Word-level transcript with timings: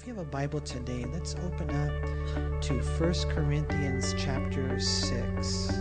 if 0.00 0.06
you 0.06 0.14
have 0.14 0.22
a 0.22 0.30
Bible 0.30 0.60
today, 0.60 1.04
let's 1.12 1.34
open 1.44 1.68
up 1.68 2.62
to 2.62 2.80
1 2.80 3.12
Corinthians 3.34 4.14
chapter 4.16 4.80
6. 4.80 5.72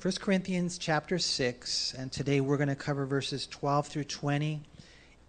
First 0.00 0.20
Corinthians 0.20 0.76
chapter 0.76 1.20
6, 1.20 1.94
and 1.98 2.10
today 2.10 2.40
we're 2.40 2.56
going 2.56 2.68
to 2.68 2.74
cover 2.74 3.06
verses 3.06 3.46
12 3.46 3.86
through 3.86 4.04
20. 4.04 4.60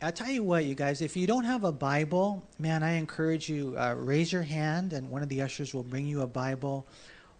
I'll 0.01 0.11
tell 0.11 0.31
you 0.31 0.41
what, 0.41 0.65
you 0.65 0.73
guys, 0.73 1.03
if 1.03 1.15
you 1.15 1.27
don't 1.27 1.43
have 1.43 1.63
a 1.65 1.71
Bible, 1.71 2.43
man, 2.57 2.81
I 2.81 2.93
encourage 2.93 3.47
you, 3.47 3.75
uh, 3.77 3.93
raise 3.95 4.33
your 4.33 4.41
hand, 4.41 4.93
and 4.93 5.07
one 5.11 5.21
of 5.21 5.29
the 5.29 5.43
ushers 5.43 5.75
will 5.75 5.83
bring 5.83 6.07
you 6.07 6.21
a 6.21 6.27
Bible 6.27 6.87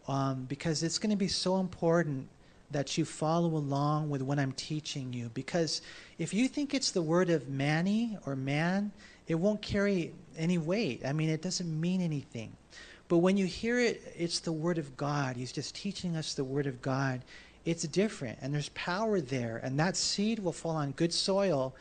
um, 0.08 0.44
because 0.44 0.84
it's 0.84 1.00
going 1.00 1.10
to 1.10 1.16
be 1.16 1.28
so 1.28 1.60
important 1.60 2.30
that 2.72 2.98
you 2.98 3.06
follow 3.06 3.56
along 3.56 4.10
with 4.10 4.22
what 4.22 4.40
I'm 4.40 4.52
teaching 4.54 5.14
you. 5.14 5.30
Because 5.34 5.82
if 6.18 6.34
you 6.34 6.48
think 6.48 6.74
it's 6.74 6.92
the 6.92 7.02
word 7.02 7.30
of 7.30 7.48
Manny 7.48 8.18
or 8.26 8.36
man, 8.36 8.92
it 9.28 9.36
won't 9.36 9.62
carry 9.62 10.14
any 10.38 10.58
weight. 10.58 11.06
I 11.06 11.14
mean, 11.14 11.30
it 11.30 11.42
doesn't 11.42 11.80
mean 11.80 12.02
anything. 12.02 12.56
But 13.08 13.20
when 13.20 13.38
you 13.38 13.46
hear 13.46 13.80
it, 13.80 14.02
it's 14.18 14.40
the 14.40 14.52
word 14.52 14.78
of 14.78 14.98
God. 14.98 15.36
He's 15.36 15.52
just 15.52 15.76
teaching 15.76 16.16
us 16.16 16.34
the 16.34 16.44
word 16.44 16.66
of 16.66 16.82
God. 16.82 17.22
It's 17.64 17.84
different, 17.84 18.40
and 18.42 18.54
there's 18.54 18.70
power 18.70 19.22
there. 19.22 19.60
And 19.64 19.80
that 19.80 19.96
seed 19.96 20.40
will 20.40 20.52
fall 20.52 20.76
on 20.76 20.92
good 20.92 21.14
soil, 21.14 21.76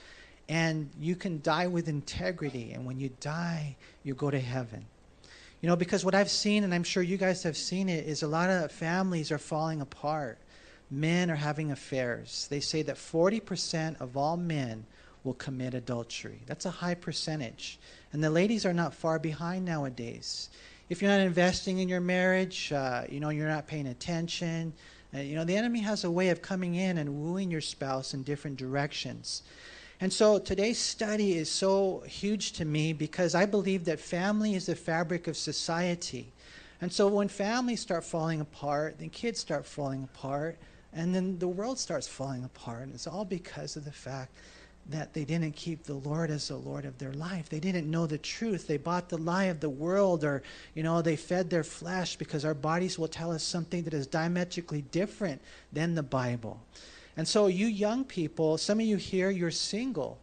and 0.48 0.90
you 0.98 1.16
can 1.16 1.40
die 1.42 1.66
with 1.66 1.88
integrity. 1.88 2.73
And 2.73 2.87
when 2.87 2.98
you 2.98 3.10
die, 3.20 3.76
you 4.02 4.14
go 4.14 4.30
to 4.30 4.40
heaven. 4.40 4.87
You 5.60 5.68
know, 5.68 5.76
because 5.76 6.04
what 6.04 6.14
I've 6.14 6.30
seen, 6.30 6.64
and 6.64 6.74
I'm 6.74 6.84
sure 6.84 7.02
you 7.02 7.16
guys 7.16 7.42
have 7.42 7.56
seen 7.56 7.88
it, 7.88 8.06
is 8.06 8.23
a 8.23 8.28
lot 8.28 8.51
of 8.51 8.70
families 8.70 9.32
are 9.32 9.38
falling 9.38 9.80
apart. 9.80 10.38
Men 10.94 11.30
are 11.30 11.36
having 11.36 11.72
affairs. 11.72 12.46
They 12.50 12.60
say 12.60 12.82
that 12.82 12.96
40% 12.96 14.00
of 14.00 14.16
all 14.16 14.36
men 14.36 14.87
will 15.24 15.34
commit 15.34 15.74
adultery. 15.74 16.40
That's 16.46 16.66
a 16.66 16.70
high 16.70 16.95
percentage. 16.95 17.80
And 18.12 18.23
the 18.23 18.30
ladies 18.30 18.64
are 18.64 18.73
not 18.73 18.95
far 18.95 19.18
behind 19.18 19.64
nowadays. 19.64 20.51
If 20.88 21.02
you're 21.02 21.10
not 21.10 21.20
investing 21.20 21.78
in 21.78 21.88
your 21.88 22.01
marriage, 22.01 22.70
uh, 22.73 23.04
you 23.09 23.18
know, 23.18 23.30
you're 23.30 23.48
not 23.48 23.66
paying 23.66 23.88
attention, 23.88 24.73
uh, 25.14 25.18
you 25.18 25.34
know, 25.34 25.45
the 25.45 25.56
enemy 25.56 25.80
has 25.80 26.04
a 26.04 26.10
way 26.10 26.28
of 26.28 26.42
coming 26.42 26.76
in 26.76 26.98
and 26.98 27.23
wooing 27.23 27.51
your 27.51 27.60
spouse 27.60 28.14
in 28.14 28.23
different 28.23 28.56
directions. 28.56 29.42
And 30.01 30.12
so 30.12 30.38
today's 30.38 30.79
study 30.79 31.36
is 31.36 31.51
so 31.51 32.04
huge 32.06 32.52
to 32.52 32.64
me 32.64 32.92
because 32.92 33.34
I 33.34 33.46
believe 33.46 33.84
that 33.86 33.98
family 33.98 34.54
is 34.54 34.66
the 34.66 34.76
fabric 34.76 35.26
of 35.26 35.36
society. 35.36 36.32
And 36.80 36.92
so 36.92 37.08
when 37.08 37.29
families 37.29 37.80
start 37.80 38.04
falling 38.04 38.40
apart, 38.40 38.98
then 38.98 39.08
kids 39.08 39.40
start 39.40 39.64
falling 39.64 40.04
apart, 40.04 40.58
and 40.95 41.14
then 41.14 41.38
the 41.38 41.48
world 41.48 41.78
starts 41.78 42.06
falling 42.06 42.45
apart. 42.45 42.82
And 42.82 42.95
it's 42.95 43.06
all 43.06 43.24
because 43.24 43.76
of 43.76 43.84
the 43.84 43.92
fact 43.92 44.32
that 44.90 45.14
they 45.14 45.24
didn't 45.24 45.56
keep 45.56 45.84
the 45.84 45.95
Lord 45.95 46.30
as 46.30 46.48
the 46.48 46.56
Lord 46.56 46.84
of 46.84 46.98
their 46.98 47.12
life. 47.14 47.48
They 47.48 47.59
didn't 47.59 47.90
know 47.90 48.06
the 48.06 48.18
truth. 48.18 48.66
They 48.66 48.76
bought 48.76 49.09
the 49.09 49.18
lie 49.18 49.45
of 49.45 49.60
the 49.60 49.70
world, 49.70 50.24
or, 50.24 50.42
you 50.74 50.82
know, 50.82 51.01
they 51.01 51.16
fed 51.16 51.48
their 51.48 51.64
flesh 51.64 52.16
because 52.16 52.45
our 52.45 52.54
bodies 52.54 52.98
will 52.98 53.09
tell 53.09 53.32
us 53.32 53.42
something 53.42 53.82
that 53.84 53.95
is 53.95 54.06
diametrically 54.06 54.82
different 54.82 55.40
than 55.73 55.95
the 55.95 56.02
Bible. 56.02 56.60
And 57.16 57.26
so, 57.26 57.46
you 57.46 57.66
young 57.66 58.04
people, 58.04 58.58
some 58.58 58.79
of 58.79 58.86
you 58.86 58.96
here, 58.96 59.30
you're 59.30 59.51
single, 59.51 60.18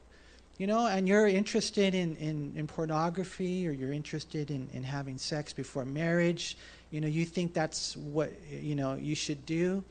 you 0.58 0.68
know, 0.68 0.86
and 0.86 1.08
you're 1.08 1.28
interested 1.28 1.96
in, 1.96 2.16
in, 2.18 2.54
in 2.56 2.68
pornography 2.68 3.68
or 3.68 3.72
you're 3.72 3.94
interested 3.94 4.52
in, 4.52 4.70
in 4.74 4.84
having 4.84 5.18
sex 5.18 5.54
before 5.54 5.86
marriage. 5.86 6.58
You 6.92 7.02
know, 7.02 7.08
you 7.08 7.26
think 7.26 7.54
that's 7.54 7.98
what, 7.98 8.32
you 8.52 8.76
know, 8.76 8.96
you 8.96 9.16
should 9.16 9.44
do. 9.46 9.84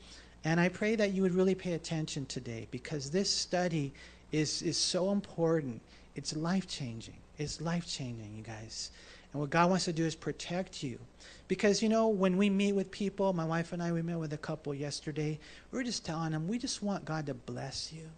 And 0.43 0.59
I 0.59 0.69
pray 0.69 0.95
that 0.95 1.13
you 1.13 1.21
would 1.21 1.35
really 1.35 1.55
pay 1.55 1.73
attention 1.73 2.25
today 2.25 2.67
because 2.71 3.11
this 3.11 3.29
study 3.29 3.93
is, 4.31 4.61
is 4.61 4.77
so 4.77 5.11
important. 5.11 5.81
It's 6.15 6.35
life 6.35 6.67
changing. 6.67 7.17
It's 7.37 7.61
life 7.61 7.87
changing, 7.87 8.35
you 8.35 8.43
guys. 8.43 8.91
And 9.33 9.39
what 9.39 9.49
God 9.49 9.69
wants 9.69 9.85
to 9.85 9.93
do 9.93 10.05
is 10.05 10.15
protect 10.15 10.83
you. 10.83 10.99
Because, 11.47 11.81
you 11.81 11.89
know, 11.89 12.07
when 12.07 12.37
we 12.37 12.49
meet 12.49 12.73
with 12.73 12.91
people, 12.91 13.33
my 13.33 13.45
wife 13.45 13.71
and 13.71 13.81
I, 13.81 13.91
we 13.91 14.01
met 14.01 14.19
with 14.19 14.33
a 14.33 14.37
couple 14.37 14.73
yesterday, 14.73 15.39
we 15.71 15.77
were 15.77 15.83
just 15.83 16.05
telling 16.05 16.31
them, 16.31 16.47
we 16.47 16.57
just 16.57 16.81
want 16.81 17.05
God 17.05 17.25
to 17.27 17.33
bless 17.33 17.93
you. 17.93 18.09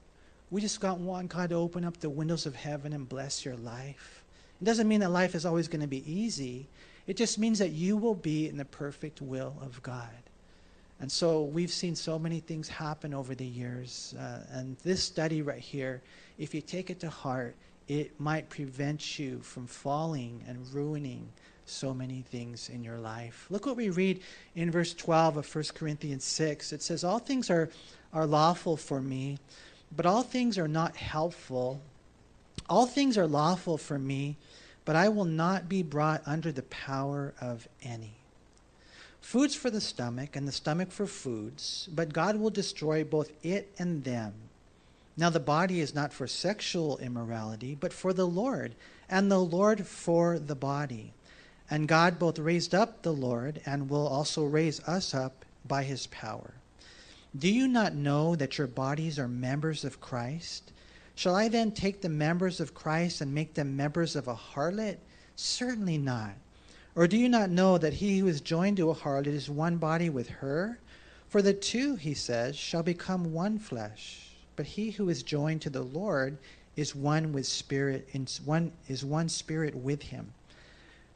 We 0.49 0.61
just 0.61 0.81
want 0.81 1.29
God 1.29 1.49
to 1.49 1.55
open 1.55 1.83
up 1.83 1.97
the 1.97 2.09
windows 2.09 2.45
of 2.45 2.55
heaven 2.55 2.93
and 2.93 3.09
bless 3.09 3.43
your 3.43 3.55
life. 3.55 4.23
It 4.61 4.65
doesn't 4.65 4.87
mean 4.87 5.01
that 5.01 5.11
life 5.11 5.35
is 5.35 5.45
always 5.45 5.67
going 5.67 5.81
to 5.81 5.87
be 5.87 6.09
easy. 6.11 6.67
It 7.05 7.17
just 7.17 7.37
means 7.37 7.59
that 7.59 7.71
you 7.71 7.97
will 7.97 8.15
be 8.15 8.47
in 8.47 8.57
the 8.57 8.65
perfect 8.65 9.21
will 9.21 9.55
of 9.61 9.81
God. 9.83 10.22
And 10.99 11.11
so 11.11 11.43
we've 11.43 11.71
seen 11.71 11.95
so 11.95 12.17
many 12.17 12.39
things 12.39 12.69
happen 12.69 13.13
over 13.13 13.35
the 13.35 13.45
years. 13.45 14.15
Uh, 14.17 14.39
and 14.51 14.77
this 14.83 15.03
study 15.03 15.41
right 15.41 15.59
here, 15.59 16.01
if 16.37 16.53
you 16.53 16.61
take 16.61 16.89
it 16.89 16.99
to 17.01 17.09
heart, 17.09 17.55
it 17.87 18.19
might 18.19 18.49
prevent 18.49 19.19
you 19.19 19.39
from 19.41 19.67
falling 19.67 20.43
and 20.47 20.65
ruining 20.73 21.27
so 21.65 21.93
many 21.93 22.21
things 22.21 22.69
in 22.69 22.83
your 22.83 22.97
life. 22.97 23.47
Look 23.49 23.65
what 23.65 23.75
we 23.75 23.89
read 23.89 24.21
in 24.55 24.71
verse 24.71 24.93
12 24.93 25.37
of 25.37 25.55
1 25.55 25.63
Corinthians 25.75 26.23
6. 26.23 26.73
It 26.73 26.81
says, 26.81 27.03
All 27.03 27.19
things 27.19 27.49
are, 27.49 27.69
are 28.13 28.25
lawful 28.25 28.77
for 28.77 29.01
me, 29.01 29.39
but 29.95 30.05
all 30.05 30.23
things 30.23 30.57
are 30.57 30.67
not 30.67 30.95
helpful. 30.95 31.81
All 32.69 32.85
things 32.85 33.17
are 33.17 33.27
lawful 33.27 33.77
for 33.77 33.99
me, 33.99 34.37
but 34.85 34.95
I 34.95 35.09
will 35.09 35.25
not 35.25 35.69
be 35.69 35.83
brought 35.83 36.21
under 36.25 36.51
the 36.51 36.63
power 36.63 37.33
of 37.41 37.67
any. 37.81 38.15
Food's 39.23 39.55
for 39.55 39.69
the 39.69 39.81
stomach, 39.81 40.35
and 40.35 40.45
the 40.45 40.51
stomach 40.51 40.91
for 40.91 41.07
foods, 41.07 41.87
but 41.91 42.13
God 42.13 42.35
will 42.35 42.49
destroy 42.49 43.05
both 43.05 43.31
it 43.41 43.73
and 43.79 44.03
them. 44.03 44.33
Now, 45.15 45.29
the 45.29 45.39
body 45.39 45.79
is 45.79 45.95
not 45.95 46.11
for 46.11 46.27
sexual 46.27 46.97
immorality, 46.97 47.73
but 47.73 47.93
for 47.93 48.11
the 48.11 48.27
Lord, 48.27 48.75
and 49.09 49.31
the 49.31 49.39
Lord 49.39 49.87
for 49.87 50.37
the 50.37 50.55
body. 50.55 51.13
And 51.69 51.87
God 51.87 52.19
both 52.19 52.37
raised 52.37 52.75
up 52.75 53.01
the 53.01 53.13
Lord 53.13 53.61
and 53.65 53.89
will 53.89 54.05
also 54.05 54.43
raise 54.43 54.81
us 54.81 55.15
up 55.15 55.45
by 55.65 55.83
his 55.83 56.05
power. 56.07 56.53
Do 57.35 57.49
you 57.49 57.67
not 57.67 57.95
know 57.95 58.35
that 58.35 58.57
your 58.57 58.67
bodies 58.67 59.17
are 59.17 59.29
members 59.29 59.85
of 59.85 60.01
Christ? 60.01 60.73
Shall 61.15 61.33
I 61.33 61.47
then 61.47 61.71
take 61.71 62.01
the 62.01 62.09
members 62.09 62.59
of 62.59 62.75
Christ 62.75 63.21
and 63.21 63.33
make 63.33 63.53
them 63.53 63.77
members 63.77 64.17
of 64.17 64.27
a 64.27 64.35
harlot? 64.35 64.97
Certainly 65.37 65.99
not. 65.99 66.33
Or 66.95 67.07
do 67.07 67.17
you 67.17 67.27
not 67.27 67.49
know 67.49 67.77
that 67.77 67.93
he 67.93 68.19
who 68.19 68.27
is 68.27 68.41
joined 68.41 68.77
to 68.77 68.91
a 68.91 68.95
harlot 68.95 69.27
is 69.27 69.49
one 69.49 69.77
body 69.77 70.09
with 70.09 70.29
her? 70.29 70.79
For 71.27 71.41
the 71.41 71.53
two, 71.53 71.95
he 71.95 72.13
says, 72.13 72.55
shall 72.55 72.83
become 72.83 73.33
one 73.33 73.57
flesh. 73.57 74.29
But 74.55 74.67
he 74.67 74.91
who 74.91 75.09
is 75.09 75.23
joined 75.23 75.63
to 75.63 75.71
the 75.71 75.81
Lord 75.81 76.37
is 76.75 76.95
one 76.95 77.33
with 77.33 77.47
spirit, 77.47 78.07
one 78.45 78.71
is 78.87 79.03
one 79.03 79.29
spirit 79.29 79.75
with 79.75 80.03
him. 80.03 80.33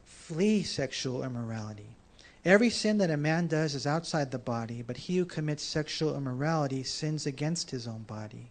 Flee 0.04 0.64
sexual 0.64 1.22
immorality. 1.22 1.96
Every 2.44 2.70
sin 2.70 2.98
that 2.98 3.10
a 3.10 3.16
man 3.16 3.46
does 3.46 3.74
is 3.74 3.86
outside 3.86 4.30
the 4.30 4.38
body, 4.38 4.82
but 4.82 4.96
he 4.96 5.18
who 5.18 5.24
commits 5.24 5.62
sexual 5.62 6.16
immorality 6.16 6.82
sins 6.82 7.26
against 7.26 7.70
his 7.70 7.86
own 7.86 8.02
body. 8.02 8.50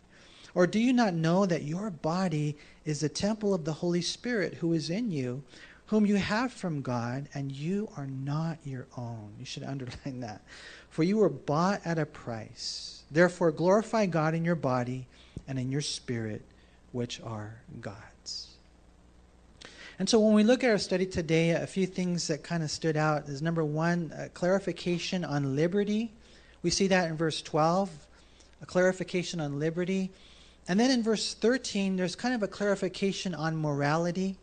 Or 0.53 0.67
do 0.67 0.79
you 0.79 0.93
not 0.93 1.13
know 1.13 1.45
that 1.45 1.63
your 1.63 1.89
body 1.89 2.57
is 2.85 3.01
the 3.01 3.09
temple 3.09 3.53
of 3.53 3.65
the 3.65 3.73
Holy 3.73 4.01
Spirit 4.01 4.55
who 4.55 4.73
is 4.73 4.89
in 4.89 5.11
you, 5.11 5.43
whom 5.87 6.05
you 6.05 6.15
have 6.15 6.53
from 6.53 6.81
God, 6.81 7.27
and 7.33 7.51
you 7.51 7.89
are 7.97 8.07
not 8.07 8.57
your 8.63 8.87
own? 8.97 9.33
You 9.39 9.45
should 9.45 9.63
underline 9.63 10.21
that. 10.21 10.41
For 10.89 11.03
you 11.03 11.17
were 11.17 11.29
bought 11.29 11.81
at 11.85 11.99
a 11.99 12.05
price. 12.05 13.03
Therefore, 13.11 13.51
glorify 13.51 14.05
God 14.05 14.33
in 14.33 14.45
your 14.45 14.55
body 14.55 15.07
and 15.47 15.57
in 15.57 15.71
your 15.71 15.81
spirit, 15.81 16.41
which 16.91 17.21
are 17.21 17.55
God's. 17.81 18.57
And 19.99 20.07
so 20.07 20.19
when 20.19 20.33
we 20.33 20.43
look 20.43 20.63
at 20.63 20.69
our 20.69 20.77
study 20.77 21.07
today, 21.07 21.51
a 21.51 21.65
few 21.65 21.87
things 21.87 22.27
that 22.27 22.43
kind 22.43 22.61
of 22.61 22.69
stood 22.69 22.97
out 22.97 23.27
is 23.27 23.41
number 23.41 23.63
one, 23.63 24.13
clarification 24.35 25.25
on 25.25 25.55
liberty. 25.55 26.11
We 26.61 26.69
see 26.69 26.87
that 26.87 27.09
in 27.09 27.17
verse 27.17 27.41
12, 27.41 27.89
a 28.61 28.65
clarification 28.65 29.39
on 29.39 29.57
liberty. 29.57 30.11
And 30.67 30.79
then 30.79 30.91
in 30.91 31.01
verse 31.01 31.33
13, 31.33 31.95
there's 31.95 32.15
kind 32.15 32.35
of 32.35 32.43
a 32.43 32.47
clarification 32.47 33.33
on 33.33 33.55
morality, 33.57 34.35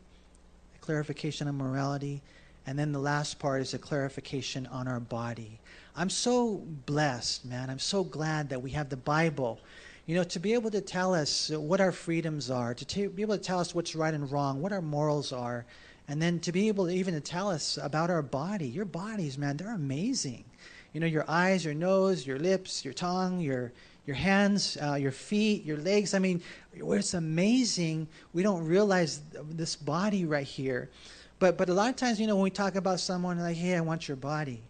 clarification 0.84 1.48
on 1.48 1.56
morality. 1.56 2.20
And 2.66 2.78
then 2.78 2.92
the 2.92 2.98
last 2.98 3.38
part 3.38 3.62
is 3.62 3.74
a 3.74 3.78
clarification 3.78 4.66
on 4.66 4.86
our 4.86 5.00
body. 5.00 5.58
I'm 5.96 6.10
so 6.10 6.62
blessed, 6.86 7.44
man. 7.44 7.70
I'm 7.70 7.78
so 7.78 8.04
glad 8.04 8.50
that 8.50 8.62
we 8.62 8.70
have 8.70 8.88
the 8.88 8.96
Bible 8.96 9.60
you 10.06 10.14
know, 10.14 10.24
to 10.24 10.38
be 10.38 10.52
able 10.52 10.70
to 10.70 10.82
tell 10.82 11.14
us 11.14 11.50
what 11.50 11.80
our 11.80 11.92
freedoms 11.92 12.50
are, 12.50 12.74
to 12.74 12.84
t- 12.84 13.06
be 13.06 13.22
able 13.22 13.38
to 13.38 13.42
tell 13.42 13.58
us 13.58 13.74
what's 13.74 13.94
right 13.94 14.12
and 14.12 14.30
wrong, 14.30 14.60
what 14.60 14.72
our 14.72 14.82
morals 14.82 15.32
are, 15.32 15.64
and 16.08 16.20
then 16.20 16.38
to 16.40 16.52
be 16.52 16.68
able 16.68 16.86
to 16.86 16.92
even 16.92 17.14
to 17.14 17.20
tell 17.20 17.50
us 17.50 17.78
about 17.82 18.10
our 18.10 18.20
body. 18.20 18.68
Your 18.68 18.84
bodies, 18.84 19.38
man, 19.38 19.56
they're 19.56 19.74
amazing. 19.74 20.44
You 20.92 21.00
know, 21.00 21.06
your 21.06 21.24
eyes, 21.26 21.64
your 21.64 21.72
nose, 21.72 22.26
your 22.26 22.38
lips, 22.38 22.84
your 22.84 22.92
tongue, 22.92 23.40
your 23.40 23.72
your 24.06 24.16
hands, 24.16 24.76
uh, 24.82 24.94
your 24.94 25.12
feet, 25.12 25.64
your 25.64 25.78
legs. 25.78 26.14
I 26.14 26.18
mean, 26.18 26.42
it's 26.74 27.14
amazing. 27.14 28.08
We 28.32 28.42
don't 28.42 28.66
realize 28.66 29.20
this 29.50 29.76
body 29.76 30.24
right 30.24 30.46
here. 30.46 30.90
But 31.38 31.56
but 31.56 31.68
a 31.68 31.74
lot 31.74 31.90
of 31.90 31.96
times, 31.96 32.20
you 32.20 32.26
know, 32.26 32.36
when 32.36 32.44
we 32.44 32.50
talk 32.50 32.76
about 32.76 33.00
someone 33.00 33.38
like, 33.38 33.56
"Hey, 33.56 33.76
I 33.76 33.80
want 33.80 34.08
your 34.08 34.16
body," 34.16 34.62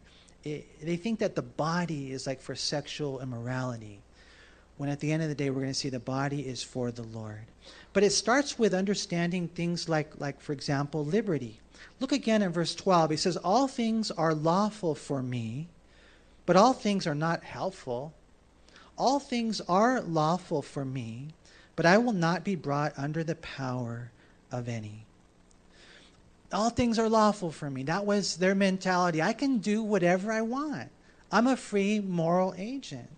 it, 0.44 0.66
they 0.84 0.96
think 0.96 1.18
that 1.18 1.34
the 1.34 1.42
body 1.42 2.12
is 2.12 2.26
like 2.26 2.40
for 2.40 2.54
sexual 2.54 3.20
immorality, 3.20 4.00
when 4.76 4.88
at 4.88 5.00
the 5.00 5.12
end 5.12 5.22
of 5.22 5.28
the 5.28 5.34
day, 5.34 5.50
we're 5.50 5.60
going 5.60 5.72
to 5.72 5.78
see 5.78 5.88
the 5.88 6.00
body 6.00 6.46
is 6.46 6.62
for 6.62 6.90
the 6.90 7.02
Lord. 7.02 7.46
But 7.92 8.02
it 8.02 8.10
starts 8.10 8.58
with 8.58 8.74
understanding 8.74 9.48
things 9.48 9.88
like, 9.88 10.20
like 10.20 10.40
for 10.40 10.52
example, 10.52 11.04
liberty. 11.04 11.60
Look 12.00 12.12
again 12.12 12.42
in 12.42 12.50
verse 12.50 12.74
12. 12.74 13.10
He 13.10 13.16
says, 13.16 13.36
All 13.36 13.68
things 13.68 14.10
are 14.10 14.34
lawful 14.34 14.94
for 14.94 15.22
me, 15.22 15.68
but 16.44 16.56
all 16.56 16.72
things 16.72 17.06
are 17.06 17.14
not 17.14 17.44
helpful. 17.44 18.12
All 18.96 19.18
things 19.18 19.60
are 19.62 20.00
lawful 20.00 20.62
for 20.62 20.84
me, 20.84 21.28
but 21.76 21.86
I 21.86 21.98
will 21.98 22.12
not 22.12 22.44
be 22.44 22.54
brought 22.54 22.92
under 22.96 23.24
the 23.24 23.34
power 23.36 24.10
of 24.52 24.68
any. 24.68 25.04
All 26.52 26.70
things 26.70 26.98
are 26.98 27.08
lawful 27.08 27.50
for 27.50 27.68
me. 27.68 27.82
That 27.82 28.06
was 28.06 28.36
their 28.36 28.54
mentality. 28.54 29.20
I 29.20 29.32
can 29.32 29.58
do 29.58 29.82
whatever 29.82 30.30
I 30.30 30.42
want. 30.42 30.90
I'm 31.32 31.48
a 31.48 31.56
free 31.56 31.98
moral 31.98 32.54
agent. 32.56 33.08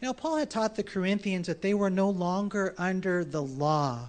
You 0.00 0.08
know, 0.08 0.12
Paul 0.12 0.38
had 0.38 0.50
taught 0.50 0.74
the 0.74 0.82
Corinthians 0.82 1.46
that 1.46 1.62
they 1.62 1.72
were 1.72 1.90
no 1.90 2.10
longer 2.10 2.74
under 2.76 3.24
the 3.24 3.42
law. 3.42 4.08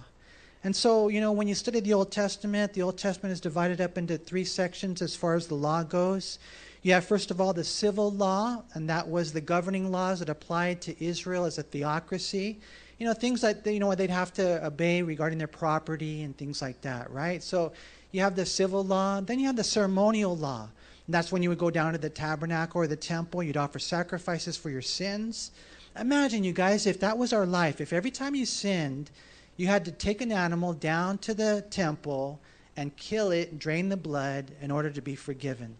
And 0.64 0.74
so, 0.74 1.06
you 1.08 1.20
know, 1.20 1.30
when 1.30 1.46
you 1.46 1.54
study 1.54 1.78
the 1.78 1.94
Old 1.94 2.10
Testament, 2.10 2.72
the 2.72 2.82
Old 2.82 2.98
Testament 2.98 3.32
is 3.32 3.40
divided 3.40 3.80
up 3.80 3.96
into 3.96 4.18
three 4.18 4.44
sections 4.44 5.00
as 5.00 5.14
far 5.14 5.36
as 5.36 5.46
the 5.46 5.54
law 5.54 5.84
goes. 5.84 6.40
You 6.82 6.92
have, 6.92 7.04
first 7.04 7.30
of 7.30 7.40
all, 7.40 7.52
the 7.52 7.64
civil 7.64 8.10
law, 8.12 8.62
and 8.74 8.88
that 8.88 9.08
was 9.08 9.32
the 9.32 9.40
governing 9.40 9.90
laws 9.90 10.20
that 10.20 10.28
applied 10.28 10.80
to 10.82 11.04
Israel 11.04 11.44
as 11.44 11.58
a 11.58 11.62
theocracy. 11.62 12.60
You 12.98 13.06
know, 13.06 13.14
things 13.14 13.40
that, 13.40 13.66
you 13.66 13.80
know, 13.80 13.94
they'd 13.94 14.10
have 14.10 14.32
to 14.34 14.64
obey 14.64 15.02
regarding 15.02 15.38
their 15.38 15.48
property 15.48 16.22
and 16.22 16.36
things 16.36 16.62
like 16.62 16.80
that, 16.82 17.10
right? 17.10 17.42
So 17.42 17.72
you 18.12 18.20
have 18.20 18.36
the 18.36 18.46
civil 18.46 18.84
law, 18.84 19.20
then 19.20 19.40
you 19.40 19.46
have 19.46 19.56
the 19.56 19.64
ceremonial 19.64 20.36
law. 20.36 20.68
And 21.06 21.14
that's 21.14 21.32
when 21.32 21.42
you 21.42 21.48
would 21.48 21.58
go 21.58 21.70
down 21.70 21.92
to 21.92 21.98
the 21.98 22.10
tabernacle 22.10 22.80
or 22.80 22.86
the 22.86 22.96
temple, 22.96 23.42
you'd 23.42 23.56
offer 23.56 23.78
sacrifices 23.78 24.56
for 24.56 24.70
your 24.70 24.82
sins. 24.82 25.50
Imagine, 25.98 26.44
you 26.44 26.52
guys, 26.52 26.86
if 26.86 27.00
that 27.00 27.18
was 27.18 27.32
our 27.32 27.46
life, 27.46 27.80
if 27.80 27.92
every 27.92 28.10
time 28.10 28.34
you 28.34 28.46
sinned, 28.46 29.10
you 29.56 29.66
had 29.66 29.84
to 29.84 29.90
take 29.90 30.20
an 30.20 30.30
animal 30.30 30.72
down 30.72 31.18
to 31.18 31.34
the 31.34 31.66
temple 31.70 32.40
and 32.76 32.94
kill 32.96 33.32
it, 33.32 33.58
drain 33.58 33.88
the 33.88 33.96
blood 33.96 34.52
in 34.60 34.70
order 34.70 34.90
to 34.90 35.02
be 35.02 35.16
forgiven. 35.16 35.76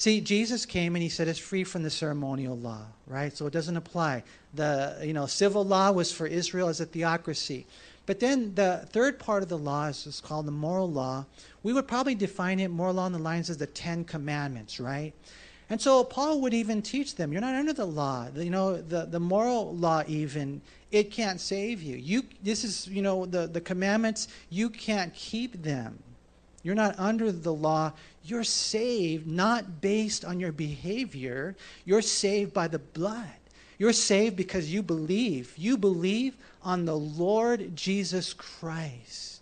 See, 0.00 0.22
Jesus 0.22 0.64
came 0.64 0.96
and 0.96 1.02
he 1.02 1.10
said 1.10 1.28
it's 1.28 1.38
free 1.38 1.62
from 1.62 1.82
the 1.82 1.90
ceremonial 1.90 2.56
law, 2.56 2.86
right? 3.06 3.36
So 3.36 3.46
it 3.46 3.52
doesn't 3.52 3.76
apply. 3.76 4.22
The 4.54 4.98
you 5.02 5.12
know 5.12 5.26
civil 5.26 5.62
law 5.62 5.92
was 5.92 6.10
for 6.10 6.26
Israel 6.26 6.68
as 6.68 6.80
a 6.80 6.86
theocracy. 6.86 7.66
But 8.06 8.18
then 8.18 8.54
the 8.54 8.88
third 8.92 9.18
part 9.18 9.42
of 9.42 9.50
the 9.50 9.58
law 9.58 9.88
is, 9.88 10.06
is 10.06 10.22
called 10.22 10.46
the 10.46 10.52
moral 10.52 10.90
law. 10.90 11.26
We 11.62 11.74
would 11.74 11.86
probably 11.86 12.14
define 12.14 12.60
it 12.60 12.70
more 12.70 12.88
along 12.88 13.12
the 13.12 13.18
lines 13.18 13.50
of 13.50 13.58
the 13.58 13.66
Ten 13.66 14.04
Commandments, 14.04 14.80
right? 14.80 15.12
And 15.68 15.78
so 15.78 16.02
Paul 16.02 16.40
would 16.40 16.54
even 16.54 16.80
teach 16.80 17.16
them, 17.16 17.30
you're 17.30 17.42
not 17.42 17.54
under 17.54 17.74
the 17.74 17.84
law. 17.84 18.28
You 18.34 18.48
know, 18.48 18.80
the, 18.80 19.04
the 19.04 19.20
moral 19.20 19.76
law 19.76 20.02
even, 20.06 20.62
it 20.90 21.10
can't 21.10 21.38
save 21.38 21.82
you. 21.82 21.98
You 21.98 22.22
this 22.42 22.64
is, 22.64 22.88
you 22.88 23.02
know, 23.02 23.26
the, 23.26 23.48
the 23.48 23.60
commandments, 23.60 24.28
you 24.48 24.70
can't 24.70 25.12
keep 25.12 25.62
them. 25.62 26.02
You're 26.62 26.74
not 26.74 26.98
under 26.98 27.32
the 27.32 27.52
law. 27.52 27.92
You're 28.24 28.44
saved 28.44 29.26
not 29.26 29.80
based 29.80 30.24
on 30.24 30.40
your 30.40 30.52
behavior. 30.52 31.56
You're 31.84 32.02
saved 32.02 32.52
by 32.52 32.68
the 32.68 32.78
blood. 32.78 33.26
You're 33.78 33.94
saved 33.94 34.36
because 34.36 34.72
you 34.72 34.82
believe. 34.82 35.54
You 35.56 35.78
believe 35.78 36.36
on 36.62 36.84
the 36.84 36.96
Lord 36.96 37.74
Jesus 37.74 38.34
Christ. 38.34 39.40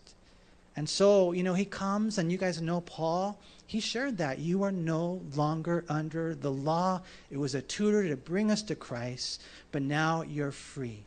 And 0.76 0.88
so, 0.88 1.32
you 1.32 1.42
know, 1.42 1.54
he 1.54 1.64
comes, 1.64 2.18
and 2.18 2.30
you 2.30 2.38
guys 2.38 2.62
know 2.62 2.82
Paul. 2.82 3.36
He 3.66 3.80
shared 3.80 4.16
that. 4.18 4.38
You 4.38 4.62
are 4.62 4.70
no 4.70 5.20
longer 5.34 5.84
under 5.88 6.36
the 6.36 6.52
law. 6.52 7.00
It 7.32 7.36
was 7.36 7.56
a 7.56 7.62
tutor 7.62 8.08
to 8.08 8.16
bring 8.16 8.52
us 8.52 8.62
to 8.62 8.76
Christ, 8.76 9.42
but 9.72 9.82
now 9.82 10.22
you're 10.22 10.52
free. 10.52 11.02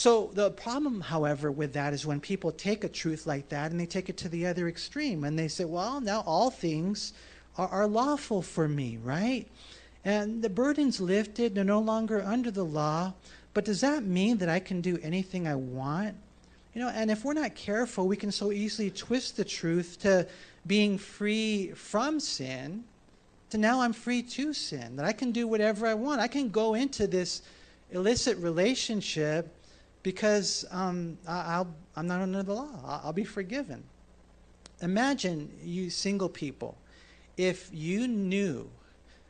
So 0.00 0.30
the 0.32 0.50
problem, 0.52 1.02
however, 1.02 1.52
with 1.52 1.74
that 1.74 1.92
is 1.92 2.06
when 2.06 2.20
people 2.20 2.52
take 2.52 2.84
a 2.84 2.88
truth 2.88 3.26
like 3.26 3.50
that 3.50 3.70
and 3.70 3.78
they 3.78 3.84
take 3.84 4.08
it 4.08 4.16
to 4.16 4.30
the 4.30 4.46
other 4.46 4.66
extreme 4.66 5.24
and 5.24 5.38
they 5.38 5.46
say, 5.46 5.66
well, 5.66 6.00
now 6.00 6.22
all 6.26 6.50
things 6.50 7.12
are, 7.58 7.68
are 7.68 7.86
lawful 7.86 8.40
for 8.40 8.66
me, 8.66 8.98
right? 9.04 9.46
And 10.02 10.40
the 10.40 10.48
burden's 10.48 11.02
lifted, 11.02 11.54
they're 11.54 11.64
no 11.64 11.80
longer 11.80 12.22
under 12.22 12.50
the 12.50 12.64
law. 12.64 13.12
But 13.52 13.66
does 13.66 13.82
that 13.82 14.02
mean 14.02 14.38
that 14.38 14.48
I 14.48 14.58
can 14.58 14.80
do 14.80 14.98
anything 15.02 15.46
I 15.46 15.56
want? 15.56 16.14
You 16.72 16.80
know, 16.80 16.88
and 16.88 17.10
if 17.10 17.22
we're 17.22 17.34
not 17.34 17.54
careful, 17.54 18.08
we 18.08 18.16
can 18.16 18.32
so 18.32 18.52
easily 18.52 18.90
twist 18.90 19.36
the 19.36 19.44
truth 19.44 19.98
to 20.00 20.26
being 20.66 20.96
free 20.96 21.72
from 21.72 22.20
sin 22.20 22.84
to 23.50 23.58
now 23.58 23.82
I'm 23.82 23.92
free 23.92 24.22
to 24.22 24.54
sin, 24.54 24.96
that 24.96 25.04
I 25.04 25.12
can 25.12 25.30
do 25.30 25.46
whatever 25.46 25.86
I 25.86 25.92
want. 25.92 26.22
I 26.22 26.28
can 26.28 26.48
go 26.48 26.72
into 26.72 27.06
this 27.06 27.42
illicit 27.90 28.38
relationship 28.38 29.59
because 30.02 30.64
um, 30.70 31.18
I, 31.26 31.64
am 31.96 32.06
not 32.06 32.20
under 32.20 32.42
the 32.42 32.54
law. 32.54 32.68
I'll, 32.84 33.00
I'll 33.06 33.12
be 33.12 33.24
forgiven. 33.24 33.84
Imagine, 34.82 35.50
you 35.62 35.90
single 35.90 36.28
people, 36.28 36.78
if 37.36 37.70
you 37.72 38.08
knew 38.08 38.70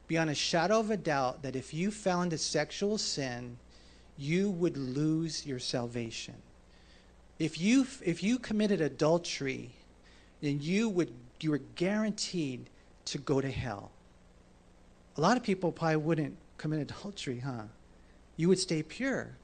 beyond 0.06 0.30
a 0.30 0.34
shadow 0.34 0.80
of 0.80 0.90
a 0.90 0.96
doubt 0.96 1.42
that 1.42 1.56
if 1.56 1.72
you 1.74 1.90
fell 1.90 2.22
into 2.22 2.38
sexual 2.38 2.98
sin, 2.98 3.56
you 4.16 4.50
would 4.50 4.76
lose 4.76 5.46
your 5.46 5.58
salvation. 5.58 6.34
If 7.38 7.60
you, 7.60 7.86
if 8.04 8.22
you 8.22 8.38
committed 8.38 8.80
adultery, 8.80 9.70
then 10.40 10.60
you, 10.60 10.88
would, 10.88 11.12
you 11.40 11.50
were 11.50 11.62
guaranteed 11.74 12.68
to 13.06 13.18
go 13.18 13.40
to 13.40 13.50
hell. 13.50 13.90
A 15.16 15.20
lot 15.20 15.36
of 15.36 15.42
people 15.42 15.72
probably 15.72 15.96
wouldn't 15.96 16.36
commit 16.58 16.80
adultery, 16.80 17.38
huh? 17.38 17.62
You 18.36 18.48
would 18.48 18.58
stay 18.58 18.82
pure. 18.82 19.36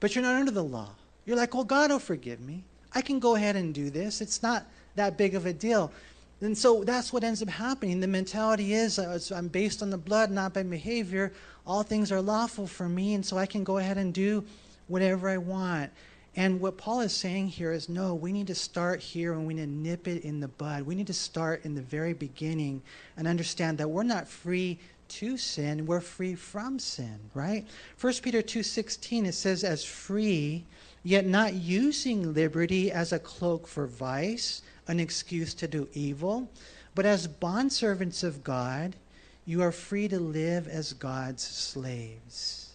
But 0.00 0.14
you're 0.14 0.24
not 0.24 0.36
under 0.36 0.52
the 0.52 0.64
law. 0.64 0.90
You're 1.24 1.36
like, 1.36 1.54
well, 1.54 1.64
God 1.64 1.90
will 1.90 1.98
forgive 1.98 2.40
me. 2.40 2.64
I 2.92 3.02
can 3.02 3.18
go 3.18 3.34
ahead 3.34 3.56
and 3.56 3.74
do 3.74 3.90
this. 3.90 4.20
It's 4.20 4.42
not 4.42 4.64
that 4.94 5.16
big 5.16 5.34
of 5.34 5.46
a 5.46 5.52
deal. 5.52 5.92
And 6.40 6.56
so 6.56 6.84
that's 6.84 7.12
what 7.12 7.24
ends 7.24 7.42
up 7.42 7.48
happening. 7.48 8.00
The 8.00 8.06
mentality 8.06 8.74
is 8.74 8.98
uh, 8.98 9.18
I'm 9.34 9.48
based 9.48 9.82
on 9.82 9.90
the 9.90 9.98
blood, 9.98 10.30
not 10.30 10.52
by 10.52 10.62
behavior. 10.62 11.32
All 11.66 11.82
things 11.82 12.12
are 12.12 12.20
lawful 12.20 12.66
for 12.66 12.88
me, 12.88 13.14
and 13.14 13.24
so 13.24 13.38
I 13.38 13.46
can 13.46 13.64
go 13.64 13.78
ahead 13.78 13.96
and 13.96 14.12
do 14.12 14.44
whatever 14.86 15.28
I 15.28 15.38
want. 15.38 15.90
And 16.36 16.60
what 16.60 16.76
Paul 16.76 17.00
is 17.00 17.14
saying 17.14 17.48
here 17.48 17.72
is 17.72 17.88
no, 17.88 18.14
we 18.14 18.30
need 18.30 18.46
to 18.48 18.54
start 18.54 19.00
here 19.00 19.32
and 19.32 19.46
we 19.46 19.54
need 19.54 19.62
to 19.62 19.70
nip 19.70 20.06
it 20.06 20.22
in 20.22 20.38
the 20.38 20.48
bud. 20.48 20.82
We 20.82 20.94
need 20.94 21.06
to 21.06 21.14
start 21.14 21.64
in 21.64 21.74
the 21.74 21.80
very 21.80 22.12
beginning 22.12 22.82
and 23.16 23.26
understand 23.26 23.78
that 23.78 23.88
we're 23.88 24.02
not 24.02 24.28
free 24.28 24.78
to 25.08 25.36
sin, 25.36 25.86
we're 25.86 26.00
free 26.00 26.34
from 26.34 26.78
sin, 26.78 27.18
right? 27.34 27.66
1 28.00 28.22
Peter 28.22 28.42
2:16 28.42 29.26
it 29.26 29.32
says 29.32 29.64
as 29.64 29.84
free, 29.84 30.64
yet 31.02 31.26
not 31.26 31.54
using 31.54 32.34
liberty 32.34 32.90
as 32.90 33.12
a 33.12 33.18
cloak 33.18 33.66
for 33.66 33.86
vice, 33.86 34.62
an 34.88 35.00
excuse 35.00 35.54
to 35.54 35.68
do 35.68 35.88
evil, 35.92 36.48
but 36.94 37.06
as 37.06 37.28
bondservants 37.28 38.24
of 38.24 38.42
God, 38.42 38.96
you 39.44 39.62
are 39.62 39.72
free 39.72 40.08
to 40.08 40.18
live 40.18 40.66
as 40.66 40.92
God's 40.92 41.42
slaves. 41.42 42.70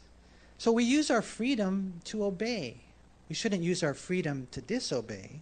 So 0.58 0.72
we 0.72 0.84
use 0.84 1.10
our 1.12 1.22
freedom 1.22 2.02
to 2.06 2.24
obey. 2.24 2.78
We 3.30 3.36
shouldn't 3.36 3.64
use 3.64 3.84
our 3.84 3.94
freedom 3.94 4.48
to 4.52 4.62
disobey 4.62 5.42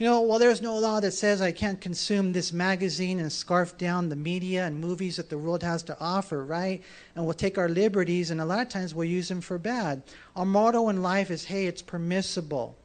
you 0.00 0.06
know, 0.06 0.22
well, 0.22 0.38
there's 0.38 0.62
no 0.62 0.78
law 0.78 0.98
that 0.98 1.10
says 1.12 1.42
I 1.42 1.52
can't 1.52 1.78
consume 1.78 2.32
this 2.32 2.54
magazine 2.54 3.20
and 3.20 3.30
scarf 3.30 3.76
down 3.76 4.08
the 4.08 4.16
media 4.16 4.64
and 4.64 4.80
movies 4.80 5.16
that 5.16 5.28
the 5.28 5.36
world 5.36 5.62
has 5.62 5.82
to 5.84 6.00
offer, 6.00 6.42
right? 6.42 6.82
And 7.14 7.26
we'll 7.26 7.34
take 7.34 7.58
our 7.58 7.68
liberties, 7.68 8.30
and 8.30 8.40
a 8.40 8.44
lot 8.46 8.60
of 8.60 8.70
times 8.70 8.94
we'll 8.94 9.04
use 9.04 9.28
them 9.28 9.42
for 9.42 9.58
bad. 9.58 10.02
Our 10.34 10.46
motto 10.46 10.88
in 10.88 11.02
life 11.02 11.30
is, 11.30 11.44
hey, 11.44 11.66
it's 11.66 11.82
permissible. 11.82 12.78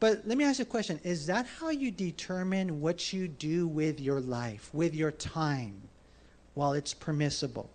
But 0.00 0.26
let 0.26 0.36
me 0.36 0.42
ask 0.42 0.58
you 0.58 0.64
a 0.64 0.66
question 0.66 0.98
Is 1.04 1.26
that 1.26 1.46
how 1.46 1.70
you 1.70 1.92
determine 1.92 2.80
what 2.80 3.12
you 3.12 3.28
do 3.28 3.68
with 3.68 4.00
your 4.00 4.20
life, 4.20 4.68
with 4.72 4.96
your 4.96 5.12
time, 5.12 5.80
while 6.54 6.72
it's 6.72 6.92
permissible? 6.92 7.70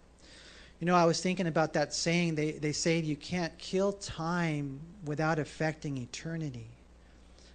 You 0.82 0.88
know, 0.88 0.96
I 0.96 1.06
was 1.06 1.22
thinking 1.22 1.48
about 1.48 1.72
that 1.72 1.94
saying, 1.94 2.36
they, 2.36 2.52
they 2.52 2.74
say 2.74 3.00
you 3.00 3.16
can't 3.16 3.58
kill 3.58 3.94
time 3.94 4.82
without 5.06 5.40
affecting 5.40 5.96
eternity. 5.96 6.68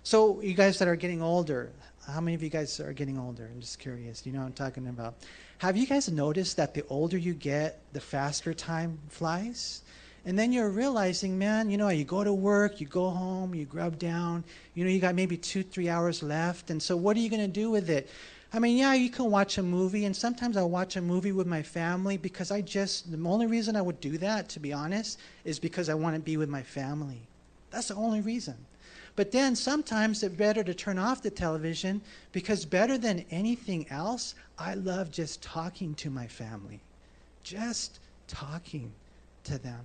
So, 0.08 0.40
you 0.40 0.54
guys 0.54 0.78
that 0.78 0.88
are 0.88 0.96
getting 0.96 1.20
older, 1.20 1.70
how 2.06 2.22
many 2.22 2.34
of 2.34 2.42
you 2.42 2.48
guys 2.48 2.80
are 2.80 2.94
getting 2.94 3.18
older? 3.18 3.50
I'm 3.52 3.60
just 3.60 3.78
curious. 3.78 4.24
You 4.24 4.32
know 4.32 4.38
what 4.38 4.46
I'm 4.46 4.52
talking 4.54 4.88
about. 4.88 5.16
Have 5.58 5.76
you 5.76 5.86
guys 5.86 6.08
noticed 6.08 6.56
that 6.56 6.72
the 6.72 6.82
older 6.88 7.18
you 7.18 7.34
get, 7.34 7.82
the 7.92 8.00
faster 8.00 8.54
time 8.54 8.98
flies? 9.10 9.82
And 10.24 10.38
then 10.38 10.50
you're 10.50 10.70
realizing, 10.70 11.38
man, 11.38 11.68
you 11.68 11.76
know, 11.76 11.90
you 11.90 12.06
go 12.06 12.24
to 12.24 12.32
work, 12.32 12.80
you 12.80 12.86
go 12.86 13.10
home, 13.10 13.54
you 13.54 13.66
grub 13.66 13.98
down, 13.98 14.44
you 14.72 14.82
know, 14.82 14.90
you 14.90 14.98
got 14.98 15.14
maybe 15.14 15.36
two, 15.36 15.62
three 15.62 15.90
hours 15.90 16.22
left. 16.22 16.70
And 16.70 16.82
so, 16.82 16.96
what 16.96 17.14
are 17.14 17.20
you 17.20 17.28
going 17.28 17.42
to 17.42 17.46
do 17.46 17.70
with 17.70 17.90
it? 17.90 18.08
I 18.54 18.60
mean, 18.60 18.78
yeah, 18.78 18.94
you 18.94 19.10
can 19.10 19.30
watch 19.30 19.58
a 19.58 19.62
movie, 19.62 20.06
and 20.06 20.16
sometimes 20.16 20.56
I 20.56 20.62
watch 20.62 20.96
a 20.96 21.02
movie 21.02 21.32
with 21.32 21.46
my 21.46 21.62
family 21.62 22.16
because 22.16 22.50
I 22.50 22.62
just, 22.62 23.12
the 23.12 23.28
only 23.28 23.46
reason 23.46 23.76
I 23.76 23.82
would 23.82 24.00
do 24.00 24.16
that, 24.16 24.48
to 24.48 24.58
be 24.58 24.72
honest, 24.72 25.20
is 25.44 25.58
because 25.58 25.90
I 25.90 25.94
want 25.94 26.16
to 26.16 26.22
be 26.22 26.38
with 26.38 26.48
my 26.48 26.62
family. 26.62 27.28
That's 27.70 27.88
the 27.88 27.94
only 27.96 28.22
reason. 28.22 28.56
But 29.18 29.32
then 29.32 29.56
sometimes 29.56 30.22
it's 30.22 30.32
better 30.36 30.62
to 30.62 30.72
turn 30.72 30.96
off 30.96 31.22
the 31.22 31.30
television 31.30 32.02
because 32.30 32.64
better 32.64 32.96
than 32.96 33.24
anything 33.32 33.84
else, 33.90 34.36
I 34.56 34.74
love 34.74 35.10
just 35.10 35.42
talking 35.42 35.94
to 35.96 36.08
my 36.08 36.28
family. 36.28 36.78
just 37.42 37.98
talking 38.28 38.92
to 39.42 39.58
them. 39.58 39.80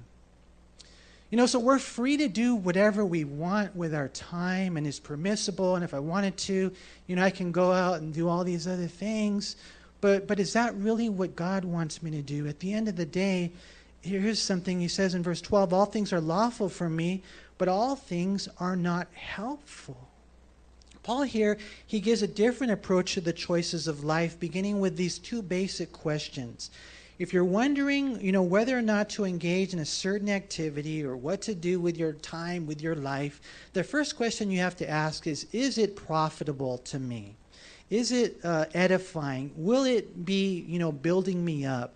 You 1.32 1.38
know, 1.38 1.48
so 1.48 1.58
we're 1.58 1.80
free 1.80 2.16
to 2.18 2.28
do 2.28 2.54
whatever 2.54 3.04
we 3.04 3.24
want 3.24 3.76
with 3.76 3.96
our 3.96 4.10
time 4.10 4.78
and 4.78 4.86
is 4.86 5.00
permissible. 5.00 5.74
And 5.74 5.84
if 5.84 5.96
I 5.96 6.00
wanted 6.00 6.38
to, 6.38 6.72
you 7.08 7.16
know, 7.16 7.24
I 7.24 7.32
can 7.32 7.52
go 7.52 7.72
out 7.72 8.02
and 8.02 8.14
do 8.14 8.30
all 8.30 8.44
these 8.44 8.68
other 8.68 8.86
things. 8.86 9.56
But, 10.00 10.28
but 10.28 10.40
is 10.40 10.54
that 10.54 10.76
really 10.76 11.10
what 11.10 11.36
God 11.36 11.66
wants 11.66 12.04
me 12.04 12.12
to 12.12 12.22
do? 12.22 12.46
At 12.46 12.60
the 12.60 12.72
end 12.72 12.88
of 12.88 12.98
the 12.98 13.06
day, 13.06 13.52
here's 14.04 14.40
something 14.40 14.80
he 14.80 14.88
says 14.88 15.16
in 15.16 15.24
verse 15.24 15.42
12 15.42 15.74
All 15.74 15.86
things 15.86 16.14
are 16.14 16.22
lawful 16.22 16.70
for 16.70 16.90
me, 16.90 17.24
but 17.58 17.68
all 17.68 17.96
things 17.96 18.48
are 18.60 18.76
not 18.76 19.08
helpful. 19.14 20.10
Paul 21.04 21.24
here, 21.24 21.58
he 21.86 22.00
gives 22.00 22.22
a 22.22 22.28
different 22.28 22.72
approach 22.72 23.14
to 23.14 23.22
the 23.22 23.34
choices 23.34 23.88
of 23.88 24.04
life, 24.04 24.40
beginning 24.40 24.80
with 24.80 24.96
these 24.96 25.20
two 25.20 25.42
basic 25.42 25.92
questions 25.92 26.70
if 27.20 27.32
you're 27.32 27.46
wondering, 27.46 28.20
you 28.22 28.32
know, 28.32 28.42
whether 28.42 28.78
or 28.78 28.82
not 28.82 29.10
to 29.12 29.24
engage 29.24 29.74
in 29.74 29.80
a 29.80 29.86
certain 29.86 30.30
activity 30.30 31.06
or 31.06 31.16
what 31.16 31.42
to 31.44 31.54
do 31.54 31.80
with 31.80 31.98
your 31.98 32.14
time, 32.14 32.66
with 32.66 32.82
your 32.82 32.96
life, 32.96 33.40
the 33.74 33.84
first 33.84 34.18
question 34.18 34.50
you 34.50 34.60
have 34.60 34.76
to 34.78 34.90
ask 34.90 35.28
is 35.28 35.48
is 35.54 35.78
it 35.78 35.96
profitable 35.96 36.80
to 36.80 37.00
me? 37.00 37.36
Is 37.90 38.12
it 38.12 38.40
uh, 38.44 38.66
edifying? 38.74 39.52
Will 39.56 39.84
it 39.84 40.26
be, 40.26 40.66
you 40.68 40.80
know, 40.80 40.92
building 40.92 41.46
me 41.46 41.66
up? 41.66 41.94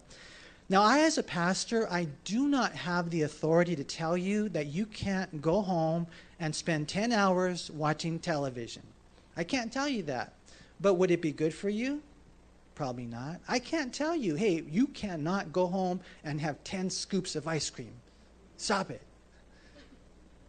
Now, 0.70 0.84
I, 0.84 1.00
as 1.00 1.18
a 1.18 1.24
pastor, 1.24 1.88
I 1.90 2.10
do 2.26 2.50
not 2.50 2.74
have 2.74 3.10
the 3.10 3.22
authority 3.22 3.76
to 3.78 3.86
tell 3.86 4.18
you 4.18 4.50
that 4.50 4.68
you 4.68 4.86
can't 4.86 5.42
go 5.42 5.62
home 5.62 6.08
and 6.42 6.54
spend 6.54 6.90
10 6.90 7.14
hours 7.14 7.72
watching 7.72 8.20
television. 8.20 8.84
I 9.38 9.46
can't 9.46 9.72
tell 9.72 9.88
you 9.88 10.04
that. 10.04 10.34
But 10.82 10.96
would 10.96 11.10
it 11.10 11.22
be 11.22 11.32
good 11.32 11.54
for 11.54 11.70
you? 11.70 12.02
Probably 12.76 13.06
not. 13.06 13.40
I 13.48 13.60
can't 13.60 13.94
tell 13.94 14.16
you, 14.16 14.36
hey, 14.36 14.64
you 14.70 14.88
cannot 14.88 15.54
go 15.54 15.68
home 15.68 16.02
and 16.24 16.40
have 16.42 16.62
10 16.66 16.90
scoops 16.90 17.36
of 17.36 17.48
ice 17.48 17.70
cream. 17.70 17.94
Stop 18.58 18.92
it. 18.92 19.02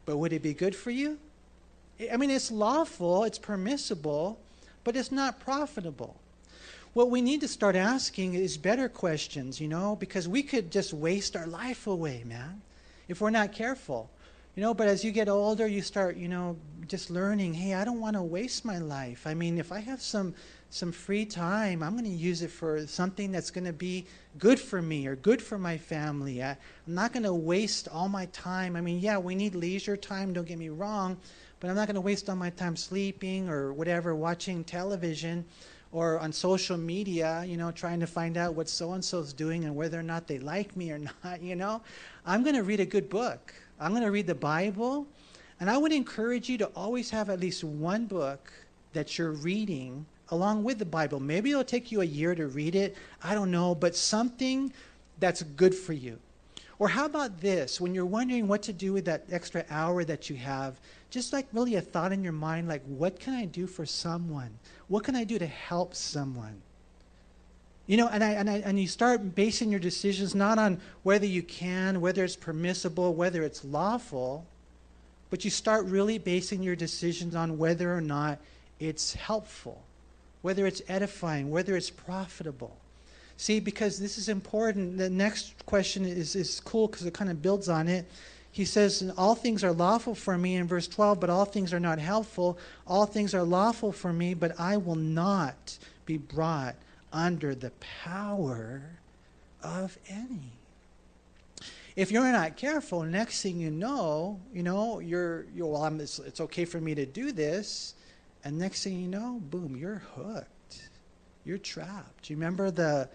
But 0.04 0.16
would 0.16 0.32
it 0.32 0.42
be 0.42 0.52
good 0.52 0.74
for 0.74 0.90
you? 0.90 1.18
I 2.12 2.16
mean, 2.16 2.30
it's 2.30 2.50
lawful, 2.50 3.24
it's 3.24 3.38
permissible, 3.38 4.38
but 4.84 4.96
it's 4.96 5.12
not 5.12 5.38
profitable. 5.40 6.16
What 6.98 7.10
we 7.10 7.22
need 7.22 7.42
to 7.42 7.46
start 7.46 7.76
asking 7.76 8.34
is 8.34 8.56
better 8.56 8.88
questions, 8.88 9.60
you 9.60 9.68
know, 9.68 9.94
because 9.94 10.26
we 10.26 10.42
could 10.42 10.72
just 10.72 10.92
waste 10.92 11.36
our 11.36 11.46
life 11.46 11.86
away, 11.86 12.24
man, 12.26 12.60
if 13.06 13.20
we're 13.20 13.30
not 13.30 13.52
careful. 13.52 14.10
You 14.56 14.62
know, 14.62 14.74
but 14.74 14.88
as 14.88 15.04
you 15.04 15.12
get 15.12 15.28
older, 15.28 15.68
you 15.68 15.80
start, 15.80 16.16
you 16.16 16.26
know, 16.26 16.56
just 16.88 17.08
learning, 17.08 17.54
hey, 17.54 17.74
I 17.74 17.84
don't 17.84 18.00
want 18.00 18.16
to 18.16 18.22
waste 18.22 18.64
my 18.64 18.78
life. 18.78 19.28
I 19.28 19.34
mean, 19.34 19.58
if 19.58 19.70
I 19.70 19.78
have 19.78 20.02
some 20.02 20.34
some 20.70 20.90
free 20.90 21.24
time, 21.24 21.84
I'm 21.84 21.92
going 21.92 22.02
to 22.02 22.10
use 22.10 22.42
it 22.42 22.50
for 22.50 22.84
something 22.88 23.30
that's 23.30 23.52
going 23.52 23.66
to 23.66 23.72
be 23.72 24.04
good 24.36 24.58
for 24.58 24.82
me 24.82 25.06
or 25.06 25.14
good 25.14 25.40
for 25.40 25.56
my 25.56 25.78
family. 25.78 26.42
I, 26.42 26.50
am 26.50 26.56
not 26.88 27.12
going 27.12 27.22
to 27.22 27.32
waste 27.32 27.86
all 27.86 28.08
my 28.08 28.26
time. 28.32 28.74
I 28.74 28.80
mean, 28.80 28.98
yeah, 28.98 29.18
we 29.18 29.36
need 29.36 29.54
leisure 29.54 29.96
time, 29.96 30.32
don't 30.32 30.48
get 30.48 30.58
me 30.58 30.68
wrong, 30.68 31.16
but 31.60 31.70
I'm 31.70 31.76
not 31.76 31.86
going 31.86 31.94
to 31.94 32.00
waste 32.00 32.28
all 32.28 32.34
my 32.34 32.50
time 32.50 32.74
sleeping 32.74 33.48
or 33.48 33.72
whatever, 33.72 34.16
watching 34.16 34.64
television 34.64 35.44
or 35.92 36.18
on 36.18 36.32
social 36.32 36.76
media, 36.76 37.44
you 37.46 37.56
know, 37.56 37.70
trying 37.70 38.00
to 38.00 38.06
find 38.06 38.36
out 38.36 38.54
what 38.54 38.68
so 38.68 38.92
and 38.92 39.04
so's 39.04 39.32
doing 39.32 39.64
and 39.64 39.74
whether 39.74 39.98
or 39.98 40.02
not 40.02 40.26
they 40.26 40.38
like 40.38 40.76
me 40.76 40.90
or 40.90 40.98
not, 41.24 41.42
you 41.42 41.56
know. 41.56 41.80
I'm 42.26 42.42
going 42.42 42.56
to 42.56 42.62
read 42.62 42.80
a 42.80 42.86
good 42.86 43.08
book. 43.08 43.54
I'm 43.80 43.92
going 43.92 44.02
to 44.02 44.10
read 44.10 44.26
the 44.26 44.34
Bible. 44.34 45.06
And 45.60 45.70
I 45.70 45.76
would 45.76 45.92
encourage 45.92 46.48
you 46.48 46.58
to 46.58 46.66
always 46.76 47.10
have 47.10 47.30
at 47.30 47.40
least 47.40 47.64
one 47.64 48.06
book 48.06 48.52
that 48.92 49.18
you're 49.18 49.32
reading 49.32 50.06
along 50.30 50.62
with 50.62 50.78
the 50.78 50.84
Bible. 50.84 51.20
Maybe 51.20 51.50
it'll 51.50 51.64
take 51.64 51.90
you 51.90 52.02
a 52.02 52.04
year 52.04 52.34
to 52.34 52.46
read 52.46 52.74
it. 52.74 52.96
I 53.22 53.34
don't 53.34 53.50
know, 53.50 53.74
but 53.74 53.96
something 53.96 54.72
that's 55.18 55.42
good 55.42 55.74
for 55.74 55.94
you. 55.94 56.18
Or 56.78 56.88
how 56.88 57.06
about 57.06 57.40
this? 57.40 57.80
When 57.80 57.94
you're 57.94 58.06
wondering 58.06 58.46
what 58.46 58.62
to 58.64 58.72
do 58.72 58.92
with 58.92 59.04
that 59.06 59.24
extra 59.30 59.64
hour 59.68 60.04
that 60.04 60.30
you 60.30 60.36
have, 60.36 60.78
just 61.10 61.32
like 61.32 61.46
really 61.52 61.76
a 61.76 61.80
thought 61.80 62.12
in 62.12 62.22
your 62.22 62.32
mind, 62.32 62.68
like, 62.68 62.82
what 62.86 63.18
can 63.20 63.34
I 63.34 63.44
do 63.44 63.66
for 63.66 63.86
someone? 63.86 64.50
What 64.88 65.04
can 65.04 65.16
I 65.16 65.24
do 65.24 65.38
to 65.38 65.46
help 65.46 65.94
someone? 65.94 66.60
You 67.86 67.96
know, 67.96 68.08
and, 68.08 68.22
I, 68.22 68.30
and, 68.32 68.50
I, 68.50 68.56
and 68.58 68.78
you 68.78 68.86
start 68.86 69.34
basing 69.34 69.70
your 69.70 69.80
decisions 69.80 70.34
not 70.34 70.58
on 70.58 70.80
whether 71.02 71.24
you 71.24 71.42
can, 71.42 72.00
whether 72.00 72.22
it's 72.22 72.36
permissible, 72.36 73.14
whether 73.14 73.42
it's 73.42 73.64
lawful, 73.64 74.44
but 75.30 75.44
you 75.44 75.50
start 75.50 75.86
really 75.86 76.18
basing 76.18 76.62
your 76.62 76.76
decisions 76.76 77.34
on 77.34 77.56
whether 77.56 77.94
or 77.94 78.02
not 78.02 78.38
it's 78.78 79.14
helpful 79.14 79.82
whether 80.42 80.66
it's 80.66 80.82
edifying, 80.88 81.50
whether 81.50 81.76
it's 81.76 81.90
profitable. 81.90 82.76
See, 83.36 83.60
because 83.60 83.98
this 83.98 84.18
is 84.18 84.28
important. 84.28 84.98
The 84.98 85.10
next 85.10 85.54
question 85.66 86.04
is, 86.04 86.34
is 86.34 86.60
cool 86.60 86.88
because 86.88 87.06
it 87.06 87.14
kind 87.14 87.30
of 87.30 87.40
builds 87.40 87.68
on 87.68 87.88
it. 87.88 88.06
He 88.58 88.64
says, 88.64 89.08
All 89.16 89.36
things 89.36 89.62
are 89.62 89.70
lawful 89.70 90.16
for 90.16 90.36
me 90.36 90.56
in 90.56 90.66
verse 90.66 90.88
12, 90.88 91.20
but 91.20 91.30
all 91.30 91.44
things 91.44 91.72
are 91.72 91.78
not 91.78 92.00
helpful. 92.00 92.58
All 92.88 93.06
things 93.06 93.32
are 93.32 93.44
lawful 93.44 93.92
for 93.92 94.12
me, 94.12 94.34
but 94.34 94.58
I 94.58 94.78
will 94.78 94.96
not 94.96 95.78
be 96.06 96.16
brought 96.16 96.74
under 97.12 97.54
the 97.54 97.70
power 98.02 98.82
of 99.62 99.96
any. 100.08 100.50
If 101.94 102.10
you're 102.10 102.32
not 102.32 102.56
careful, 102.56 103.04
next 103.04 103.42
thing 103.42 103.60
you 103.60 103.70
know, 103.70 104.40
you 104.52 104.64
know, 104.64 104.98
you're, 104.98 105.46
you're 105.54 105.68
well, 105.68 105.84
I'm, 105.84 106.00
it's, 106.00 106.18
it's 106.18 106.40
okay 106.40 106.64
for 106.64 106.80
me 106.80 106.96
to 106.96 107.06
do 107.06 107.30
this. 107.30 107.94
And 108.42 108.58
next 108.58 108.82
thing 108.82 109.00
you 109.00 109.06
know, 109.06 109.40
boom, 109.40 109.76
you're 109.76 110.02
hooked. 110.16 110.88
You're 111.44 111.58
trapped. 111.58 112.24
Do 112.24 112.32
you 112.32 112.36
remember 112.36 112.72
the 112.72 113.08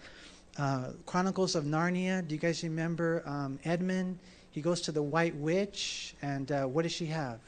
uh, 0.56 0.92
Chronicles 1.04 1.54
of 1.54 1.64
Narnia? 1.64 2.26
Do 2.26 2.34
you 2.34 2.40
guys 2.40 2.62
remember 2.62 3.22
um, 3.26 3.58
Edmund? 3.66 4.18
He 4.54 4.60
goes 4.60 4.80
to 4.82 4.92
the 4.92 5.02
White 5.02 5.34
Witch, 5.34 6.14
and 6.22 6.52
uh, 6.52 6.62
what 6.66 6.82
does 6.82 6.92
she 6.92 7.06
have? 7.06 7.40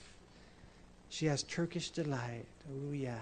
She 1.08 1.26
has 1.26 1.44
Turkish 1.44 1.90
delight. 1.90 2.46
Oh 2.68 2.92
yeah. 2.92 3.14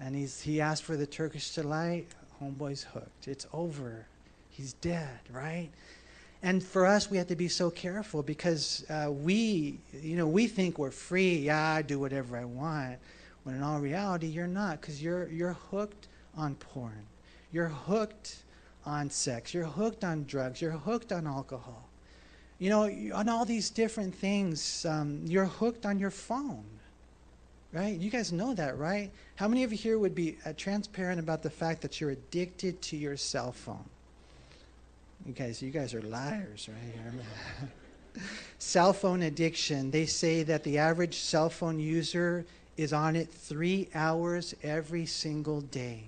And 0.00 0.14
he's 0.14 0.40
he 0.40 0.60
asked 0.60 0.84
for 0.84 0.96
the 0.96 1.06
Turkish 1.06 1.52
delight. 1.52 2.06
Homeboy's 2.40 2.84
hooked. 2.84 3.26
It's 3.26 3.48
over. 3.52 4.06
He's 4.50 4.74
dead, 4.74 5.18
right? 5.32 5.70
And 6.44 6.62
for 6.62 6.86
us, 6.86 7.10
we 7.10 7.16
have 7.16 7.26
to 7.26 7.34
be 7.34 7.48
so 7.48 7.68
careful 7.68 8.22
because 8.22 8.88
uh, 8.88 9.10
we, 9.10 9.80
you 9.92 10.14
know, 10.14 10.28
we 10.28 10.46
think 10.46 10.78
we're 10.78 10.92
free. 10.92 11.36
Yeah, 11.36 11.72
I 11.72 11.82
do 11.82 11.98
whatever 11.98 12.36
I 12.36 12.44
want. 12.44 12.98
When 13.42 13.56
in 13.56 13.62
all 13.64 13.80
reality, 13.80 14.28
you're 14.28 14.46
not 14.46 14.80
because 14.80 15.02
you're, 15.02 15.26
you're 15.30 15.54
hooked 15.72 16.06
on 16.36 16.54
porn. 16.54 17.06
You're 17.50 17.66
hooked 17.66 18.36
on 18.86 19.10
sex. 19.10 19.52
You're 19.52 19.64
hooked 19.64 20.04
on 20.04 20.26
drugs. 20.28 20.62
You're 20.62 20.70
hooked 20.70 21.10
on 21.10 21.26
alcohol. 21.26 21.88
You 22.58 22.70
know, 22.70 23.14
on 23.14 23.28
all 23.28 23.44
these 23.44 23.70
different 23.70 24.14
things, 24.14 24.84
um, 24.84 25.20
you're 25.24 25.44
hooked 25.44 25.86
on 25.86 25.98
your 25.98 26.10
phone. 26.10 26.64
Right? 27.72 27.96
You 27.96 28.10
guys 28.10 28.32
know 28.32 28.54
that, 28.54 28.78
right? 28.78 29.10
How 29.36 29.46
many 29.46 29.62
of 29.62 29.72
you 29.72 29.78
here 29.78 29.98
would 29.98 30.14
be 30.14 30.38
uh, 30.46 30.54
transparent 30.56 31.20
about 31.20 31.42
the 31.42 31.50
fact 31.50 31.82
that 31.82 32.00
you're 32.00 32.10
addicted 32.10 32.80
to 32.82 32.96
your 32.96 33.16
cell 33.16 33.52
phone? 33.52 33.84
You 35.26 35.34
guys, 35.34 35.60
you 35.60 35.70
guys 35.70 35.92
are 35.92 36.00
liars, 36.02 36.68
right? 36.68 36.92
Here. 36.94 38.22
Cell 38.58 38.92
phone 38.92 39.22
addiction. 39.22 39.90
They 39.90 40.06
say 40.06 40.42
that 40.44 40.64
the 40.64 40.78
average 40.78 41.18
cell 41.18 41.50
phone 41.50 41.78
user 41.78 42.44
is 42.76 42.92
on 42.92 43.16
it 43.16 43.28
three 43.28 43.88
hours 43.94 44.54
every 44.62 45.06
single 45.06 45.60
day. 45.60 46.04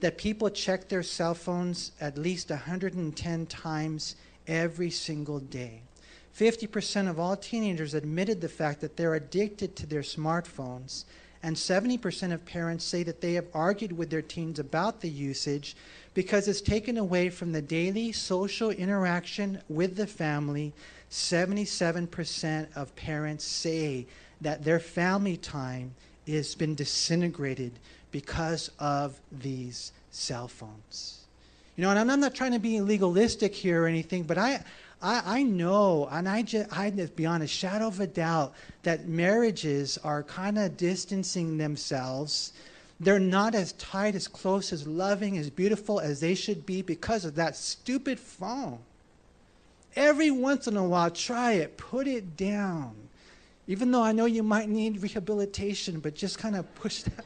That 0.00 0.18
people 0.18 0.50
check 0.50 0.88
their 0.88 1.02
cell 1.02 1.34
phones 1.34 1.92
at 2.00 2.18
least 2.18 2.50
110 2.50 3.46
times 3.46 4.16
every 4.46 4.90
single 4.90 5.40
day. 5.40 5.82
50% 6.36 7.08
of 7.08 7.18
all 7.18 7.36
teenagers 7.36 7.94
admitted 7.94 8.40
the 8.40 8.48
fact 8.48 8.80
that 8.80 8.96
they're 8.96 9.14
addicted 9.14 9.76
to 9.76 9.86
their 9.86 10.02
smartphones, 10.02 11.04
and 11.42 11.56
70% 11.56 12.32
of 12.32 12.44
parents 12.44 12.84
say 12.84 13.02
that 13.02 13.20
they 13.20 13.34
have 13.34 13.46
argued 13.54 13.92
with 13.92 14.10
their 14.10 14.22
teens 14.22 14.58
about 14.58 15.00
the 15.00 15.08
usage 15.08 15.74
because 16.12 16.48
it's 16.48 16.60
taken 16.60 16.98
away 16.98 17.30
from 17.30 17.52
the 17.52 17.62
daily 17.62 18.12
social 18.12 18.70
interaction 18.70 19.60
with 19.68 19.96
the 19.96 20.06
family. 20.06 20.72
77% 21.10 22.76
of 22.76 22.94
parents 22.94 23.44
say 23.44 24.06
that 24.40 24.64
their 24.64 24.80
family 24.80 25.36
time 25.36 25.94
has 26.26 26.54
been 26.54 26.74
disintegrated 26.74 27.72
because 28.10 28.70
of 28.78 29.18
these 29.32 29.92
cell 30.10 30.48
phones. 30.48 31.19
You 31.80 31.86
know, 31.86 31.92
and 31.92 32.12
I'm 32.12 32.20
not 32.20 32.34
trying 32.34 32.52
to 32.52 32.58
be 32.58 32.78
legalistic 32.82 33.54
here 33.54 33.84
or 33.84 33.86
anything, 33.86 34.24
but 34.24 34.36
I, 34.36 34.62
I, 35.00 35.38
I 35.38 35.42
know, 35.44 36.10
and 36.12 36.28
I 36.28 36.42
just, 36.42 36.70
I 36.76 36.90
beyond 36.90 37.42
a 37.42 37.46
shadow 37.46 37.86
of 37.86 38.00
a 38.00 38.06
doubt 38.06 38.52
that 38.82 39.08
marriages 39.08 39.96
are 40.04 40.22
kind 40.22 40.58
of 40.58 40.76
distancing 40.76 41.56
themselves. 41.56 42.52
They're 43.00 43.18
not 43.18 43.54
as 43.54 43.72
tight, 43.72 44.14
as 44.14 44.28
close, 44.28 44.74
as 44.74 44.86
loving, 44.86 45.38
as 45.38 45.48
beautiful 45.48 46.00
as 46.00 46.20
they 46.20 46.34
should 46.34 46.66
be 46.66 46.82
because 46.82 47.24
of 47.24 47.36
that 47.36 47.56
stupid 47.56 48.20
phone. 48.20 48.80
Every 49.96 50.30
once 50.30 50.66
in 50.68 50.76
a 50.76 50.84
while, 50.84 51.10
try 51.10 51.52
it, 51.52 51.78
put 51.78 52.06
it 52.06 52.36
down 52.36 52.94
even 53.70 53.92
though 53.92 54.02
I 54.02 54.10
know 54.10 54.24
you 54.24 54.42
might 54.42 54.68
need 54.68 55.00
rehabilitation, 55.00 56.00
but 56.00 56.16
just 56.16 56.38
kind 56.40 56.56
of 56.56 56.74
push 56.74 57.02
that, 57.02 57.24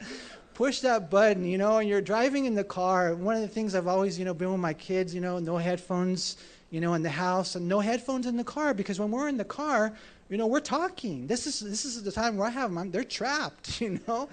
push 0.55 0.79
that 0.79 1.11
button, 1.11 1.45
you 1.45 1.57
know, 1.59 1.77
and 1.77 1.87
you're 1.87 2.01
driving 2.01 2.45
in 2.45 2.55
the 2.55 2.63
car. 2.63 3.13
One 3.13 3.35
of 3.35 3.41
the 3.41 3.47
things 3.47 3.75
I've 3.75 3.87
always, 3.87 4.17
you 4.17 4.25
know, 4.25 4.33
been 4.33 4.51
with 4.51 4.61
my 4.61 4.73
kids, 4.73 5.13
you 5.13 5.21
know, 5.21 5.37
no 5.37 5.57
headphones, 5.57 6.37
you 6.71 6.81
know, 6.81 6.95
in 6.95 7.03
the 7.03 7.09
house 7.09 7.55
and 7.55 7.67
no 7.67 7.81
headphones 7.81 8.25
in 8.25 8.37
the 8.37 8.43
car 8.43 8.73
because 8.73 8.99
when 8.99 9.11
we're 9.11 9.27
in 9.27 9.37
the 9.37 9.45
car, 9.45 9.93
you 10.29 10.37
know, 10.37 10.47
we're 10.47 10.61
talking. 10.61 11.27
This 11.27 11.45
is 11.45 11.59
this 11.59 11.85
is 11.85 12.01
the 12.01 12.11
time 12.11 12.37
where 12.37 12.47
I 12.47 12.51
have 12.51 12.73
them. 12.73 12.89
they're 12.89 13.03
trapped, 13.03 13.79
you 13.81 13.99
know. 14.07 14.29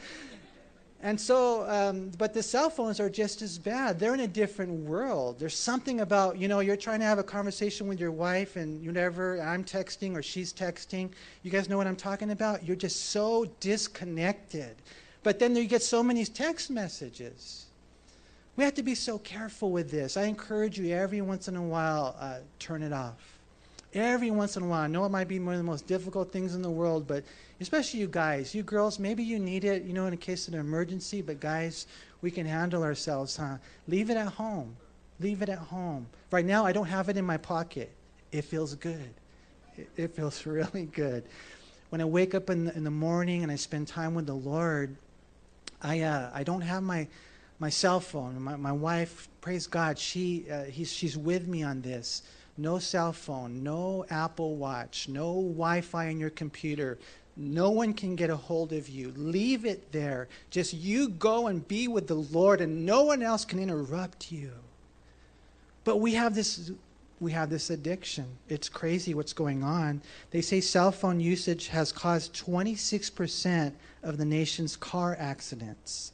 And 1.05 1.21
so, 1.21 1.69
um, 1.69 2.13
but 2.17 2.33
the 2.33 2.45
cell 2.45 2.71
phones 2.71 3.01
are 3.01 3.11
just 3.11 3.43
as 3.43 3.59
bad. 3.59 3.99
They're 3.99 4.15
in 4.15 4.21
a 4.21 4.29
different 4.29 4.71
world. 4.85 5.41
There's 5.41 5.57
something 5.57 6.01
about, 6.01 6.39
you 6.39 6.47
know, 6.47 6.61
you're 6.61 6.77
trying 6.77 7.01
to 7.01 7.07
have 7.07 7.19
a 7.19 7.25
conversation 7.25 7.89
with 7.89 7.99
your 7.99 8.13
wife 8.13 8.55
and 8.55 8.81
you 8.81 8.93
never, 8.93 9.43
I'm 9.43 9.65
texting 9.65 10.15
or 10.15 10.23
she's 10.23 10.53
texting. 10.53 11.11
You 11.43 11.51
guys 11.51 11.69
know 11.69 11.77
what 11.77 11.89
I'm 11.89 11.97
talking 11.97 12.31
about? 12.31 12.65
You're 12.65 12.77
just 12.77 13.07
so 13.07 13.47
disconnected. 13.59 14.77
But 15.23 15.39
then 15.39 15.55
you 15.55 15.67
get 15.67 15.83
so 15.83 16.03
many 16.03 16.25
text 16.25 16.71
messages. 16.71 17.67
We 18.57 18.65
have 18.65 18.75
to 18.75 18.83
be 18.83 18.95
so 18.95 19.19
careful 19.19 19.71
with 19.71 19.91
this. 19.91 20.17
I 20.17 20.25
encourage 20.25 20.79
you 20.79 20.95
every 20.95 21.21
once 21.21 21.49
in 21.49 21.57
a 21.57 21.63
while, 21.63 22.17
uh, 22.19 22.39
turn 22.59 22.83
it 22.83 22.93
off. 22.93 23.39
Every 23.95 24.31
once 24.31 24.57
in 24.57 24.63
a 24.63 24.67
while. 24.67 24.81
I 24.81 24.87
know 24.89 25.05
it 25.05 25.11
might 25.11 25.29
be 25.29 25.39
one 25.39 25.55
of 25.55 25.59
the 25.59 25.65
most 25.65 25.87
difficult 25.87 26.33
things 26.33 26.55
in 26.55 26.63
the 26.63 26.71
world, 26.71 27.07
but 27.07 27.25
especially 27.61 28.01
you 28.01 28.09
guys, 28.09 28.55
you 28.55 28.63
girls, 28.63 28.99
maybe 28.99 29.23
you 29.23 29.39
need 29.39 29.65
it, 29.65 29.85
you 29.85 29.93
know, 29.93 30.07
in 30.07 30.13
a 30.13 30.19
case 30.19 30.49
of 30.49 30.55
an 30.55 30.61
emergency, 30.61 31.23
but 31.23 31.41
guys, 31.41 31.87
we 32.21 32.31
can 32.31 32.47
handle 32.47 32.83
ourselves, 32.83 33.37
huh? 33.37 33.57
Leave 33.89 34.11
it 34.11 34.17
at 34.17 34.29
home. 34.29 34.77
Leave 35.21 35.43
it 35.43 35.49
at 35.49 35.59
home. 35.59 36.07
Right 36.31 36.45
now, 36.45 36.65
I 36.65 36.73
don't 36.73 36.87
have 36.87 37.09
it 37.09 37.17
in 37.17 37.25
my 37.25 37.37
pocket. 37.37 37.91
It 38.33 38.43
feels 38.43 38.75
good. 38.75 39.15
It, 39.97 40.15
feels 40.15 40.45
really 40.47 40.87
good. 40.87 41.25
When 41.91 42.01
I 42.01 42.05
wake 42.05 42.35
up 42.35 42.51
in 42.51 42.67
the, 42.67 42.77
in 42.77 42.85
the 42.85 42.91
morning 42.91 43.43
and 43.43 43.53
I 43.53 43.57
spend 43.57 43.89
time 43.89 44.15
with 44.15 44.27
the 44.27 44.35
Lord, 44.35 44.97
I, 45.83 46.01
uh, 46.01 46.31
I 46.33 46.45
don't 46.45 46.61
have 46.61 46.83
my, 46.83 47.09
my 47.59 47.69
cell 47.69 48.01
phone. 48.01 48.41
My, 48.41 48.57
my 48.57 48.73
wife, 48.73 49.29
praise 49.41 49.67
God, 49.67 49.99
she, 49.99 50.47
uh, 50.51 50.65
she's 50.73 51.17
with 51.17 51.47
me 51.49 51.63
on 51.63 51.83
this. 51.83 52.23
No 52.57 52.79
cell 52.79 53.13
phone, 53.13 53.63
no 53.63 54.05
Apple 54.11 54.57
Watch, 54.57 55.09
no 55.09 55.35
Wi 55.35 55.81
Fi 55.81 56.09
on 56.09 56.19
your 56.19 56.31
computer. 56.31 56.99
No 57.37 57.71
one 57.71 57.95
can 57.95 58.15
get 58.15 58.29
a 58.29 58.37
hold 58.37 58.75
of 58.75 58.89
you. 58.89 59.13
Leave 59.17 59.65
it 59.65 59.91
there. 59.91 60.29
Just 60.51 60.75
you 60.75 61.09
go 61.09 61.47
and 61.47 61.67
be 61.67 61.89
with 61.89 62.07
the 62.07 62.15
Lord, 62.15 62.61
and 62.61 62.85
no 62.85 63.05
one 63.05 63.23
else 63.23 63.47
can 63.47 63.59
interrupt 63.59 64.31
you. 64.31 64.53
But 65.85 65.97
we 65.97 66.13
have 66.15 66.35
this 66.35 66.71
we 67.21 67.33
have 67.33 67.51
this 67.51 67.71
addiction. 67.71 68.27
It's 68.49 68.69
crazy 68.69 69.15
what's 69.15 69.33
going 69.33 69.63
on. 69.63 70.03
They 70.33 70.41
say 70.41 70.61
cell 70.61 70.91
phone 70.91 71.21
usage 71.21 71.69
has 71.69 71.93
caused 71.93 72.35
26% 72.35 73.73
of 74.03 74.19
the 74.19 74.25
nation's 74.25 74.77
car 74.77 75.17
accidents. 75.19 76.13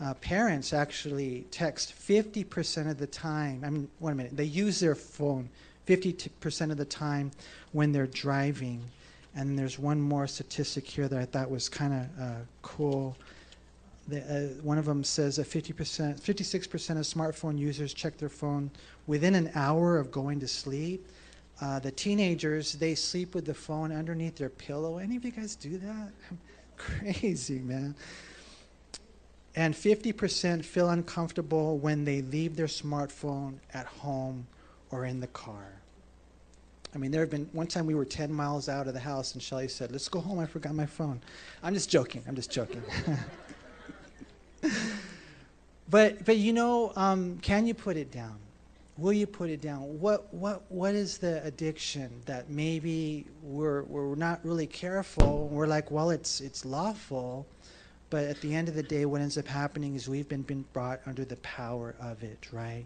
Uh, 0.00 0.14
parents 0.14 0.72
actually 0.72 1.44
text 1.50 1.92
50% 1.94 2.90
of 2.90 2.98
the 2.98 3.06
time. 3.06 3.62
I 3.64 3.70
mean, 3.70 3.88
a 4.02 4.14
minute. 4.14 4.36
They 4.36 4.44
use 4.44 4.80
their 4.80 4.94
phone 4.94 5.50
50% 5.86 6.70
of 6.70 6.76
the 6.76 6.84
time 6.84 7.30
when 7.72 7.92
they're 7.92 8.06
driving. 8.06 8.82
And 9.34 9.58
there's 9.58 9.78
one 9.78 10.00
more 10.00 10.26
statistic 10.26 10.86
here 10.86 11.08
that 11.08 11.18
I 11.18 11.24
thought 11.24 11.50
was 11.50 11.68
kind 11.68 11.92
of 11.92 12.22
uh, 12.22 12.34
cool. 12.62 13.16
The, 14.08 14.20
uh, 14.22 14.62
one 14.62 14.78
of 14.78 14.86
them 14.86 15.04
says 15.04 15.36
that 15.36 15.46
50%, 15.46 16.20
56% 16.20 16.90
of 16.90 16.96
smartphone 16.98 17.58
users 17.58 17.92
check 17.92 18.16
their 18.16 18.28
phone 18.28 18.70
within 19.06 19.34
an 19.34 19.50
hour 19.54 19.98
of 19.98 20.10
going 20.10 20.40
to 20.40 20.48
sleep. 20.48 21.06
Uh, 21.60 21.78
the 21.78 21.90
teenagers, 21.90 22.72
they 22.72 22.94
sleep 22.94 23.34
with 23.34 23.44
the 23.44 23.54
phone 23.54 23.92
underneath 23.92 24.36
their 24.36 24.48
pillow. 24.48 24.98
Any 24.98 25.16
of 25.16 25.24
you 25.24 25.30
guys 25.30 25.56
do 25.56 25.76
that? 25.78 26.10
Crazy, 26.80 27.58
man. 27.58 27.94
And 29.54 29.74
50% 29.74 30.64
feel 30.64 30.88
uncomfortable 30.90 31.78
when 31.78 32.04
they 32.04 32.22
leave 32.22 32.56
their 32.56 32.66
smartphone 32.66 33.58
at 33.74 33.86
home 33.86 34.46
or 34.90 35.04
in 35.04 35.20
the 35.20 35.26
car. 35.28 35.66
I 36.94 36.98
mean, 36.98 37.10
there 37.10 37.20
have 37.20 37.30
been 37.30 37.48
one 37.52 37.66
time 37.66 37.86
we 37.86 37.94
were 37.94 38.04
10 38.04 38.32
miles 38.32 38.68
out 38.68 38.88
of 38.88 38.94
the 38.94 39.00
house, 39.00 39.34
and 39.34 39.42
Shelly 39.42 39.68
said, 39.68 39.92
Let's 39.92 40.08
go 40.08 40.20
home. 40.20 40.38
I 40.38 40.46
forgot 40.46 40.74
my 40.74 40.86
phone. 40.86 41.20
I'm 41.62 41.74
just 41.74 41.90
joking. 41.90 42.22
I'm 42.26 42.34
just 42.34 42.50
joking. 42.50 42.82
but, 45.90 46.24
but 46.24 46.36
you 46.36 46.52
know, 46.52 46.92
um, 46.96 47.38
can 47.42 47.66
you 47.66 47.74
put 47.74 47.96
it 47.96 48.10
down? 48.10 48.38
Will 49.00 49.14
you 49.14 49.26
put 49.26 49.48
it 49.48 49.62
down? 49.62 49.98
What, 49.98 50.32
what, 50.34 50.70
what 50.70 50.94
is 50.94 51.16
the 51.16 51.42
addiction 51.42 52.20
that 52.26 52.50
maybe 52.50 53.24
we're, 53.42 53.84
we're 53.84 54.14
not 54.14 54.44
really 54.44 54.66
careful? 54.66 55.48
We're 55.48 55.66
like, 55.66 55.90
well, 55.90 56.10
it's, 56.10 56.42
it's 56.42 56.66
lawful. 56.66 57.46
But 58.10 58.24
at 58.24 58.42
the 58.42 58.54
end 58.54 58.68
of 58.68 58.74
the 58.74 58.82
day, 58.82 59.06
what 59.06 59.22
ends 59.22 59.38
up 59.38 59.46
happening 59.46 59.94
is 59.94 60.06
we've 60.06 60.28
been, 60.28 60.42
been 60.42 60.66
brought 60.74 61.00
under 61.06 61.24
the 61.24 61.36
power 61.36 61.94
of 61.98 62.22
it, 62.22 62.48
right? 62.52 62.84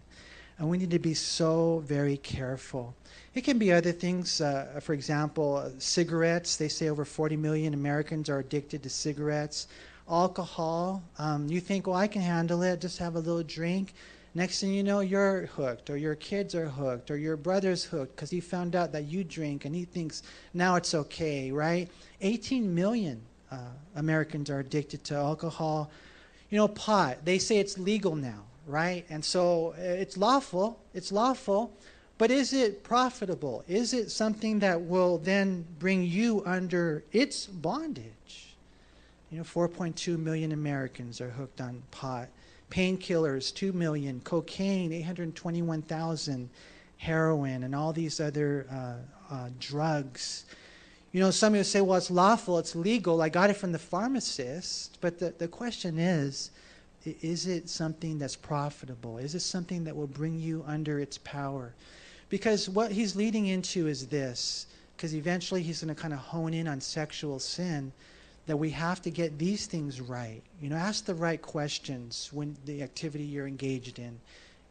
And 0.57 0.69
we 0.69 0.77
need 0.77 0.91
to 0.91 0.99
be 0.99 1.13
so 1.13 1.83
very 1.85 2.15
careful. 2.15 2.95
It 3.33 3.41
can 3.41 3.57
be 3.57 3.73
other 3.73 3.91
things. 3.91 4.39
Uh, 4.39 4.79
for 4.81 4.93
example, 4.93 5.57
uh, 5.57 5.71
cigarettes. 5.79 6.55
They 6.55 6.69
say 6.69 6.87
over 6.87 7.03
40 7.03 7.35
million 7.35 7.73
Americans 7.73 8.29
are 8.29 8.39
addicted 8.39 8.83
to 8.83 8.89
cigarettes. 8.89 9.67
Alcohol. 10.09 11.03
Um, 11.19 11.49
you 11.49 11.59
think, 11.59 11.87
well, 11.87 11.97
I 11.97 12.07
can 12.07 12.21
handle 12.21 12.63
it. 12.63 12.79
Just 12.79 12.99
have 12.99 13.15
a 13.15 13.19
little 13.19 13.43
drink. 13.43 13.93
Next 14.35 14.59
thing 14.59 14.73
you 14.73 14.83
know, 14.83 14.99
you're 14.99 15.47
hooked, 15.47 15.89
or 15.89 15.97
your 15.97 16.15
kids 16.15 16.53
are 16.53 16.67
hooked, 16.67 17.09
or 17.09 17.17
your 17.17 17.37
brother's 17.37 17.83
hooked 17.83 18.15
because 18.15 18.29
he 18.29 18.41
found 18.41 18.75
out 18.75 18.91
that 18.91 19.05
you 19.05 19.23
drink 19.23 19.65
and 19.65 19.73
he 19.73 19.85
thinks 19.85 20.23
now 20.53 20.75
it's 20.75 20.93
okay, 20.93 21.51
right? 21.51 21.89
18 22.21 22.75
million 22.75 23.21
uh, 23.51 23.57
Americans 23.95 24.49
are 24.49 24.59
addicted 24.59 25.03
to 25.05 25.15
alcohol. 25.15 25.89
You 26.49 26.57
know, 26.57 26.67
pot. 26.67 27.23
They 27.25 27.39
say 27.39 27.57
it's 27.57 27.79
legal 27.79 28.15
now 28.15 28.43
right? 28.67 29.05
And 29.09 29.23
so 29.23 29.73
uh, 29.77 29.81
it's 29.81 30.17
lawful, 30.17 30.79
it's 30.93 31.11
lawful, 31.11 31.71
but 32.17 32.31
is 32.31 32.53
it 32.53 32.83
profitable? 32.83 33.63
Is 33.67 33.93
it 33.93 34.09
something 34.09 34.59
that 34.59 34.81
will 34.81 35.17
then 35.17 35.65
bring 35.79 36.03
you 36.03 36.43
under 36.45 37.03
its 37.11 37.45
bondage? 37.45 38.55
You 39.31 39.39
know, 39.39 39.43
4.2 39.43 40.17
million 40.17 40.51
Americans 40.51 41.19
are 41.19 41.31
hooked 41.31 41.59
on 41.59 41.83
pot. 41.91 42.29
Painkillers, 42.69 43.53
2 43.53 43.73
million. 43.73 44.21
Cocaine, 44.21 44.91
821,000. 44.91 46.49
Heroin, 46.97 47.63
and 47.63 47.75
all 47.75 47.93
these 47.93 48.19
other 48.19 48.65
uh, 48.71 49.33
uh, 49.33 49.49
drugs. 49.59 50.45
You 51.11 51.19
know, 51.19 51.31
some 51.31 51.53
of 51.53 51.57
you 51.57 51.63
say, 51.63 51.81
well, 51.81 51.97
it's 51.97 52.11
lawful, 52.11 52.57
it's 52.59 52.75
legal. 52.75 53.21
I 53.21 53.29
got 53.29 53.49
it 53.49 53.55
from 53.55 53.71
the 53.71 53.79
pharmacist. 53.79 54.97
But 55.01 55.19
the, 55.19 55.33
the 55.37 55.47
question 55.47 55.97
is, 55.99 56.51
is 57.05 57.47
it 57.47 57.69
something 57.69 58.17
that's 58.17 58.35
profitable? 58.35 59.17
Is 59.17 59.35
it 59.35 59.41
something 59.41 59.83
that 59.83 59.95
will 59.95 60.07
bring 60.07 60.39
you 60.39 60.63
under 60.67 60.99
its 60.99 61.17
power? 61.19 61.73
Because 62.29 62.67
what 62.67 62.91
he's 62.91 63.15
leading 63.15 63.47
into 63.47 63.87
is 63.87 64.07
this, 64.07 64.67
because 64.97 65.13
eventually 65.13 65.61
he's 65.61 65.83
going 65.83 65.93
to 65.93 66.01
kind 66.01 66.13
of 66.13 66.19
hone 66.19 66.53
in 66.53 66.67
on 66.67 66.81
sexual 66.81 67.39
sin, 67.39 67.91
that 68.47 68.57
we 68.57 68.69
have 68.69 69.01
to 69.01 69.09
get 69.09 69.39
these 69.39 69.65
things 69.65 70.01
right. 70.01 70.41
You 70.61 70.69
know, 70.69 70.75
ask 70.75 71.05
the 71.05 71.15
right 71.15 71.41
questions 71.41 72.29
when 72.31 72.55
the 72.65 72.83
activity 72.83 73.23
you're 73.23 73.47
engaged 73.47 73.99
in. 73.99 74.19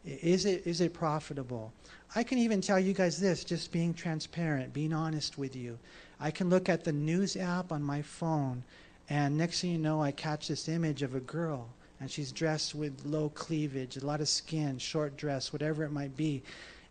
Is 0.05 0.45
it, 0.45 0.65
is 0.65 0.81
it 0.81 0.93
profitable? 0.93 1.73
I 2.15 2.23
can 2.23 2.37
even 2.37 2.61
tell 2.61 2.79
you 2.79 2.93
guys 2.93 3.19
this, 3.19 3.43
just 3.43 3.71
being 3.71 3.93
transparent, 3.93 4.73
being 4.73 4.93
honest 4.93 5.37
with 5.37 5.55
you. 5.55 5.77
I 6.19 6.31
can 6.31 6.49
look 6.49 6.69
at 6.69 6.83
the 6.83 6.93
news 6.93 7.35
app 7.35 7.71
on 7.71 7.83
my 7.83 8.01
phone, 8.01 8.63
and 9.09 9.37
next 9.37 9.61
thing 9.61 9.71
you 9.71 9.77
know, 9.77 10.01
I 10.01 10.11
catch 10.11 10.47
this 10.47 10.69
image 10.69 11.01
of 11.01 11.15
a 11.15 11.19
girl 11.19 11.67
and 11.99 12.11
she's 12.11 12.31
dressed 12.31 12.75
with 12.75 13.05
low 13.05 13.29
cleavage, 13.29 13.97
a 13.97 14.05
lot 14.05 14.21
of 14.21 14.27
skin, 14.27 14.77
short 14.77 15.15
dress, 15.17 15.53
whatever 15.53 15.83
it 15.83 15.91
might 15.91 16.15
be. 16.17 16.41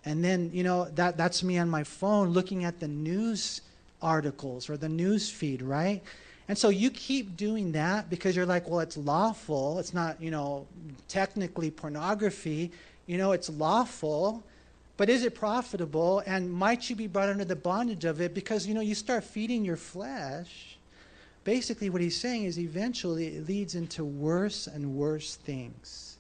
And 0.05 0.25
then, 0.25 0.51
you 0.53 0.63
know, 0.63 0.87
that, 0.95 1.17
that's 1.17 1.43
me 1.43 1.59
on 1.59 1.69
my 1.69 1.85
phone 1.85 2.31
looking 2.31 2.65
at 2.65 2.81
the 2.81 2.89
news 2.89 3.61
articles 4.03 4.69
or 4.69 4.77
the 4.77 4.89
news 4.89 5.31
feed, 5.31 5.63
right? 5.63 6.03
And 6.49 6.59
so 6.59 6.69
you 6.69 6.91
keep 6.91 7.37
doing 7.37 7.73
that 7.73 8.11
because 8.11 8.37
you're 8.37 8.47
like, 8.47 8.69
well, 8.69 8.81
it's 8.81 8.97
lawful. 8.97 9.79
It's 9.79 9.95
not, 9.95 10.21
you 10.21 10.31
know, 10.31 10.67
technically 11.09 11.71
pornography. 11.71 12.71
You 13.07 13.19
know, 13.19 13.33
it's 13.33 13.49
lawful. 13.49 14.43
But 14.97 15.09
is 15.09 15.25
it 15.25 15.35
profitable? 15.35 16.23
And 16.27 16.53
might 16.53 16.89
you 16.91 16.97
be 16.97 17.07
brought 17.07 17.29
under 17.29 17.45
the 17.45 17.57
bondage 17.57 18.05
of 18.05 18.21
it 18.21 18.35
because, 18.35 18.67
you 18.67 18.75
know, 18.75 18.81
you 18.81 18.95
start 18.95 19.25
feeding 19.25 19.65
your 19.65 19.77
flesh 19.77 20.75
basically 21.45 21.91
what 21.91 22.01
he's 22.01 22.19
saying 22.19 22.45
is 22.45 22.59
eventually 22.59 23.37
it 23.37 23.47
leads 23.47 23.75
into 23.75 24.05
worse 24.05 24.67
and 24.67 24.95
worse 24.95 25.37
things. 25.37 26.17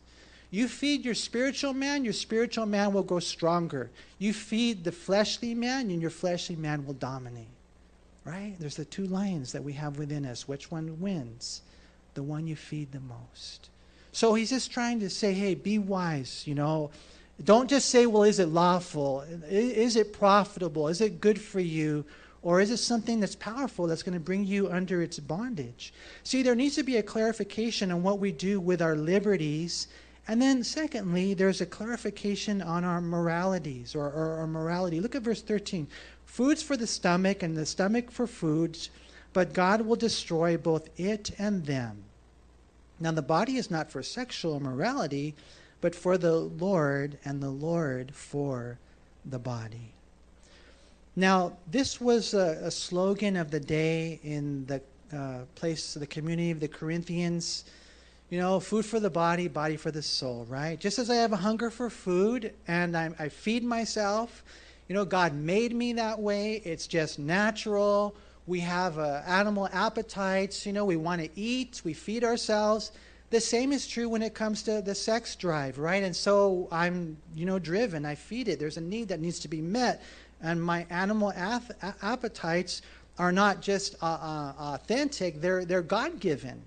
You 0.50 0.68
feed 0.68 1.04
your 1.04 1.14
spiritual 1.14 1.72
man, 1.72 2.04
your 2.04 2.12
spiritual 2.12 2.66
man 2.66 2.92
will 2.92 3.02
grow 3.02 3.18
stronger. 3.18 3.90
You 4.18 4.32
feed 4.32 4.84
the 4.84 4.92
fleshly 4.92 5.52
man, 5.54 5.90
and 5.90 6.00
your 6.00 6.10
fleshly 6.10 6.54
man 6.54 6.86
will 6.86 6.94
dominate. 6.94 7.48
Right? 8.24 8.54
There's 8.58 8.76
the 8.76 8.84
two 8.84 9.06
lions 9.06 9.52
that 9.52 9.62
we 9.62 9.74
have 9.74 9.98
within 9.98 10.24
us. 10.24 10.48
Which 10.48 10.70
one 10.70 11.00
wins? 11.00 11.62
The 12.14 12.22
one 12.22 12.46
you 12.46 12.56
feed 12.56 12.92
the 12.92 13.00
most. 13.00 13.68
So 14.12 14.34
he's 14.34 14.50
just 14.50 14.70
trying 14.70 15.00
to 15.00 15.10
say, 15.10 15.34
hey, 15.34 15.54
be 15.54 15.78
wise, 15.78 16.44
you 16.46 16.54
know. 16.54 16.90
Don't 17.42 17.68
just 17.68 17.90
say, 17.90 18.06
well, 18.06 18.22
is 18.22 18.38
it 18.38 18.48
lawful? 18.48 19.22
Is 19.48 19.96
it 19.96 20.12
profitable? 20.12 20.88
Is 20.88 21.00
it 21.00 21.20
good 21.20 21.40
for 21.40 21.60
you? 21.60 22.04
Or 22.42 22.60
is 22.60 22.70
it 22.70 22.76
something 22.76 23.20
that's 23.20 23.34
powerful 23.34 23.86
that's 23.86 24.02
going 24.02 24.14
to 24.14 24.20
bring 24.20 24.44
you 24.44 24.70
under 24.70 25.02
its 25.02 25.18
bondage? 25.18 25.92
See, 26.22 26.42
there 26.42 26.54
needs 26.54 26.76
to 26.76 26.82
be 26.82 26.98
a 26.98 27.02
clarification 27.02 27.90
on 27.90 28.02
what 28.02 28.20
we 28.20 28.32
do 28.32 28.60
with 28.60 28.80
our 28.82 28.94
liberties. 28.94 29.88
And 30.28 30.40
then, 30.40 30.62
secondly, 30.62 31.34
there's 31.34 31.60
a 31.60 31.66
clarification 31.66 32.62
on 32.62 32.84
our 32.84 33.00
moralities 33.00 33.94
or, 33.94 34.06
or 34.06 34.38
our 34.38 34.46
morality. 34.46 35.00
Look 35.00 35.14
at 35.14 35.22
verse 35.22 35.42
13 35.42 35.88
foods 36.34 36.64
for 36.64 36.76
the 36.76 36.86
stomach, 36.86 37.44
and 37.44 37.56
the 37.56 37.64
stomach 37.64 38.10
for 38.10 38.26
foods, 38.26 38.90
but 39.32 39.52
God 39.52 39.82
will 39.82 39.94
destroy 39.94 40.56
both 40.56 40.88
it 40.98 41.30
and 41.38 41.64
them. 41.64 42.02
Now, 42.98 43.12
the 43.12 43.22
body 43.22 43.56
is 43.56 43.70
not 43.70 43.88
for 43.88 44.02
sexual 44.02 44.56
immorality, 44.56 45.36
but 45.80 45.94
for 45.94 46.18
the 46.18 46.34
Lord, 46.34 47.18
and 47.24 47.40
the 47.40 47.50
Lord 47.50 48.12
for 48.12 48.80
the 49.24 49.38
body. 49.38 49.92
Now, 51.14 51.56
this 51.70 52.00
was 52.00 52.34
a, 52.34 52.58
a 52.62 52.70
slogan 52.72 53.36
of 53.36 53.52
the 53.52 53.60
day 53.60 54.18
in 54.24 54.66
the 54.66 54.82
uh, 55.16 55.42
place, 55.54 55.94
the 55.94 56.04
community 56.04 56.50
of 56.50 56.58
the 56.58 56.66
Corinthians. 56.66 57.62
You 58.30 58.40
know, 58.40 58.58
food 58.58 58.84
for 58.84 58.98
the 58.98 59.10
body, 59.10 59.46
body 59.46 59.76
for 59.76 59.92
the 59.92 60.02
soul, 60.02 60.46
right? 60.48 60.80
Just 60.80 60.98
as 60.98 61.10
I 61.10 61.14
have 61.14 61.32
a 61.32 61.36
hunger 61.36 61.70
for 61.70 61.90
food 61.90 62.52
and 62.66 62.96
I, 62.96 63.10
I 63.20 63.28
feed 63.28 63.62
myself, 63.62 64.42
you 64.88 64.94
know, 64.94 65.04
God 65.04 65.34
made 65.34 65.74
me 65.74 65.92
that 65.94 66.18
way. 66.18 66.62
It's 66.64 66.86
just 66.86 67.18
natural. 67.18 68.14
We 68.46 68.60
have 68.60 68.98
uh, 68.98 69.22
animal 69.26 69.68
appetites. 69.72 70.66
You 70.66 70.72
know, 70.72 70.84
we 70.84 70.96
want 70.96 71.22
to 71.22 71.30
eat, 71.34 71.82
we 71.84 71.94
feed 71.94 72.24
ourselves. 72.24 72.92
The 73.30 73.40
same 73.40 73.72
is 73.72 73.88
true 73.88 74.08
when 74.08 74.22
it 74.22 74.34
comes 74.34 74.62
to 74.64 74.82
the 74.82 74.94
sex 74.94 75.34
drive, 75.34 75.78
right? 75.78 76.02
And 76.02 76.14
so 76.14 76.68
I'm, 76.70 77.16
you 77.34 77.46
know, 77.46 77.58
driven. 77.58 78.04
I 78.04 78.14
feed 78.14 78.48
it. 78.48 78.60
There's 78.60 78.76
a 78.76 78.82
need 78.82 79.08
that 79.08 79.20
needs 79.20 79.40
to 79.40 79.48
be 79.48 79.60
met 79.60 80.02
and 80.44 80.62
my 80.62 80.86
animal 80.90 81.32
ath- 81.32 81.72
appetites 82.02 82.82
are 83.18 83.32
not 83.32 83.62
just 83.62 83.96
uh, 84.02 84.06
uh, 84.06 84.52
authentic, 84.74 85.40
they're, 85.40 85.64
they're 85.64 85.82
God 85.82 86.20
given. 86.20 86.62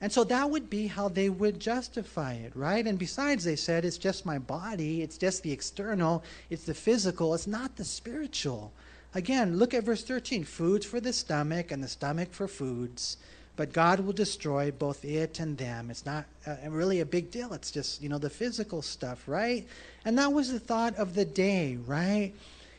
And 0.00 0.10
so 0.10 0.24
that 0.24 0.48
would 0.48 0.70
be 0.70 0.86
how 0.86 1.08
they 1.08 1.28
would 1.28 1.60
justify 1.60 2.34
it, 2.34 2.52
right? 2.54 2.86
And 2.86 2.98
besides, 2.98 3.44
they 3.44 3.56
said, 3.56 3.84
it's 3.84 3.98
just 3.98 4.24
my 4.24 4.38
body, 4.38 5.02
it's 5.02 5.18
just 5.18 5.42
the 5.42 5.52
external, 5.52 6.24
it's 6.48 6.64
the 6.64 6.74
physical, 6.74 7.34
it's 7.34 7.46
not 7.46 7.76
the 7.76 7.84
spiritual. 7.84 8.72
Again, 9.14 9.58
look 9.58 9.74
at 9.74 9.84
verse 9.84 10.02
13 10.02 10.44
foods 10.44 10.86
for 10.86 11.00
the 11.00 11.12
stomach, 11.12 11.70
and 11.70 11.82
the 11.82 11.88
stomach 11.88 12.32
for 12.32 12.48
foods. 12.48 13.18
But 13.56 13.74
God 13.74 14.00
will 14.00 14.14
destroy 14.14 14.70
both 14.70 15.04
it 15.04 15.38
and 15.38 15.58
them. 15.58 15.90
It's 15.90 16.06
not 16.06 16.24
uh, 16.46 16.56
really 16.70 17.00
a 17.00 17.04
big 17.04 17.30
deal. 17.30 17.52
It's 17.52 17.70
just, 17.70 18.00
you 18.00 18.08
know, 18.08 18.16
the 18.16 18.30
physical 18.30 18.80
stuff, 18.80 19.24
right? 19.26 19.66
And 20.06 20.16
that 20.16 20.32
was 20.32 20.50
the 20.50 20.60
thought 20.60 20.94
of 20.96 21.14
the 21.14 21.26
day, 21.26 21.76
right? 21.86 22.32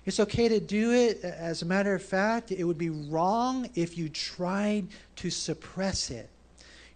It's 0.06 0.20
okay 0.20 0.48
to 0.48 0.60
do 0.60 0.92
it. 0.92 1.24
As 1.24 1.62
a 1.62 1.66
matter 1.66 1.94
of 1.94 2.02
fact, 2.02 2.52
it 2.52 2.64
would 2.64 2.80
be 2.80 2.90
wrong 2.90 3.70
if 3.76 3.96
you 3.96 4.10
tried 4.10 4.88
to 5.18 5.30
suppress 5.30 6.10
it. 6.10 6.30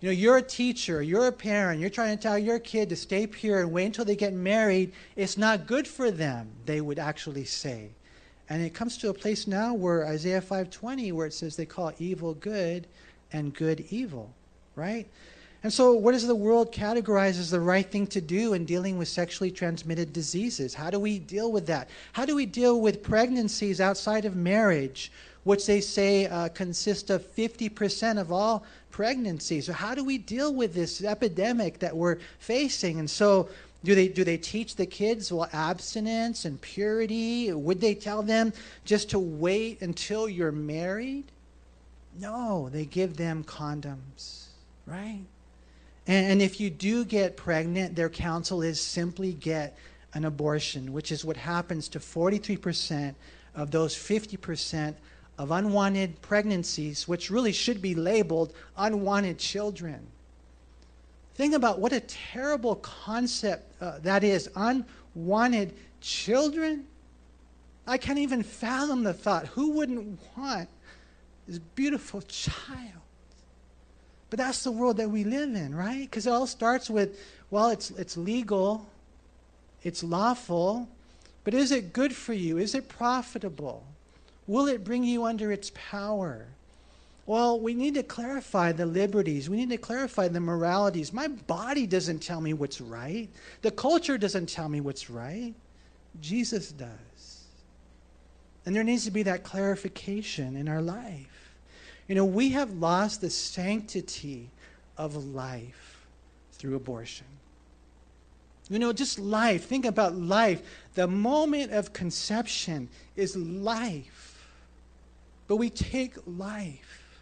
You 0.02 0.10
know, 0.10 0.14
you're 0.14 0.38
a 0.38 0.42
teacher, 0.42 1.02
you're 1.02 1.28
a 1.28 1.32
parent, 1.32 1.80
you're 1.80 1.90
trying 1.90 2.18
to 2.18 2.22
tell 2.22 2.38
your 2.38 2.60
kid 2.60 2.90
to 2.90 2.96
stay 2.96 3.26
pure 3.26 3.62
and 3.62 3.72
wait 3.72 3.86
until 3.86 4.06
they 4.06 4.16
get 4.16 4.34
married. 4.34 4.92
It's 5.16 5.38
not 5.38 5.68
good 5.68 5.88
for 5.88 6.12
them, 6.12 6.50
they 6.66 6.82
would 6.82 7.00
actually 7.00 7.46
say. 7.46 7.90
And 8.50 8.62
it 8.62 8.74
comes 8.74 8.98
to 9.00 9.10
a 9.10 9.14
place 9.14 9.48
now 9.48 9.74
where 9.74 10.06
Isaiah 10.06 10.42
5:20 10.42 11.12
where 11.12 11.28
it 11.28 11.34
says 11.34 11.56
they 11.56 11.66
call 11.66 11.94
evil 11.98 12.34
good 12.34 12.88
and 13.32 13.54
good 13.54 13.86
evil, 13.90 14.34
right? 14.76 15.08
And 15.64 15.74
so, 15.74 15.94
what 15.94 16.12
does 16.12 16.28
the 16.28 16.36
world 16.36 16.72
categorize 16.72 17.40
as 17.40 17.50
the 17.50 17.60
right 17.60 17.90
thing 17.90 18.06
to 18.08 18.22
do 18.22 18.54
in 18.54 18.66
dealing 18.66 19.00
with 19.00 19.08
sexually 19.08 19.50
transmitted 19.50 20.14
diseases? 20.14 20.76
How 20.76 20.92
do 20.92 21.00
we 21.00 21.18
deal 21.18 21.52
with 21.52 21.66
that? 21.66 21.90
How 22.14 22.24
do 22.24 22.36
we 22.36 22.46
deal 22.46 22.82
with 22.82 23.02
pregnancies 23.02 23.82
outside 23.82 24.26
of 24.26 24.36
marriage, 24.36 25.12
which 25.44 25.66
they 25.66 25.82
say 25.82 26.28
uh, 26.28 26.50
consist 26.50 27.10
of 27.10 27.26
50% 27.36 28.22
of 28.22 28.32
all 28.32 28.64
pregnancies? 28.96 29.66
So, 29.66 29.74
how 29.74 29.94
do 29.94 30.06
we 30.06 30.18
deal 30.18 30.54
with 30.54 30.74
this 30.74 31.04
epidemic 31.04 31.80
that 31.80 31.98
we're 31.98 32.18
facing? 32.40 32.98
And 32.98 33.10
so, 33.10 33.50
do 33.84 33.94
they, 33.94 34.08
do 34.08 34.24
they 34.24 34.38
teach 34.38 34.78
the 34.78 34.86
kids, 34.86 35.34
well, 35.34 35.50
abstinence 35.52 36.46
and 36.46 36.62
purity? 36.62 37.52
Would 37.52 37.82
they 37.82 37.94
tell 37.94 38.24
them 38.24 38.54
just 38.86 39.10
to 39.10 39.20
wait 39.20 39.82
until 39.82 40.30
you're 40.30 40.54
married? 40.54 41.26
No, 42.18 42.70
they 42.72 42.86
give 42.86 43.18
them 43.18 43.44
condoms, 43.44 44.46
right? 44.88 45.20
And 46.08 46.42
if 46.42 46.62
you 46.62 46.70
do 46.70 47.04
get 47.04 47.36
pregnant, 47.36 47.98
their 47.98 48.10
counsel 48.10 48.62
is 48.62 48.80
simply 48.80 49.34
get 49.34 49.78
an 50.14 50.24
abortion, 50.24 50.94
which 50.94 51.12
is 51.12 51.26
what 51.26 51.36
happens 51.36 51.90
to 51.90 52.00
43% 52.00 53.16
of 53.56 53.72
those 53.72 53.94
50% 53.94 54.96
of 55.38 55.52
unwanted 55.52 56.22
pregnancies, 56.22 57.08
which 57.08 57.30
really 57.30 57.52
should 57.52 57.82
be 57.82 57.96
labeled 57.96 58.54
unwanted 58.78 59.38
children. 59.38 60.08
Think 61.36 61.54
about 61.54 61.80
what 61.80 61.92
a 61.92 62.00
terrible 62.00 62.76
concept 62.78 63.82
uh, 63.82 64.00
that 64.04 64.24
is 64.24 64.50
unwanted 64.56 65.74
children. 66.00 66.86
I 67.86 67.98
can't 67.98 68.20
even 68.20 68.42
fathom 68.42 69.04
the 69.04 69.14
thought. 69.14 69.48
Who 69.48 69.72
wouldn't 69.72 70.20
want 70.38 70.70
this 71.48 71.60
beautiful 71.60 72.22
child? 72.22 73.02
But 74.30 74.40
that's 74.40 74.64
the 74.64 74.72
world 74.72 74.98
that 74.98 75.10
we 75.10 75.24
live 75.24 75.54
in, 75.54 75.76
right? 75.76 76.02
Because 76.02 76.26
it 76.26 76.32
all 76.32 76.48
starts 76.48 76.90
with, 76.90 77.20
well, 77.52 77.70
it's, 77.70 77.92
it's 77.92 78.18
legal, 78.18 78.88
it's 79.84 80.04
lawful, 80.04 80.88
but 81.44 81.54
is 81.54 81.72
it 81.72 81.94
good 81.94 82.16
for 82.16 82.34
you? 82.34 82.58
Is 82.58 82.74
it 82.74 82.90
profitable? 82.90 83.86
Will 84.48 84.68
it 84.68 84.84
bring 84.84 85.04
you 85.04 85.26
under 85.26 85.52
its 85.52 85.72
power? 85.74 86.46
Well, 87.26 87.60
we 87.60 87.74
need 87.74 87.96
to 87.96 88.04
clarify 88.04 88.72
the 88.72 88.86
liberties. 88.86 89.50
We 89.50 89.58
need 89.58 89.72
to 89.72 89.78
clarify 89.78 90.28
the 90.28 90.40
moralities. 90.40 91.12
My 91.12 91.28
body 91.28 91.88
doesn't 91.88 92.20
tell 92.20 92.40
me 92.40 92.54
what's 92.54 92.80
right. 92.80 93.30
The 93.64 93.72
culture 93.72 94.18
doesn't 94.18 94.48
tell 94.48 94.70
me 94.70 94.80
what's 94.82 95.10
right. 95.10 95.56
Jesus 96.22 96.72
does. 96.72 97.46
And 98.66 98.76
there 98.76 98.84
needs 98.84 99.06
to 99.06 99.12
be 99.12 99.24
that 99.24 99.44
clarification 99.44 100.56
in 100.56 100.68
our 100.68 100.82
life. 100.82 101.56
You 102.08 102.14
know, 102.14 102.26
we 102.26 102.50
have 102.50 102.72
lost 102.74 103.22
the 103.22 103.30
sanctity 103.32 104.52
of 104.98 105.16
life 105.26 106.06
through 106.54 106.76
abortion. 106.76 107.26
You 108.70 108.80
know, 108.80 108.94
just 108.94 109.20
life. 109.20 109.66
Think 109.66 109.86
about 109.86 110.16
life. 110.16 110.62
The 110.96 111.08
moment 111.08 111.72
of 111.72 111.94
conception 111.94 112.90
is 113.16 113.36
life. 113.36 114.15
But 115.48 115.58
we 115.58 115.70
take 115.70 116.16
life. 116.26 117.22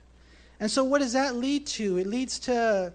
And 0.59 0.69
so, 0.71 0.83
what 0.83 0.99
does 0.99 1.13
that 1.13 1.36
lead 1.36 1.67
to? 1.67 1.97
It 1.97 2.07
leads 2.07 2.39
to 2.39 2.93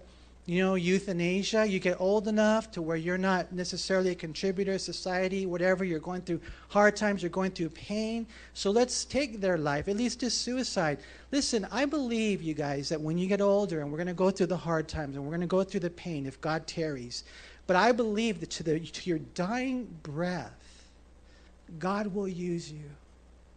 you 0.49 0.63
know, 0.63 0.73
euthanasia, 0.73 1.67
you 1.67 1.77
get 1.77 2.01
old 2.01 2.27
enough 2.27 2.71
to 2.71 2.81
where 2.81 2.97
you're 2.97 3.19
not 3.19 3.53
necessarily 3.53 4.09
a 4.09 4.15
contributor 4.15 4.73
to 4.73 4.79
society, 4.79 5.45
whatever, 5.45 5.83
you're 5.83 5.99
going 5.99 6.21
through 6.23 6.41
hard 6.69 6.95
times, 6.95 7.21
you're 7.21 7.29
going 7.29 7.51
through 7.51 7.69
pain. 7.69 8.25
So 8.55 8.71
let's 8.71 9.05
take 9.05 9.41
their 9.41 9.59
life, 9.59 9.87
at 9.87 9.95
least 9.95 10.21
to 10.21 10.31
suicide. 10.31 10.97
Listen, 11.31 11.67
I 11.71 11.85
believe, 11.85 12.41
you 12.41 12.55
guys, 12.55 12.89
that 12.89 12.99
when 12.99 13.15
you 13.15 13.27
get 13.27 13.41
older 13.41 13.81
and 13.81 13.91
we're 13.91 13.99
going 13.99 14.07
to 14.07 14.13
go 14.15 14.31
through 14.31 14.47
the 14.47 14.57
hard 14.57 14.87
times 14.87 15.15
and 15.15 15.23
we're 15.23 15.29
going 15.29 15.41
to 15.41 15.45
go 15.45 15.63
through 15.63 15.81
the 15.81 15.91
pain 15.91 16.25
if 16.25 16.41
God 16.41 16.65
tarries, 16.65 17.25
but 17.67 17.75
I 17.75 17.91
believe 17.91 18.39
that 18.39 18.49
to, 18.49 18.63
the, 18.63 18.79
to 18.79 19.07
your 19.07 19.19
dying 19.35 19.87
breath, 20.01 20.87
God 21.77 22.07
will 22.07 22.27
use 22.27 22.71
you. 22.71 22.89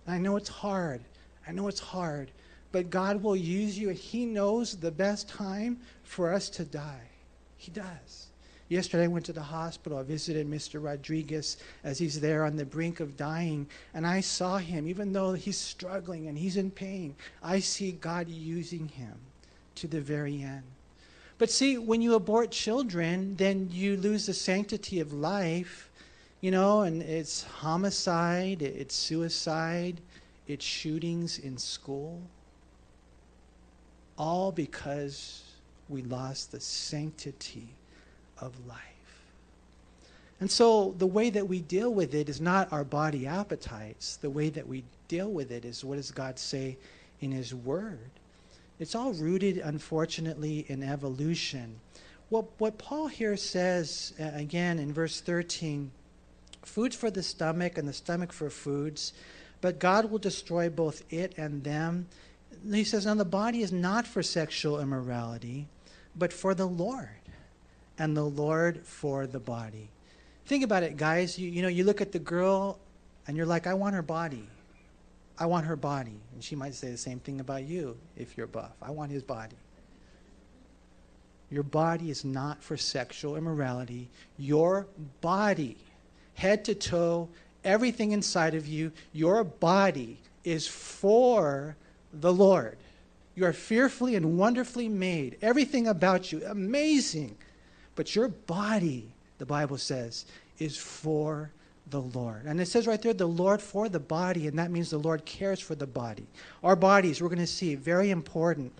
I 0.06 0.18
know 0.18 0.36
it's 0.36 0.50
hard. 0.50 1.00
I 1.46 1.52
know 1.52 1.68
it's 1.68 1.80
hard 1.80 2.30
but 2.72 2.88
God 2.88 3.22
will 3.22 3.36
use 3.36 3.78
you, 3.78 3.90
He 3.90 4.24
knows 4.24 4.76
the 4.76 4.90
best 4.90 5.28
time 5.28 5.78
for 6.02 6.32
us 6.32 6.48
to 6.50 6.64
die. 6.64 7.10
He 7.58 7.70
does. 7.70 8.28
Yesterday, 8.68 9.04
I 9.04 9.08
went 9.08 9.26
to 9.26 9.34
the 9.34 9.42
hospital. 9.42 9.98
I 9.98 10.02
visited 10.02 10.50
Mr. 10.50 10.82
Rodriguez 10.82 11.58
as 11.84 11.98
he's 11.98 12.18
there 12.18 12.44
on 12.44 12.56
the 12.56 12.64
brink 12.64 13.00
of 13.00 13.18
dying, 13.18 13.66
and 13.92 14.06
I 14.06 14.22
saw 14.22 14.56
him, 14.56 14.88
even 14.88 15.12
though 15.12 15.34
he's 15.34 15.58
struggling 15.58 16.26
and 16.26 16.38
he's 16.38 16.56
in 16.56 16.70
pain, 16.70 17.14
I 17.42 17.60
see 17.60 17.92
God 17.92 18.28
using 18.28 18.88
him 18.88 19.12
to 19.74 19.86
the 19.86 20.00
very 20.00 20.42
end. 20.42 20.62
But 21.36 21.50
see, 21.50 21.76
when 21.76 22.00
you 22.00 22.14
abort 22.14 22.50
children, 22.50 23.36
then 23.36 23.68
you 23.70 23.98
lose 23.98 24.24
the 24.24 24.32
sanctity 24.32 25.00
of 25.00 25.12
life, 25.12 25.90
you 26.40 26.50
know, 26.50 26.80
and 26.80 27.02
it's 27.02 27.42
homicide, 27.42 28.62
it's 28.62 28.94
suicide, 28.94 30.00
it's 30.46 30.64
shootings 30.64 31.38
in 31.38 31.56
school 31.56 32.20
all 34.18 34.52
because 34.52 35.42
we 35.88 36.02
lost 36.02 36.52
the 36.52 36.60
sanctity 36.60 37.68
of 38.38 38.66
life. 38.66 38.78
And 40.40 40.50
so 40.50 40.94
the 40.98 41.06
way 41.06 41.30
that 41.30 41.48
we 41.48 41.60
deal 41.60 41.92
with 41.94 42.14
it 42.14 42.28
is 42.28 42.40
not 42.40 42.72
our 42.72 42.84
body 42.84 43.26
appetites. 43.26 44.16
The 44.16 44.30
way 44.30 44.48
that 44.50 44.66
we 44.66 44.84
deal 45.06 45.30
with 45.30 45.52
it 45.52 45.64
is 45.64 45.84
what 45.84 45.96
does 45.96 46.10
God 46.10 46.38
say 46.38 46.78
in 47.20 47.30
His 47.30 47.54
Word? 47.54 48.10
It's 48.80 48.94
all 48.94 49.12
rooted, 49.12 49.58
unfortunately, 49.58 50.66
in 50.68 50.82
evolution. 50.82 51.78
What, 52.30 52.46
what 52.58 52.78
Paul 52.78 53.06
here 53.06 53.36
says, 53.36 54.14
uh, 54.18 54.30
again 54.34 54.78
in 54.78 54.92
verse 54.92 55.20
13, 55.20 55.90
foods 56.62 56.96
for 56.96 57.10
the 57.10 57.22
stomach 57.22 57.78
and 57.78 57.86
the 57.86 57.92
stomach 57.92 58.32
for 58.32 58.50
foods, 58.50 59.12
but 59.62 59.78
God 59.78 60.10
will 60.10 60.18
destroy 60.18 60.68
both 60.68 61.02
it 61.10 61.38
and 61.38 61.64
them. 61.64 62.08
He 62.70 62.84
says, 62.84 63.06
Now 63.06 63.14
the 63.14 63.24
body 63.24 63.62
is 63.62 63.72
not 63.72 64.06
for 64.06 64.22
sexual 64.22 64.80
immorality, 64.80 65.68
but 66.14 66.32
for 66.32 66.54
the 66.54 66.66
Lord, 66.66 67.08
and 67.96 68.14
the 68.14 68.24
Lord 68.24 68.84
for 68.84 69.26
the 69.26 69.40
body. 69.40 69.88
Think 70.44 70.64
about 70.64 70.82
it, 70.82 70.96
guys. 70.98 71.38
You, 71.38 71.48
you 71.48 71.62
know, 71.62 71.68
you 71.68 71.84
look 71.84 72.00
at 72.00 72.12
the 72.12 72.18
girl 72.18 72.78
and 73.26 73.36
you're 73.36 73.46
like, 73.46 73.66
I 73.66 73.74
want 73.74 73.94
her 73.94 74.02
body. 74.02 74.46
I 75.38 75.46
want 75.46 75.64
her 75.66 75.76
body. 75.76 76.20
And 76.34 76.42
she 76.42 76.56
might 76.56 76.74
say 76.74 76.90
the 76.90 76.98
same 76.98 77.20
thing 77.20 77.40
about 77.40 77.62
you 77.62 77.96
if 78.16 78.36
you're 78.36 78.48
buff. 78.48 78.72
I 78.82 78.90
want 78.90 79.12
his 79.12 79.22
body. 79.22 79.56
Your 81.50 81.62
body 81.62 82.10
is 82.10 82.24
not 82.24 82.62
for 82.62 82.76
sexual 82.76 83.36
immorality. 83.36 84.08
Your 84.38 84.88
body, 85.20 85.76
head 86.34 86.64
to 86.64 86.74
toe, 86.74 87.28
everything 87.64 88.12
inside 88.12 88.54
of 88.54 88.66
you, 88.66 88.92
your 89.12 89.44
body 89.44 90.18
is 90.44 90.66
for 90.66 91.76
the 92.12 92.32
Lord. 92.32 92.76
You 93.34 93.46
are 93.46 93.52
fearfully 93.52 94.14
and 94.14 94.36
wonderfully 94.36 94.88
made. 94.88 95.38
Everything 95.40 95.88
about 95.88 96.32
you, 96.32 96.42
amazing. 96.46 97.36
But 97.94 98.14
your 98.14 98.28
body, 98.28 99.12
the 99.38 99.46
Bible 99.46 99.78
says, 99.78 100.26
is 100.58 100.76
for 100.76 101.50
the 101.90 102.00
Lord. 102.00 102.42
And 102.46 102.60
it 102.60 102.66
says 102.66 102.86
right 102.86 103.00
there, 103.00 103.14
the 103.14 103.26
Lord 103.26 103.60
for 103.60 103.88
the 103.88 104.00
body, 104.00 104.46
and 104.46 104.58
that 104.58 104.70
means 104.70 104.90
the 104.90 104.98
Lord 104.98 105.24
cares 105.24 105.60
for 105.60 105.74
the 105.74 105.86
body. 105.86 106.26
Our 106.62 106.76
bodies, 106.76 107.20
we're 107.20 107.28
going 107.28 107.38
to 107.38 107.46
see, 107.46 107.74
very 107.74 108.10
important. 108.10 108.72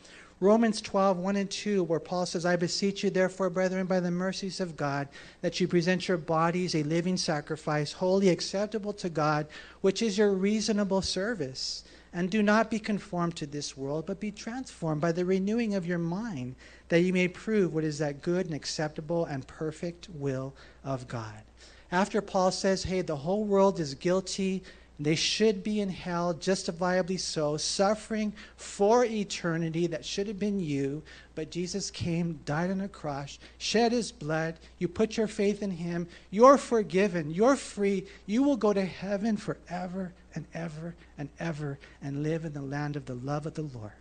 Romans 0.42 0.80
12, 0.80 1.18
1 1.18 1.36
and 1.36 1.48
2, 1.48 1.84
where 1.84 2.00
Paul 2.00 2.26
says, 2.26 2.44
I 2.44 2.56
beseech 2.56 3.04
you, 3.04 3.10
therefore, 3.10 3.48
brethren, 3.48 3.86
by 3.86 4.00
the 4.00 4.10
mercies 4.10 4.58
of 4.58 4.76
God, 4.76 5.06
that 5.40 5.60
you 5.60 5.68
present 5.68 6.08
your 6.08 6.18
bodies 6.18 6.74
a 6.74 6.82
living 6.82 7.16
sacrifice, 7.16 7.92
holy 7.92 8.28
acceptable 8.28 8.92
to 8.94 9.08
God, 9.08 9.46
which 9.82 10.02
is 10.02 10.18
your 10.18 10.32
reasonable 10.32 11.00
service. 11.00 11.84
And 12.12 12.28
do 12.28 12.42
not 12.42 12.72
be 12.72 12.80
conformed 12.80 13.36
to 13.36 13.46
this 13.46 13.76
world, 13.76 14.04
but 14.04 14.18
be 14.18 14.32
transformed 14.32 15.00
by 15.00 15.12
the 15.12 15.24
renewing 15.24 15.76
of 15.76 15.86
your 15.86 15.98
mind, 15.98 16.56
that 16.88 17.02
you 17.02 17.12
may 17.12 17.28
prove 17.28 17.72
what 17.72 17.84
is 17.84 17.98
that 17.98 18.20
good 18.20 18.46
and 18.46 18.54
acceptable 18.54 19.24
and 19.26 19.46
perfect 19.46 20.08
will 20.12 20.56
of 20.82 21.06
God. 21.06 21.44
After 21.92 22.20
Paul 22.20 22.50
says, 22.50 22.82
hey, 22.82 23.02
the 23.02 23.14
whole 23.14 23.44
world 23.44 23.78
is 23.78 23.94
guilty 23.94 24.64
they 25.00 25.14
should 25.14 25.64
be 25.64 25.80
in 25.80 25.88
hell, 25.88 26.34
justifiably 26.34 27.16
so, 27.16 27.56
suffering 27.56 28.32
for 28.56 29.04
eternity. 29.04 29.86
That 29.86 30.04
should 30.04 30.28
have 30.28 30.38
been 30.38 30.60
you. 30.60 31.02
But 31.34 31.50
Jesus 31.50 31.90
came, 31.90 32.40
died 32.44 32.70
on 32.70 32.82
a 32.82 32.88
cross, 32.88 33.38
shed 33.58 33.92
his 33.92 34.12
blood. 34.12 34.56
You 34.78 34.88
put 34.88 35.16
your 35.16 35.26
faith 35.26 35.62
in 35.62 35.70
him. 35.70 36.06
You're 36.30 36.58
forgiven. 36.58 37.30
You're 37.32 37.56
free. 37.56 38.06
You 38.26 38.42
will 38.42 38.56
go 38.56 38.72
to 38.72 38.84
heaven 38.84 39.36
forever 39.36 40.12
and 40.34 40.46
ever 40.54 40.94
and 41.16 41.28
ever 41.40 41.78
and 42.02 42.22
live 42.22 42.44
in 42.44 42.52
the 42.52 42.62
land 42.62 42.96
of 42.96 43.06
the 43.06 43.14
love 43.14 43.46
of 43.46 43.54
the 43.54 43.62
Lord. 43.62 43.92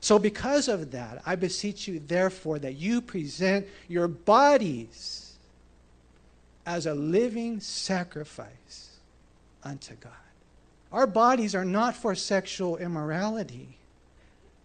So, 0.00 0.18
because 0.18 0.68
of 0.68 0.90
that, 0.90 1.22
I 1.24 1.34
beseech 1.34 1.88
you, 1.88 1.98
therefore, 1.98 2.58
that 2.58 2.76
you 2.76 3.00
present 3.00 3.66
your 3.88 4.06
bodies 4.06 5.32
as 6.66 6.84
a 6.84 6.94
living 6.94 7.60
sacrifice 7.60 8.93
unto 9.64 9.94
God. 9.94 10.12
Our 10.92 11.06
bodies 11.06 11.54
are 11.54 11.64
not 11.64 11.96
for 11.96 12.14
sexual 12.14 12.76
immorality, 12.76 13.78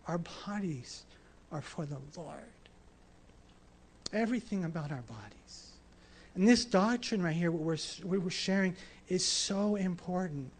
our 0.08 0.20
bodies 0.46 1.04
are 1.52 1.62
for 1.62 1.86
the 1.86 1.98
Lord. 2.16 2.44
Everything 4.14 4.64
about 4.64 4.92
our 4.92 5.04
bodies. 5.04 5.72
And 6.36 6.48
this 6.48 6.66
doctrine 6.66 7.22
right 7.22 7.36
here, 7.36 7.52
what 7.52 7.62
we're, 7.62 7.78
what 8.04 8.22
we're 8.22 8.30
sharing, 8.30 8.76
is 9.08 9.26
so 9.26 9.76
important. 9.76 10.52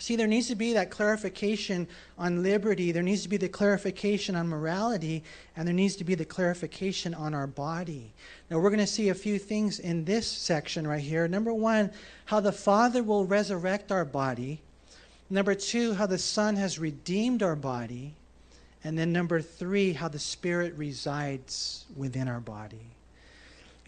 See, 0.00 0.16
there 0.16 0.26
needs 0.26 0.48
to 0.48 0.54
be 0.54 0.72
that 0.72 0.90
clarification 0.90 1.86
on 2.16 2.42
liberty, 2.42 2.90
there 2.90 3.02
needs 3.02 3.22
to 3.24 3.28
be 3.28 3.36
the 3.36 3.50
clarification 3.50 4.34
on 4.34 4.48
morality, 4.48 5.22
and 5.54 5.68
there 5.68 5.74
needs 5.74 5.94
to 5.96 6.04
be 6.04 6.14
the 6.14 6.24
clarification 6.24 7.12
on 7.12 7.34
our 7.34 7.46
body. 7.46 8.14
Now, 8.48 8.60
we're 8.60 8.70
going 8.70 8.80
to 8.80 8.86
see 8.86 9.10
a 9.10 9.14
few 9.14 9.38
things 9.38 9.78
in 9.78 10.06
this 10.06 10.26
section 10.26 10.86
right 10.86 11.02
here. 11.02 11.28
Number 11.28 11.52
one, 11.52 11.90
how 12.24 12.40
the 12.40 12.50
Father 12.50 13.02
will 13.02 13.26
resurrect 13.26 13.92
our 13.92 14.06
body. 14.06 14.62
Number 15.28 15.54
two, 15.54 15.92
how 15.92 16.06
the 16.06 16.16
Son 16.16 16.56
has 16.56 16.78
redeemed 16.78 17.42
our 17.42 17.54
body. 17.54 18.14
And 18.82 18.98
then 18.98 19.12
number 19.12 19.42
three, 19.42 19.92
how 19.92 20.08
the 20.08 20.18
Spirit 20.18 20.72
resides 20.78 21.84
within 21.94 22.26
our 22.26 22.40
body. 22.40 22.86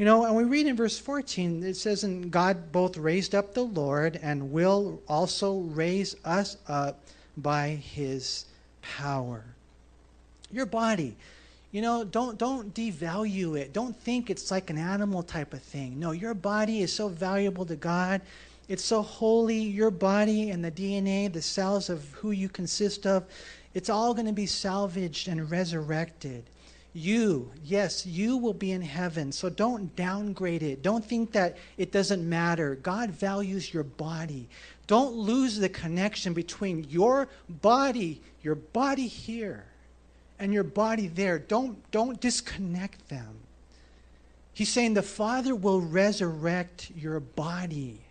You 0.03 0.07
know, 0.07 0.25
and 0.25 0.35
we 0.35 0.43
read 0.43 0.67
in 0.67 0.75
verse 0.75 0.99
14, 0.99 1.63
it 1.63 1.77
says, 1.77 2.03
And 2.03 2.29
God 2.29 2.73
both 2.73 2.97
raised 2.97 3.37
up 3.37 3.55
the 3.55 3.63
Lord 3.63 4.19
and 4.21 4.51
will 4.51 5.01
also 5.07 5.61
raise 5.61 6.17
us 6.25 6.57
up 6.67 6.99
by 7.37 7.69
his 7.69 8.47
power. 8.81 9.45
Your 10.51 10.67
body, 10.67 11.15
you 11.71 11.83
know, 11.83 12.03
don't, 12.03 12.37
don't 12.37 12.75
devalue 12.75 13.57
it. 13.57 13.73
Don't 13.73 13.97
think 13.97 14.29
it's 14.29 14.51
like 14.51 14.71
an 14.71 14.77
animal 14.77 15.23
type 15.23 15.55
of 15.55 15.63
thing. 15.63 16.01
No, 16.01 16.11
your 16.11 16.35
body 16.35 16.83
is 16.83 16.93
so 16.93 17.07
valuable 17.07 17.65
to 17.67 17.77
God. 17.77 18.23
It's 18.67 18.85
so 18.85 19.03
holy. 19.03 19.61
Your 19.61 19.93
body 19.93 20.51
and 20.51 20.65
the 20.65 20.73
DNA, 20.73 21.33
the 21.33 21.41
cells 21.41 21.89
of 21.89 22.11
who 22.11 22.33
you 22.33 22.49
consist 22.49 23.07
of, 23.07 23.23
it's 23.73 23.89
all 23.89 24.15
going 24.15 24.27
to 24.27 24.33
be 24.33 24.47
salvaged 24.47 25.29
and 25.29 25.49
resurrected. 25.49 26.43
You, 26.95 27.51
yes, 27.65 28.05
you 28.05 28.37
will 28.37 28.53
be 28.53 28.73
in 28.73 28.83
heaven. 28.83 29.33
So 29.33 29.49
don't 29.49 29.95
downgrade 29.97 30.63
it. 30.63 30.83
Don't 30.83 31.05
think 31.05 31.33
that 31.33 31.57
it 31.79 31.91
doesn't 31.91 32.29
matter. 32.29 32.75
God 32.75 33.11
values 33.11 33.73
your 33.73 33.85
body. 33.85 34.49
Don't 34.87 35.15
lose 35.15 35.57
the 35.57 35.71
connection 35.71 36.35
between 36.35 36.85
your 36.91 37.29
body, 37.49 38.21
your 38.43 38.57
body 38.57 39.07
here, 39.07 39.65
and 40.39 40.53
your 40.53 40.65
body 40.65 41.09
there. 41.09 41.39
Don't, 41.39 41.79
don't 41.93 42.21
disconnect 42.21 43.09
them. 43.09 43.37
He's 44.53 44.69
saying 44.69 44.93
the 44.93 45.03
Father 45.03 45.55
will 45.55 45.81
resurrect 45.81 46.91
your 46.95 47.21
body. 47.21 48.02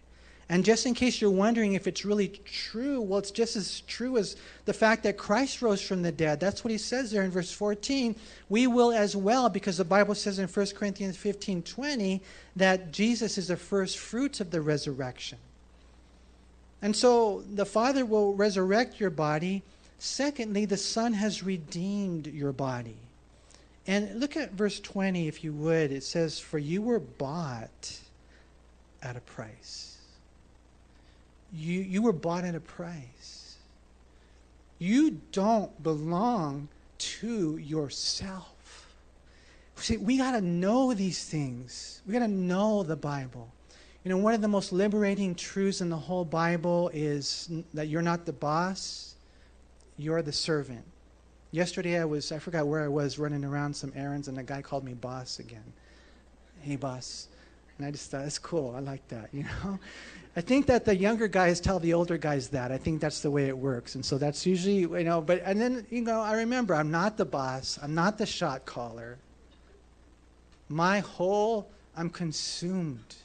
And 0.51 0.65
just 0.65 0.85
in 0.85 0.93
case 0.93 1.21
you're 1.21 1.31
wondering 1.31 1.75
if 1.75 1.87
it's 1.87 2.03
really 2.03 2.27
true, 2.27 2.99
well, 2.99 3.19
it's 3.19 3.31
just 3.31 3.55
as 3.55 3.79
true 3.87 4.17
as 4.17 4.35
the 4.65 4.73
fact 4.73 5.03
that 5.03 5.17
Christ 5.17 5.61
rose 5.61 5.81
from 5.81 6.01
the 6.01 6.11
dead. 6.11 6.41
That's 6.41 6.61
what 6.61 6.71
he 6.71 6.77
says 6.77 7.09
there 7.09 7.23
in 7.23 7.31
verse 7.31 7.53
14. 7.53 8.17
We 8.49 8.67
will 8.67 8.91
as 8.91 9.15
well, 9.15 9.47
because 9.47 9.77
the 9.77 9.85
Bible 9.85 10.13
says 10.13 10.39
in 10.39 10.49
1 10.49 10.65
Corinthians 10.75 11.15
15 11.15 11.63
20 11.63 12.21
that 12.57 12.91
Jesus 12.91 13.37
is 13.37 13.47
the 13.47 13.55
first 13.55 13.97
fruits 13.97 14.41
of 14.41 14.51
the 14.51 14.59
resurrection. 14.59 15.37
And 16.81 16.97
so 16.97 17.45
the 17.49 17.65
Father 17.65 18.05
will 18.05 18.33
resurrect 18.33 18.99
your 18.99 19.09
body. 19.09 19.63
Secondly, 19.99 20.65
the 20.65 20.75
Son 20.75 21.13
has 21.13 21.43
redeemed 21.43 22.27
your 22.27 22.51
body. 22.51 22.97
And 23.87 24.19
look 24.19 24.35
at 24.35 24.51
verse 24.51 24.81
20, 24.81 25.29
if 25.29 25.45
you 25.45 25.53
would. 25.53 25.93
It 25.93 26.03
says, 26.03 26.39
For 26.39 26.59
you 26.59 26.81
were 26.81 26.99
bought 26.99 27.99
at 29.01 29.15
a 29.15 29.21
price. 29.21 29.91
You, 31.53 31.81
you 31.81 32.01
were 32.01 32.13
bought 32.13 32.43
at 32.43 32.55
a 32.55 32.59
price. 32.59 33.55
You 34.79 35.21
don't 35.31 35.83
belong 35.83 36.69
to 36.97 37.57
yourself. 37.57 38.93
See, 39.75 39.97
we 39.97 40.17
got 40.17 40.33
to 40.33 40.41
know 40.41 40.93
these 40.93 41.23
things. 41.25 42.01
We 42.05 42.13
got 42.13 42.19
to 42.19 42.27
know 42.27 42.83
the 42.83 42.95
Bible. 42.95 43.49
You 44.03 44.09
know, 44.09 44.17
one 44.17 44.33
of 44.33 44.41
the 44.41 44.47
most 44.47 44.71
liberating 44.71 45.35
truths 45.35 45.81
in 45.81 45.89
the 45.89 45.97
whole 45.97 46.25
Bible 46.25 46.89
is 46.93 47.49
that 47.73 47.87
you're 47.87 48.01
not 48.01 48.25
the 48.25 48.33
boss, 48.33 49.15
you're 49.97 50.21
the 50.21 50.31
servant. 50.31 50.83
Yesterday 51.51 51.99
I 51.99 52.05
was, 52.05 52.31
I 52.31 52.39
forgot 52.39 52.65
where 52.65 52.83
I 52.83 52.87
was, 52.87 53.19
running 53.19 53.43
around 53.43 53.75
some 53.75 53.91
errands, 53.95 54.27
and 54.27 54.37
a 54.39 54.43
guy 54.43 54.61
called 54.61 54.83
me 54.83 54.93
boss 54.93 55.39
again. 55.39 55.73
Hey, 56.61 56.77
boss. 56.77 57.27
And 57.81 57.87
I 57.87 57.91
just 57.91 58.11
thought, 58.11 58.21
that's 58.21 58.37
cool. 58.37 58.75
I 58.75 58.79
like 58.79 59.07
that, 59.07 59.29
you 59.33 59.43
know? 59.43 59.79
I 60.35 60.41
think 60.41 60.67
that 60.67 60.85
the 60.85 60.95
younger 60.95 61.27
guys 61.27 61.59
tell 61.59 61.79
the 61.79 61.93
older 61.93 62.17
guys 62.17 62.47
that. 62.49 62.71
I 62.71 62.77
think 62.77 63.01
that's 63.01 63.21
the 63.21 63.31
way 63.31 63.47
it 63.47 63.57
works. 63.57 63.95
And 63.95 64.05
so 64.05 64.19
that's 64.19 64.45
usually, 64.45 64.81
you 64.81 65.03
know, 65.03 65.19
but, 65.19 65.41
and 65.43 65.59
then, 65.59 65.85
you 65.89 66.01
know, 66.01 66.21
I 66.21 66.33
remember 66.33 66.75
I'm 66.75 66.91
not 66.91 67.17
the 67.17 67.25
boss, 67.25 67.79
I'm 67.81 67.95
not 67.95 68.19
the 68.19 68.25
shot 68.25 68.65
caller. 68.65 69.17
My 70.69 70.99
whole, 70.99 71.67
I'm 71.97 72.09
consumed. 72.09 73.15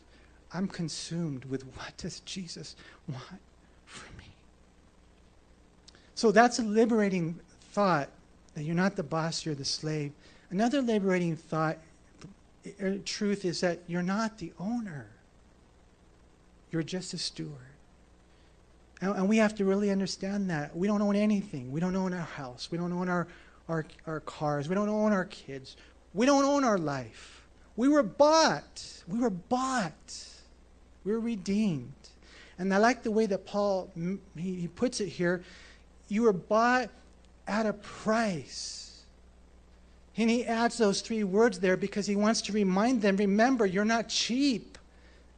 I'm 0.52 0.66
consumed 0.66 1.44
with 1.44 1.64
what 1.76 1.94
does 1.98 2.20
Jesus 2.20 2.76
want 3.08 3.40
from 3.84 4.16
me? 4.16 4.24
So 6.14 6.32
that's 6.32 6.58
a 6.58 6.62
liberating 6.62 7.38
thought 7.72 8.08
that 8.54 8.64
you're 8.64 8.74
not 8.74 8.96
the 8.96 9.02
boss, 9.02 9.44
you're 9.44 9.54
the 9.54 9.66
slave. 9.66 10.12
Another 10.50 10.80
liberating 10.80 11.36
thought, 11.36 11.76
Er, 12.80 12.98
truth 12.98 13.44
is 13.44 13.60
that 13.60 13.80
you're 13.86 14.02
not 14.02 14.38
the 14.38 14.52
owner. 14.58 15.06
You're 16.70 16.82
just 16.82 17.14
a 17.14 17.18
steward. 17.18 17.52
And, 19.00 19.14
and, 19.14 19.28
we 19.28 19.36
have 19.38 19.54
to 19.56 19.64
really 19.64 19.90
understand 19.90 20.50
that. 20.50 20.76
We 20.76 20.86
don't 20.86 21.02
own 21.02 21.16
anything. 21.16 21.70
We 21.70 21.80
don't 21.80 21.96
own 21.96 22.12
our 22.12 22.20
house. 22.20 22.70
We 22.70 22.78
don't 22.78 22.92
own 22.92 23.08
our, 23.08 23.28
our, 23.68 23.86
our 24.06 24.20
cars. 24.20 24.68
We 24.68 24.74
don't 24.74 24.88
own 24.88 25.12
our 25.12 25.26
kids. 25.26 25.76
We 26.14 26.26
don't 26.26 26.44
own 26.44 26.64
our 26.64 26.78
life. 26.78 27.42
We 27.76 27.88
were 27.88 28.02
bought. 28.02 29.02
We 29.06 29.18
were 29.18 29.30
bought. 29.30 30.26
We 31.04 31.12
were 31.12 31.20
redeemed. 31.20 31.92
And 32.58 32.72
I 32.72 32.78
like 32.78 33.02
the 33.02 33.10
way 33.10 33.26
that 33.26 33.44
Paul 33.44 33.90
he, 33.94 34.54
he 34.54 34.68
puts 34.68 35.00
it 35.00 35.08
here. 35.08 35.44
You 36.08 36.22
were 36.22 36.32
bought 36.32 36.88
at 37.46 37.66
a 37.66 37.74
price. 37.74 38.85
And 40.18 40.30
he 40.30 40.46
adds 40.46 40.78
those 40.78 41.02
three 41.02 41.24
words 41.24 41.60
there 41.60 41.76
because 41.76 42.06
he 42.06 42.16
wants 42.16 42.40
to 42.42 42.52
remind 42.52 43.02
them 43.02 43.16
remember, 43.16 43.66
you're 43.66 43.84
not 43.84 44.08
cheap. 44.08 44.78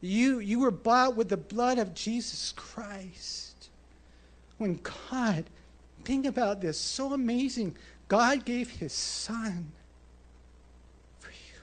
You, 0.01 0.39
you 0.39 0.59
were 0.59 0.71
bought 0.71 1.17
with 1.17 1.27
the 1.27 1.37
blood 1.37 1.77
of 1.77 1.93
Jesus 1.93 2.53
Christ. 2.55 3.69
When 4.57 4.79
God, 5.09 5.45
think 6.05 6.25
about 6.25 6.61
this, 6.61 6.79
so 6.79 7.13
amazing. 7.13 7.75
God 8.07 8.45
gave 8.45 8.69
his 8.69 8.93
son 8.93 9.71
for 11.19 11.31
you. 11.31 11.59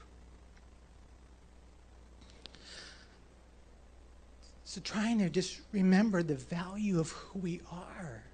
So, 4.63 4.79
trying 4.81 5.17
to 5.19 5.29
just 5.29 5.59
remember 5.71 6.21
the 6.21 6.35
value 6.35 6.99
of 6.99 7.11
who 7.11 7.39
we 7.39 7.61
are. 7.71 8.26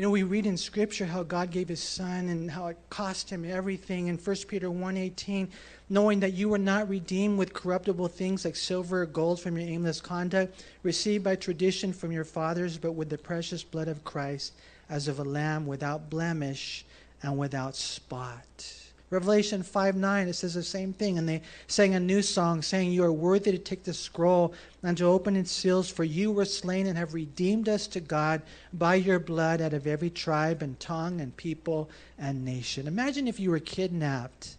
You 0.00 0.06
know, 0.06 0.12
we 0.12 0.22
read 0.22 0.46
in 0.46 0.56
Scripture 0.56 1.04
how 1.04 1.22
God 1.24 1.50
gave 1.50 1.68
His 1.68 1.82
Son 1.82 2.30
and 2.30 2.50
how 2.50 2.68
it 2.68 2.78
cost 2.88 3.28
Him 3.28 3.44
everything. 3.44 4.06
In 4.06 4.16
1 4.16 4.36
Peter 4.48 4.68
1.18, 4.68 5.46
knowing 5.90 6.20
that 6.20 6.32
you 6.32 6.48
were 6.48 6.56
not 6.56 6.88
redeemed 6.88 7.38
with 7.38 7.52
corruptible 7.52 8.08
things 8.08 8.46
like 8.46 8.56
silver 8.56 9.02
or 9.02 9.04
gold 9.04 9.42
from 9.42 9.58
your 9.58 9.68
aimless 9.68 10.00
conduct, 10.00 10.64
received 10.84 11.22
by 11.22 11.36
tradition 11.36 11.92
from 11.92 12.12
your 12.12 12.24
fathers, 12.24 12.78
but 12.78 12.92
with 12.92 13.10
the 13.10 13.18
precious 13.18 13.62
blood 13.62 13.88
of 13.88 14.02
Christ, 14.02 14.54
as 14.88 15.06
of 15.06 15.18
a 15.18 15.22
lamb 15.22 15.66
without 15.66 16.08
blemish 16.08 16.86
and 17.22 17.36
without 17.36 17.76
spot. 17.76 18.89
Revelation 19.10 19.64
5 19.64 19.96
9, 19.96 20.28
it 20.28 20.34
says 20.34 20.54
the 20.54 20.62
same 20.62 20.92
thing. 20.92 21.18
And 21.18 21.28
they 21.28 21.42
sang 21.66 21.94
a 21.94 22.00
new 22.00 22.22
song, 22.22 22.62
saying, 22.62 22.92
You 22.92 23.04
are 23.04 23.12
worthy 23.12 23.50
to 23.50 23.58
take 23.58 23.82
the 23.82 23.92
scroll 23.92 24.54
and 24.84 24.96
to 24.98 25.04
open 25.04 25.34
its 25.34 25.50
seals, 25.50 25.90
for 25.90 26.04
you 26.04 26.30
were 26.30 26.44
slain 26.44 26.86
and 26.86 26.96
have 26.96 27.12
redeemed 27.12 27.68
us 27.68 27.88
to 27.88 28.00
God 28.00 28.40
by 28.72 28.94
your 28.94 29.18
blood 29.18 29.60
out 29.60 29.72
of 29.72 29.88
every 29.88 30.10
tribe 30.10 30.62
and 30.62 30.78
tongue 30.78 31.20
and 31.20 31.36
people 31.36 31.90
and 32.18 32.44
nation. 32.44 32.86
Imagine 32.86 33.26
if 33.26 33.40
you 33.40 33.50
were 33.50 33.58
kidnapped. 33.58 34.56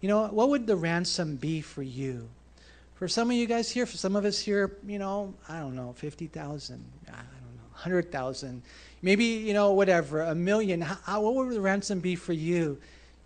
You 0.00 0.08
know, 0.08 0.28
what 0.28 0.48
would 0.50 0.66
the 0.68 0.76
ransom 0.76 1.36
be 1.36 1.60
for 1.60 1.82
you? 1.82 2.28
For 2.94 3.08
some 3.08 3.30
of 3.30 3.36
you 3.36 3.46
guys 3.46 3.70
here, 3.70 3.86
for 3.86 3.96
some 3.96 4.14
of 4.14 4.24
us 4.24 4.38
here, 4.38 4.76
you 4.86 4.98
know, 4.98 5.34
I 5.48 5.58
don't 5.58 5.74
know, 5.74 5.94
50,000, 5.96 6.84
I 7.08 7.10
don't 7.10 7.16
know, 7.16 7.70
100,000, 7.72 8.62
maybe, 9.02 9.24
you 9.24 9.52
know, 9.52 9.72
whatever, 9.72 10.20
a 10.20 10.34
million. 10.34 10.82
How, 10.82 11.22
what 11.22 11.34
would 11.34 11.50
the 11.50 11.60
ransom 11.60 12.00
be 12.00 12.14
for 12.14 12.34
you? 12.34 12.78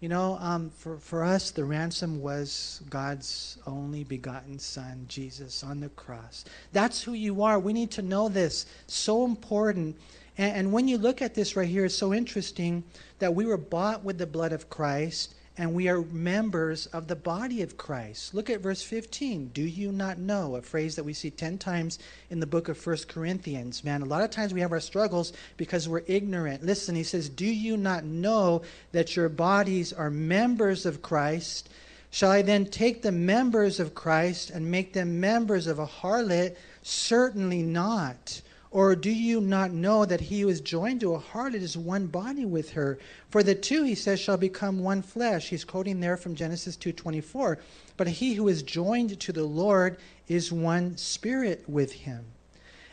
You 0.04 0.10
know, 0.10 0.36
um, 0.42 0.68
for, 0.68 0.98
for 0.98 1.24
us, 1.24 1.50
the 1.50 1.64
ransom 1.64 2.20
was 2.20 2.82
God's 2.90 3.56
only 3.66 4.04
begotten 4.04 4.58
Son, 4.58 5.06
Jesus, 5.08 5.64
on 5.64 5.80
the 5.80 5.88
cross. 5.88 6.44
That's 6.74 7.02
who 7.02 7.14
you 7.14 7.42
are. 7.42 7.58
We 7.58 7.72
need 7.72 7.90
to 7.92 8.02
know 8.02 8.28
this. 8.28 8.66
So 8.86 9.24
important. 9.24 9.96
And, 10.36 10.56
and 10.56 10.72
when 10.74 10.88
you 10.88 10.98
look 10.98 11.22
at 11.22 11.34
this 11.34 11.56
right 11.56 11.66
here, 11.66 11.86
it's 11.86 11.94
so 11.94 12.12
interesting 12.12 12.84
that 13.18 13.34
we 13.34 13.46
were 13.46 13.56
bought 13.56 14.04
with 14.04 14.18
the 14.18 14.26
blood 14.26 14.52
of 14.52 14.68
Christ 14.68 15.36
and 15.56 15.72
we 15.72 15.88
are 15.88 16.02
members 16.02 16.86
of 16.86 17.06
the 17.06 17.16
body 17.16 17.62
of 17.62 17.76
Christ. 17.76 18.34
Look 18.34 18.50
at 18.50 18.60
verse 18.60 18.82
15. 18.82 19.48
Do 19.48 19.62
you 19.62 19.92
not 19.92 20.18
know? 20.18 20.56
A 20.56 20.62
phrase 20.62 20.96
that 20.96 21.04
we 21.04 21.12
see 21.12 21.30
10 21.30 21.58
times 21.58 22.00
in 22.30 22.40
the 22.40 22.46
book 22.46 22.68
of 22.68 22.76
First 22.76 23.08
Corinthians. 23.08 23.84
Man, 23.84 24.02
a 24.02 24.06
lot 24.06 24.22
of 24.22 24.30
times 24.30 24.52
we 24.52 24.60
have 24.62 24.72
our 24.72 24.80
struggles 24.80 25.32
because 25.56 25.88
we're 25.88 26.02
ignorant. 26.08 26.64
Listen, 26.64 26.96
he 26.96 27.04
says, 27.04 27.28
Do 27.28 27.46
you 27.46 27.76
not 27.76 28.04
know 28.04 28.62
that 28.90 29.14
your 29.14 29.28
bodies 29.28 29.92
are 29.92 30.10
members 30.10 30.86
of 30.86 31.02
Christ? 31.02 31.68
Shall 32.10 32.30
I 32.30 32.42
then 32.42 32.66
take 32.66 33.02
the 33.02 33.12
members 33.12 33.78
of 33.78 33.94
Christ 33.94 34.50
and 34.50 34.70
make 34.70 34.92
them 34.92 35.20
members 35.20 35.66
of 35.68 35.78
a 35.78 35.86
harlot? 35.86 36.56
Certainly 36.82 37.62
not. 37.62 38.40
Or 38.74 38.96
do 38.96 39.10
you 39.10 39.40
not 39.40 39.70
know 39.70 40.04
that 40.04 40.20
he 40.20 40.40
who 40.40 40.48
is 40.48 40.60
joined 40.60 41.02
to 41.02 41.14
a 41.14 41.20
harlot 41.20 41.62
is 41.62 41.78
one 41.78 42.08
body 42.08 42.44
with 42.44 42.72
her? 42.72 42.98
For 43.30 43.44
the 43.44 43.54
two, 43.54 43.84
he 43.84 43.94
says, 43.94 44.18
shall 44.18 44.36
become 44.36 44.80
one 44.80 45.00
flesh. 45.00 45.48
He's 45.48 45.64
quoting 45.64 46.00
there 46.00 46.16
from 46.16 46.34
Genesis 46.34 46.76
2.24. 46.76 47.58
But 47.96 48.08
he 48.08 48.34
who 48.34 48.48
is 48.48 48.64
joined 48.64 49.20
to 49.20 49.32
the 49.32 49.44
Lord 49.44 49.98
is 50.26 50.50
one 50.50 50.96
spirit 50.96 51.62
with 51.68 51.92
him. 51.92 52.24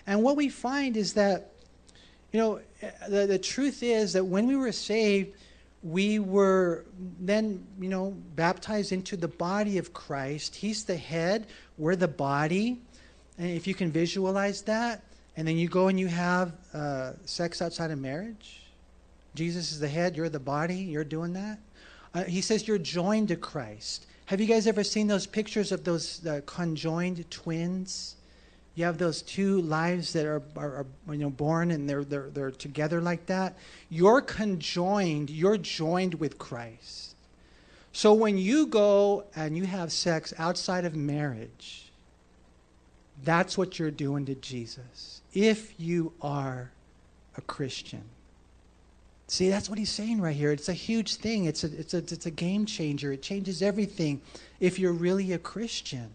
And 0.05 0.21
what 0.21 0.37
we 0.37 0.49
find 0.49 0.95
is 0.95 1.13
that, 1.13 1.49
you 2.31 2.39
know, 2.39 2.59
the, 3.09 3.25
the 3.25 3.39
truth 3.39 3.81
is 3.81 4.13
that 4.13 4.25
when 4.25 4.45
we 4.45 4.55
were 4.55 4.71
saved, 4.71 5.35
we 5.81 6.19
were 6.19 6.85
then, 7.19 7.65
you 7.79 7.89
know, 7.89 8.15
baptized 8.35 8.91
into 8.91 9.17
the 9.17 9.27
body 9.27 9.79
of 9.79 9.93
Christ. 9.93 10.53
He's 10.53 10.83
the 10.83 10.95
head, 10.95 11.47
we're 11.79 11.95
the 11.95 12.07
body. 12.07 12.79
And 13.39 13.49
if 13.49 13.65
you 13.65 13.73
can 13.73 13.91
visualize 13.91 14.61
that, 14.63 15.01
and 15.37 15.47
then 15.47 15.57
you 15.57 15.67
go 15.67 15.87
and 15.87 15.99
you 15.99 16.07
have 16.07 16.53
uh, 16.73 17.13
sex 17.25 17.61
outside 17.61 17.91
of 17.91 17.99
marriage. 17.99 18.63
Jesus 19.33 19.71
is 19.71 19.79
the 19.79 19.87
head, 19.87 20.15
you're 20.15 20.29
the 20.29 20.39
body, 20.39 20.75
you're 20.75 21.05
doing 21.05 21.33
that. 21.33 21.59
Uh, 22.13 22.23
he 22.23 22.41
says 22.41 22.67
you're 22.67 22.77
joined 22.77 23.29
to 23.29 23.37
Christ. 23.37 24.07
Have 24.25 24.41
you 24.41 24.47
guys 24.47 24.67
ever 24.67 24.83
seen 24.83 25.07
those 25.07 25.25
pictures 25.25 25.71
of 25.71 25.83
those 25.83 26.25
uh, 26.25 26.41
conjoined 26.45 27.29
twins? 27.31 28.15
You 28.75 28.85
have 28.85 28.97
those 28.97 29.21
two 29.21 29.61
lives 29.61 30.13
that 30.13 30.25
are, 30.25 30.41
are, 30.57 30.85
are, 31.07 31.13
you 31.13 31.19
know 31.19 31.29
born 31.29 31.71
and 31.71 31.89
they're, 31.89 32.03
they're 32.03 32.29
they're 32.29 32.51
together 32.51 33.01
like 33.01 33.25
that. 33.27 33.57
You're 33.89 34.21
conjoined. 34.21 35.29
You're 35.29 35.57
joined 35.57 36.15
with 36.15 36.37
Christ. 36.37 37.15
So 37.93 38.13
when 38.13 38.37
you 38.37 38.67
go 38.67 39.25
and 39.35 39.57
you 39.57 39.65
have 39.65 39.91
sex 39.91 40.33
outside 40.37 40.85
of 40.85 40.95
marriage, 40.95 41.91
that's 43.23 43.57
what 43.57 43.77
you're 43.77 43.91
doing 43.91 44.25
to 44.25 44.35
Jesus 44.35 45.20
if 45.33 45.73
you 45.79 46.13
are 46.21 46.71
a 47.37 47.41
Christian. 47.41 48.03
See, 49.27 49.47
that's 49.47 49.69
what 49.69 49.79
he's 49.79 49.89
saying 49.89 50.19
right 50.19 50.35
here. 50.35 50.51
It's 50.51 50.67
a 50.67 50.73
huge 50.73 51.15
thing. 51.15 51.45
It's 51.45 51.63
a, 51.63 51.67
it's 51.67 51.93
a, 51.93 51.99
it's 51.99 52.25
a 52.25 52.31
game 52.31 52.65
changer. 52.65 53.13
It 53.13 53.21
changes 53.21 53.61
everything 53.61 54.19
if 54.59 54.77
you're 54.77 54.91
really 54.91 55.31
a 55.31 55.37
Christian. 55.37 56.09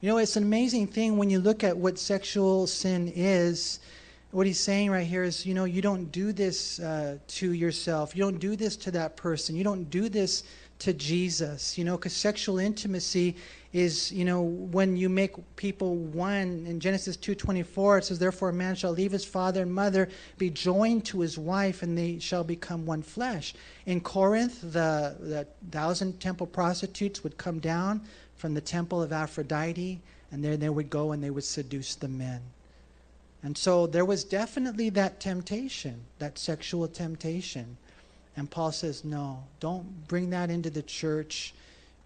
You 0.00 0.08
know, 0.08 0.18
it's 0.18 0.36
an 0.36 0.42
amazing 0.42 0.88
thing 0.88 1.16
when 1.16 1.30
you 1.30 1.38
look 1.38 1.62
at 1.62 1.76
what 1.76 1.98
sexual 1.98 2.66
sin 2.66 3.12
is. 3.14 3.78
What 4.32 4.46
he's 4.46 4.58
saying 4.58 4.90
right 4.90 5.06
here 5.06 5.22
is, 5.22 5.46
you 5.46 5.54
know, 5.54 5.64
you 5.64 5.80
don't 5.80 6.10
do 6.10 6.32
this 6.32 6.80
uh, 6.80 7.18
to 7.28 7.52
yourself. 7.52 8.16
You 8.16 8.24
don't 8.24 8.38
do 8.38 8.56
this 8.56 8.76
to 8.78 8.90
that 8.90 9.16
person. 9.16 9.54
You 9.54 9.62
don't 9.62 9.88
do 9.88 10.08
this 10.08 10.42
to 10.78 10.92
Jesus, 10.92 11.78
you 11.78 11.84
know, 11.84 11.96
because 11.96 12.12
sexual 12.12 12.58
intimacy 12.58 13.36
is, 13.72 14.12
you 14.12 14.24
know, 14.24 14.42
when 14.42 14.96
you 14.96 15.08
make 15.08 15.34
people 15.56 15.96
one. 15.96 16.64
In 16.66 16.80
Genesis 16.80 17.16
2.24, 17.16 17.98
it 17.98 18.04
says, 18.04 18.18
Therefore 18.18 18.50
a 18.50 18.52
man 18.52 18.74
shall 18.74 18.92
leave 18.92 19.12
his 19.12 19.24
father 19.24 19.62
and 19.62 19.72
mother, 19.72 20.08
be 20.38 20.50
joined 20.50 21.04
to 21.06 21.20
his 21.20 21.38
wife, 21.38 21.82
and 21.82 21.96
they 21.96 22.18
shall 22.18 22.44
become 22.44 22.86
one 22.86 23.02
flesh. 23.02 23.54
In 23.86 24.00
Corinth, 24.00 24.60
the, 24.60 25.16
the 25.20 25.46
thousand 25.70 26.20
temple 26.20 26.46
prostitutes 26.46 27.22
would 27.22 27.36
come 27.36 27.58
down 27.58 28.02
from 28.36 28.54
the 28.54 28.60
temple 28.60 29.02
of 29.02 29.12
Aphrodite, 29.12 30.00
and 30.30 30.44
there 30.44 30.56
they 30.56 30.68
would 30.68 30.90
go 30.90 31.12
and 31.12 31.22
they 31.22 31.30
would 31.30 31.44
seduce 31.44 31.94
the 31.94 32.08
men. 32.08 32.40
And 33.42 33.56
so 33.56 33.86
there 33.86 34.04
was 34.04 34.24
definitely 34.24 34.90
that 34.90 35.20
temptation, 35.20 36.04
that 36.18 36.38
sexual 36.38 36.88
temptation. 36.88 37.76
And 38.36 38.50
Paul 38.50 38.72
says, 38.72 39.04
no, 39.04 39.44
don't 39.60 40.06
bring 40.08 40.30
that 40.30 40.50
into 40.50 40.70
the 40.70 40.82
church. 40.82 41.54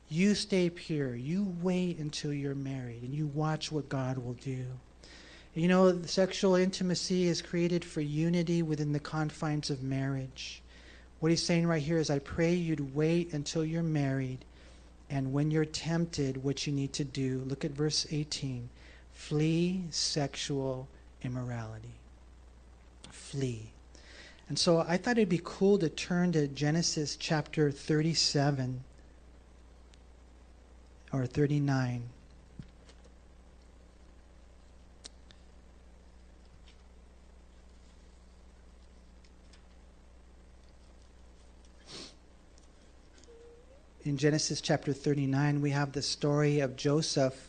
You 0.09 0.35
stay 0.35 0.71
pure. 0.71 1.15
You 1.15 1.55
wait 1.61 1.99
until 1.99 2.33
you're 2.33 2.55
married 2.55 3.03
and 3.03 3.13
you 3.13 3.27
watch 3.29 3.73
what 3.73 3.89
God 3.89 4.19
will 4.19 4.35
do. 4.35 4.65
You 5.55 5.67
know, 5.67 6.03
sexual 6.03 6.55
intimacy 6.55 7.27
is 7.27 7.43
created 7.43 7.85
for 7.85 8.01
unity 8.01 8.63
within 8.63 8.93
the 8.93 9.01
confines 9.01 9.71
of 9.71 9.83
marriage. 9.83 10.63
What 11.19 11.31
he's 11.31 11.45
saying 11.45 11.67
right 11.67 11.83
here 11.83 11.99
is, 11.99 12.09
I 12.09 12.21
pray 12.21 12.55
you'd 12.55 12.95
wait 12.95 13.33
until 13.33 13.65
you're 13.65 13.83
married. 13.83 14.45
And 15.11 15.33
when 15.33 15.51
you're 15.51 15.65
tempted, 15.65 16.43
what 16.45 16.67
you 16.67 16.73
need 16.73 16.93
to 16.95 17.05
do, 17.05 17.43
look 17.47 17.65
at 17.65 17.73
verse 17.73 18.07
18 18.11 18.69
flee 19.13 19.85
sexual 19.91 20.89
immorality. 21.23 21.93
Flee. 23.11 23.71
And 24.51 24.59
so 24.59 24.81
I 24.81 24.97
thought 24.97 25.13
it'd 25.17 25.29
be 25.29 25.41
cool 25.45 25.79
to 25.79 25.89
turn 25.89 26.33
to 26.33 26.49
Genesis 26.49 27.15
chapter 27.15 27.71
37 27.71 28.83
or 31.13 31.25
39. 31.25 32.03
In 44.03 44.17
Genesis 44.17 44.61
chapter 44.61 44.93
39, 44.93 45.61
we 45.61 45.71
have 45.71 45.93
the 45.93 46.03
story 46.03 46.59
of 46.59 46.75
Joseph. 46.75 47.49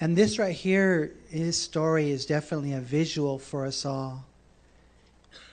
And 0.00 0.16
this 0.16 0.40
right 0.40 0.56
here, 0.56 1.12
his 1.28 1.56
story 1.56 2.10
is 2.10 2.26
definitely 2.26 2.72
a 2.72 2.80
visual 2.80 3.38
for 3.38 3.64
us 3.64 3.86
all. 3.86 4.24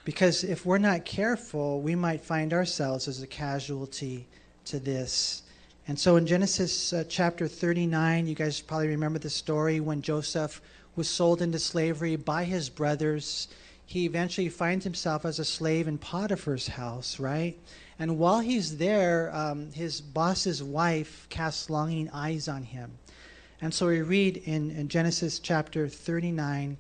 Because 0.08 0.46
if 0.46 0.66
we're 0.66 0.78
not 0.78 1.04
careful, 1.04 1.82
we 1.82 1.94
might 1.94 2.22
find 2.22 2.54
ourselves 2.54 3.10
as 3.10 3.22
a 3.22 3.28
casualty 3.28 4.26
to 4.64 4.80
this. 4.80 5.42
And 5.86 6.00
so 6.00 6.16
in 6.16 6.26
Genesis 6.26 6.94
uh, 6.94 7.04
chapter 7.10 7.46
39, 7.46 8.26
you 8.26 8.34
guys 8.34 8.62
probably 8.62 8.88
remember 8.88 9.20
the 9.20 9.30
story 9.30 9.82
when 9.82 10.02
Joseph 10.02 10.62
was 10.96 11.10
sold 11.10 11.42
into 11.42 11.60
slavery 11.60 12.16
by 12.16 12.46
his 12.46 12.70
brothers. 12.70 13.50
He 13.86 14.06
eventually 14.06 14.48
finds 14.48 14.86
himself 14.86 15.26
as 15.26 15.40
a 15.40 15.44
slave 15.44 15.90
in 15.90 15.98
Potiphar's 15.98 16.68
house, 16.68 17.20
right? 17.20 17.60
And 18.00 18.18
while 18.18 18.40
he's 18.40 18.78
there, 18.78 19.36
um, 19.36 19.74
his 19.74 20.00
boss's 20.00 20.64
wife 20.64 21.28
casts 21.28 21.70
longing 21.70 22.10
eyes 22.12 22.48
on 22.48 22.64
him. 22.64 22.98
And 23.60 23.74
so 23.74 23.88
we 23.88 24.04
read 24.04 24.38
in, 24.38 24.72
in 24.72 24.88
Genesis 24.88 25.40
chapter 25.40 25.90
39, 25.90 26.78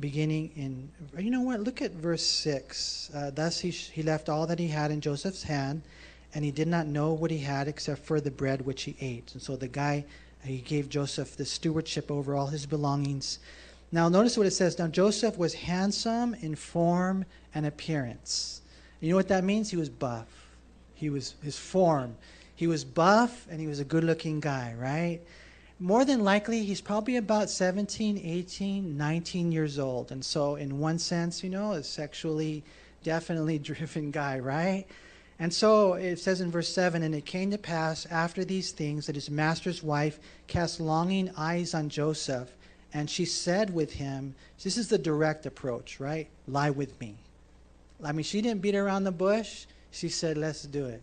beginning 0.00 0.50
in, 0.56 0.90
you 1.18 1.30
know 1.30 1.40
what, 1.40 1.60
look 1.60 1.80
at 1.80 1.92
verse 1.92 2.24
6. 2.24 3.10
Uh, 3.14 3.30
Thus 3.30 3.58
he, 3.60 3.70
he 3.70 4.02
left 4.02 4.28
all 4.28 4.46
that 4.46 4.58
he 4.58 4.68
had 4.68 4.90
in 4.90 5.00
Joseph's 5.00 5.42
hand, 5.42 5.82
and 6.34 6.44
he 6.44 6.50
did 6.50 6.68
not 6.68 6.86
know 6.86 7.12
what 7.12 7.30
he 7.30 7.38
had 7.38 7.68
except 7.68 8.04
for 8.04 8.20
the 8.20 8.30
bread 8.30 8.64
which 8.64 8.82
he 8.82 8.96
ate. 9.00 9.32
And 9.32 9.42
so 9.42 9.56
the 9.56 9.68
guy, 9.68 10.04
he 10.44 10.58
gave 10.58 10.88
Joseph 10.88 11.36
the 11.36 11.44
stewardship 11.44 12.10
over 12.10 12.34
all 12.34 12.48
his 12.48 12.66
belongings. 12.66 13.38
Now, 13.92 14.08
notice 14.08 14.36
what 14.36 14.46
it 14.46 14.52
says. 14.52 14.78
Now, 14.78 14.88
Joseph 14.88 15.38
was 15.38 15.54
handsome 15.54 16.34
in 16.34 16.54
form 16.54 17.24
and 17.54 17.66
appearance. 17.66 18.60
You 19.00 19.10
know 19.10 19.16
what 19.16 19.28
that 19.28 19.44
means? 19.44 19.70
He 19.70 19.76
was 19.76 19.88
buff. 19.88 20.26
He 20.94 21.10
was 21.10 21.34
his 21.42 21.58
form. 21.58 22.16
He 22.56 22.66
was 22.66 22.84
buff 22.84 23.46
and 23.50 23.60
he 23.60 23.66
was 23.66 23.80
a 23.80 23.84
good 23.84 24.02
looking 24.02 24.40
guy, 24.40 24.74
right? 24.78 25.20
More 25.78 26.04
than 26.04 26.24
likely 26.24 26.64
he's 26.64 26.80
probably 26.80 27.16
about 27.16 27.50
17 27.50 28.18
18 28.18 28.96
19 28.96 29.52
years 29.52 29.78
old. 29.78 30.10
And 30.10 30.24
so 30.24 30.56
in 30.56 30.78
one 30.78 30.98
sense 30.98 31.42
you 31.44 31.50
know 31.50 31.72
a 31.72 31.82
sexually 31.82 32.64
definitely 33.02 33.58
driven 33.70 34.10
guy 34.10 34.38
right? 34.38 34.86
And 35.38 35.52
so 35.52 35.94
it 35.94 36.18
says 36.18 36.40
in 36.40 36.50
verse 36.50 36.72
7 36.72 37.02
and 37.02 37.14
it 37.14 37.26
came 37.26 37.50
to 37.50 37.58
pass 37.58 38.06
after 38.06 38.42
these 38.42 38.72
things 38.72 39.06
that 39.06 39.16
his 39.16 39.28
master's 39.28 39.82
wife 39.82 40.18
cast 40.46 40.80
longing 40.80 41.30
eyes 41.36 41.74
on 41.74 41.90
joseph 41.90 42.56
and 42.94 43.10
she 43.10 43.26
said 43.26 43.74
with 43.74 43.92
him 43.92 44.34
this 44.62 44.78
is 44.78 44.88
the 44.88 44.98
direct 44.98 45.44
approach 45.44 46.00
right? 46.00 46.28
Lie 46.48 46.70
with 46.70 46.98
me. 47.00 47.16
I 48.02 48.12
mean 48.12 48.24
she 48.24 48.40
didn't 48.40 48.62
beat 48.62 48.74
around 48.74 49.04
the 49.04 49.12
bush. 49.12 49.66
She 49.90 50.08
said 50.08 50.38
let's 50.38 50.62
do 50.62 50.86
it. 50.86 51.02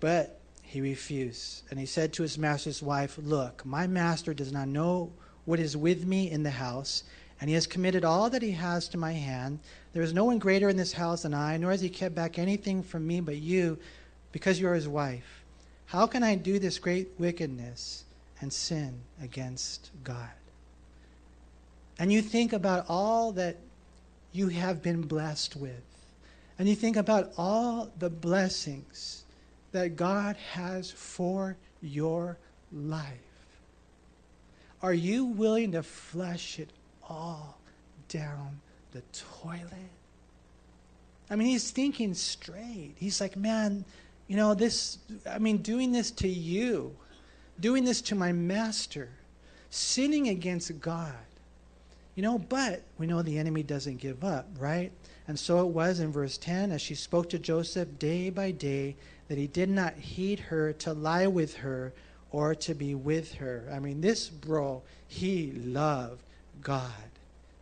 But 0.00 0.39
he 0.70 0.80
refused. 0.80 1.64
And 1.68 1.80
he 1.80 1.86
said 1.86 2.12
to 2.12 2.22
his 2.22 2.38
master's 2.38 2.80
wife, 2.80 3.18
Look, 3.20 3.66
my 3.66 3.88
master 3.88 4.32
does 4.32 4.52
not 4.52 4.68
know 4.68 5.10
what 5.44 5.58
is 5.58 5.76
with 5.76 6.06
me 6.06 6.30
in 6.30 6.44
the 6.44 6.50
house, 6.50 7.02
and 7.40 7.50
he 7.50 7.54
has 7.54 7.66
committed 7.66 8.04
all 8.04 8.30
that 8.30 8.40
he 8.42 8.52
has 8.52 8.86
to 8.88 8.96
my 8.96 9.12
hand. 9.12 9.58
There 9.92 10.02
is 10.04 10.12
no 10.12 10.24
one 10.24 10.38
greater 10.38 10.68
in 10.68 10.76
this 10.76 10.92
house 10.92 11.22
than 11.22 11.34
I, 11.34 11.56
nor 11.56 11.72
has 11.72 11.80
he 11.80 11.88
kept 11.88 12.14
back 12.14 12.38
anything 12.38 12.84
from 12.84 13.04
me 13.04 13.20
but 13.20 13.38
you, 13.38 13.78
because 14.30 14.60
you 14.60 14.68
are 14.68 14.74
his 14.74 14.86
wife. 14.86 15.42
How 15.86 16.06
can 16.06 16.22
I 16.22 16.36
do 16.36 16.60
this 16.60 16.78
great 16.78 17.08
wickedness 17.18 18.04
and 18.40 18.52
sin 18.52 19.00
against 19.20 19.90
God? 20.04 20.30
And 21.98 22.12
you 22.12 22.22
think 22.22 22.52
about 22.52 22.86
all 22.88 23.32
that 23.32 23.56
you 24.30 24.48
have 24.48 24.84
been 24.84 25.02
blessed 25.02 25.56
with, 25.56 25.82
and 26.60 26.68
you 26.68 26.76
think 26.76 26.96
about 26.96 27.32
all 27.36 27.90
the 27.98 28.08
blessings 28.08 29.19
that 29.72 29.96
God 29.96 30.36
has 30.52 30.90
for 30.90 31.56
your 31.80 32.38
life? 32.72 33.06
Are 34.82 34.94
you 34.94 35.26
willing 35.26 35.72
to 35.72 35.82
flush 35.82 36.58
it 36.58 36.70
all 37.08 37.58
down 38.08 38.60
the 38.92 39.02
toilet? 39.42 39.90
I 41.28 41.36
mean, 41.36 41.48
he's 41.48 41.70
thinking 41.70 42.14
straight. 42.14 42.94
He's 42.96 43.20
like, 43.20 43.36
man, 43.36 43.84
you 44.26 44.36
know, 44.36 44.54
this, 44.54 44.98
I 45.28 45.38
mean, 45.38 45.58
doing 45.58 45.92
this 45.92 46.10
to 46.12 46.28
you, 46.28 46.96
doing 47.60 47.84
this 47.84 48.00
to 48.02 48.14
my 48.14 48.32
master, 48.32 49.10
sinning 49.70 50.28
against 50.28 50.80
God. 50.80 51.14
You 52.16 52.24
know, 52.24 52.38
but 52.38 52.82
we 52.98 53.06
know 53.06 53.22
the 53.22 53.38
enemy 53.38 53.62
doesn't 53.62 53.98
give 53.98 54.24
up, 54.24 54.48
right? 54.58 54.92
And 55.28 55.38
so 55.38 55.60
it 55.60 55.68
was 55.68 56.00
in 56.00 56.10
verse 56.10 56.36
10 56.36 56.72
as 56.72 56.82
she 56.82 56.94
spoke 56.94 57.28
to 57.30 57.38
Joseph 57.38 57.98
day 57.98 58.30
by 58.30 58.50
day 58.50 58.96
that 59.30 59.38
he 59.38 59.46
did 59.46 59.70
not 59.70 59.94
heed 59.94 60.40
her 60.40 60.72
to 60.72 60.92
lie 60.92 61.28
with 61.28 61.54
her 61.54 61.92
or 62.32 62.52
to 62.52 62.74
be 62.74 62.96
with 62.96 63.34
her. 63.34 63.70
I 63.72 63.78
mean, 63.78 64.00
this 64.00 64.28
bro, 64.28 64.82
he 65.06 65.52
loved 65.52 66.20
God. 66.60 66.90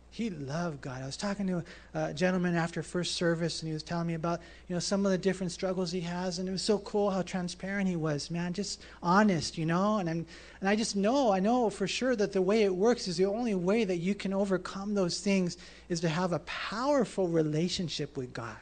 He 0.09 0.31
loved 0.31 0.81
God. 0.81 1.03
I 1.03 1.05
was 1.05 1.15
talking 1.15 1.45
to 1.45 1.63
a 1.93 2.11
gentleman 2.11 2.55
after 2.55 2.81
first 2.81 3.13
service, 3.13 3.61
and 3.61 3.67
he 3.67 3.73
was 3.73 3.83
telling 3.83 4.07
me 4.07 4.15
about 4.15 4.41
you 4.67 4.75
know 4.75 4.79
some 4.79 5.05
of 5.05 5.11
the 5.11 5.17
different 5.19 5.51
struggles 5.51 5.91
he 5.91 6.01
has, 6.01 6.39
and 6.39 6.49
it 6.49 6.51
was 6.51 6.63
so 6.63 6.79
cool 6.79 7.11
how 7.11 7.21
transparent 7.21 7.87
he 7.87 7.95
was, 7.95 8.31
man, 8.31 8.51
just 8.51 8.81
honest, 9.03 9.55
you 9.55 9.67
know. 9.67 9.99
And 9.99 10.09
I'm, 10.09 10.25
and 10.61 10.69
I 10.69 10.75
just 10.75 10.95
know, 10.95 11.31
I 11.31 11.39
know 11.39 11.69
for 11.69 11.87
sure 11.87 12.15
that 12.15 12.33
the 12.33 12.41
way 12.41 12.63
it 12.63 12.73
works 12.73 13.07
is 13.07 13.15
the 13.15 13.25
only 13.25 13.53
way 13.53 13.83
that 13.83 13.97
you 13.97 14.15
can 14.15 14.33
overcome 14.33 14.95
those 14.95 15.19
things 15.19 15.57
is 15.87 15.99
to 15.99 16.09
have 16.09 16.33
a 16.33 16.39
powerful 16.39 17.27
relationship 17.27 18.17
with 18.17 18.33
God 18.33 18.57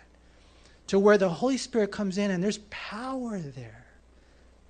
to 0.88 1.00
where 1.00 1.18
the 1.18 1.30
Holy 1.30 1.58
Spirit 1.58 1.92
comes 1.92 2.18
in 2.18 2.32
and 2.32 2.44
there's 2.44 2.60
power 2.70 3.40
there. 3.40 3.86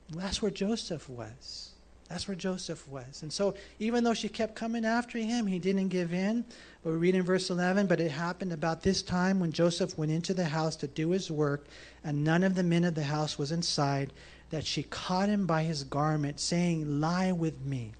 That's 0.09 0.41
where 0.41 0.51
Joseph 0.51 1.09
was. 1.09 1.71
That's 2.09 2.27
where 2.27 2.35
Joseph 2.35 2.87
was. 2.87 3.21
And 3.21 3.31
so, 3.31 3.53
even 3.79 4.03
though 4.03 4.13
she 4.13 4.29
kept 4.29 4.55
coming 4.55 4.85
after 4.85 5.17
him, 5.17 5.45
he 5.45 5.59
didn't 5.59 5.89
give 5.89 6.13
in. 6.13 6.45
But 6.83 6.91
we 6.91 6.97
read 6.97 7.15
in 7.15 7.23
verse 7.23 7.49
11 7.49 7.87
But 7.87 7.99
it 7.99 8.11
happened 8.11 8.53
about 8.53 8.81
this 8.81 9.01
time 9.01 9.39
when 9.39 9.51
Joseph 9.51 9.97
went 9.97 10.11
into 10.11 10.33
the 10.33 10.45
house 10.45 10.77
to 10.77 10.87
do 10.87 11.09
his 11.09 11.29
work, 11.29 11.65
and 12.03 12.23
none 12.23 12.43
of 12.43 12.55
the 12.55 12.63
men 12.63 12.85
of 12.85 12.95
the 12.95 13.03
house 13.03 13.37
was 13.37 13.51
inside, 13.51 14.13
that 14.49 14.65
she 14.65 14.83
caught 14.83 15.27
him 15.27 15.45
by 15.45 15.63
his 15.63 15.83
garment, 15.83 16.39
saying, 16.39 17.01
Lie 17.01 17.33
with 17.33 17.59
me. 17.65 17.91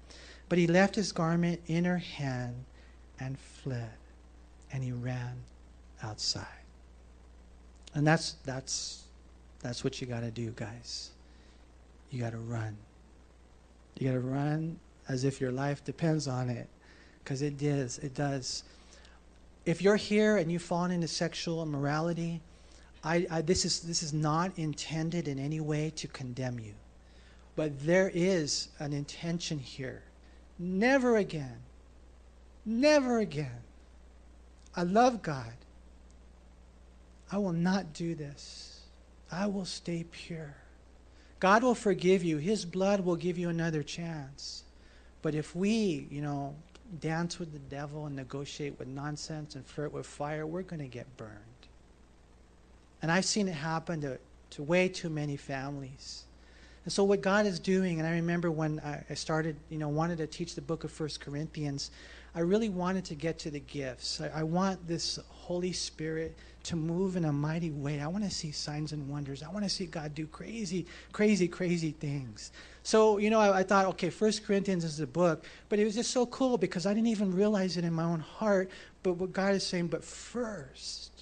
But 0.48 0.56
he 0.56 0.66
left 0.66 0.94
his 0.94 1.12
garment 1.12 1.60
in 1.66 1.84
her 1.84 1.98
hand 1.98 2.64
and 3.20 3.38
fled, 3.38 3.92
and 4.72 4.82
he 4.82 4.92
ran 4.92 5.42
outside. 6.02 6.46
And 7.94 8.06
that's 8.06 8.32
that's 8.44 9.04
that's 9.60 9.82
what 9.82 10.00
you 10.00 10.06
got 10.06 10.20
to 10.20 10.30
do, 10.30 10.52
guys. 10.56 11.10
You 12.10 12.20
got 12.20 12.32
to 12.32 12.38
run. 12.38 12.76
You 13.98 14.08
got 14.08 14.14
to 14.14 14.20
run 14.20 14.78
as 15.08 15.24
if 15.24 15.40
your 15.40 15.50
life 15.50 15.84
depends 15.84 16.28
on 16.28 16.48
it 16.48 16.68
because 17.22 17.42
it 17.42 17.58
does. 17.58 17.98
It 17.98 18.14
does. 18.14 18.64
If 19.66 19.82
you're 19.82 19.96
here 19.96 20.36
and 20.36 20.50
you've 20.50 20.62
fallen 20.62 20.90
into 20.90 21.08
sexual 21.08 21.62
immorality, 21.62 22.40
I, 23.04 23.26
I, 23.30 23.42
this, 23.42 23.64
is, 23.64 23.80
this 23.80 24.02
is 24.02 24.12
not 24.12 24.52
intended 24.56 25.28
in 25.28 25.38
any 25.38 25.60
way 25.60 25.90
to 25.96 26.08
condemn 26.08 26.58
you. 26.58 26.74
But 27.56 27.78
there 27.84 28.10
is 28.14 28.68
an 28.78 28.92
intention 28.92 29.58
here. 29.58 30.02
Never 30.58 31.16
again. 31.16 31.58
Never 32.64 33.18
again. 33.18 33.60
I 34.76 34.82
love 34.84 35.22
God. 35.22 35.52
I 37.30 37.38
will 37.38 37.52
not 37.52 37.92
do 37.92 38.14
this. 38.14 38.80
I 39.30 39.46
will 39.46 39.64
stay 39.64 40.04
pure. 40.10 40.54
God 41.40 41.62
will 41.62 41.74
forgive 41.74 42.24
you. 42.24 42.38
His 42.38 42.64
blood 42.64 43.00
will 43.00 43.16
give 43.16 43.38
you 43.38 43.48
another 43.48 43.82
chance. 43.82 44.64
But 45.22 45.34
if 45.34 45.54
we, 45.54 46.08
you 46.10 46.22
know, 46.22 46.54
dance 47.00 47.38
with 47.38 47.52
the 47.52 47.58
devil 47.58 48.06
and 48.06 48.16
negotiate 48.16 48.78
with 48.78 48.88
nonsense 48.88 49.54
and 49.54 49.64
flirt 49.66 49.92
with 49.92 50.06
fire, 50.06 50.46
we're 50.46 50.62
going 50.62 50.80
to 50.80 50.88
get 50.88 51.16
burned. 51.16 51.32
And 53.02 53.12
I've 53.12 53.24
seen 53.24 53.46
it 53.46 53.52
happen 53.52 54.00
to, 54.00 54.18
to 54.50 54.62
way 54.62 54.88
too 54.88 55.10
many 55.10 55.36
families. 55.36 56.24
And 56.84 56.92
so 56.92 57.04
what 57.04 57.20
God 57.20 57.44
is 57.44 57.60
doing, 57.60 57.98
and 57.98 58.08
I 58.08 58.12
remember 58.12 58.50
when 58.50 58.80
I 58.80 59.14
started, 59.14 59.56
you 59.68 59.78
know, 59.78 59.88
wanted 59.88 60.18
to 60.18 60.26
teach 60.26 60.54
the 60.54 60.62
book 60.62 60.84
of 60.84 60.90
First 60.90 61.20
Corinthians, 61.20 61.90
I 62.34 62.40
really 62.40 62.70
wanted 62.70 63.04
to 63.06 63.14
get 63.14 63.38
to 63.40 63.50
the 63.50 63.60
gifts. 63.60 64.20
I, 64.20 64.40
I 64.40 64.42
want 64.42 64.86
this 64.88 65.18
Holy 65.48 65.72
Spirit 65.72 66.36
to 66.64 66.76
move 66.76 67.16
in 67.16 67.24
a 67.24 67.32
mighty 67.32 67.70
way. 67.70 68.02
I 68.02 68.06
want 68.06 68.22
to 68.22 68.30
see 68.30 68.52
signs 68.52 68.92
and 68.92 69.08
wonders. 69.08 69.42
I 69.42 69.48
want 69.48 69.64
to 69.64 69.70
see 69.70 69.86
God 69.86 70.14
do 70.14 70.26
crazy, 70.26 70.84
crazy, 71.10 71.48
crazy 71.48 71.92
things. 71.92 72.52
So, 72.82 73.16
you 73.16 73.30
know, 73.30 73.40
I, 73.40 73.60
I 73.60 73.62
thought, 73.62 73.86
okay, 73.86 74.10
First 74.10 74.44
Corinthians 74.44 74.84
is 74.84 75.00
a 75.00 75.06
book, 75.06 75.46
but 75.70 75.78
it 75.78 75.86
was 75.86 75.94
just 75.94 76.10
so 76.10 76.26
cool 76.26 76.58
because 76.58 76.84
I 76.84 76.92
didn't 76.92 77.06
even 77.06 77.34
realize 77.34 77.78
it 77.78 77.84
in 77.84 77.94
my 77.94 78.04
own 78.04 78.20
heart. 78.20 78.70
But 79.02 79.14
what 79.14 79.32
God 79.32 79.54
is 79.54 79.64
saying, 79.64 79.86
but 79.86 80.04
first, 80.04 81.12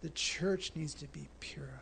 the 0.00 0.10
church 0.10 0.70
needs 0.76 0.94
to 0.94 1.06
be 1.06 1.26
purified. 1.40 1.74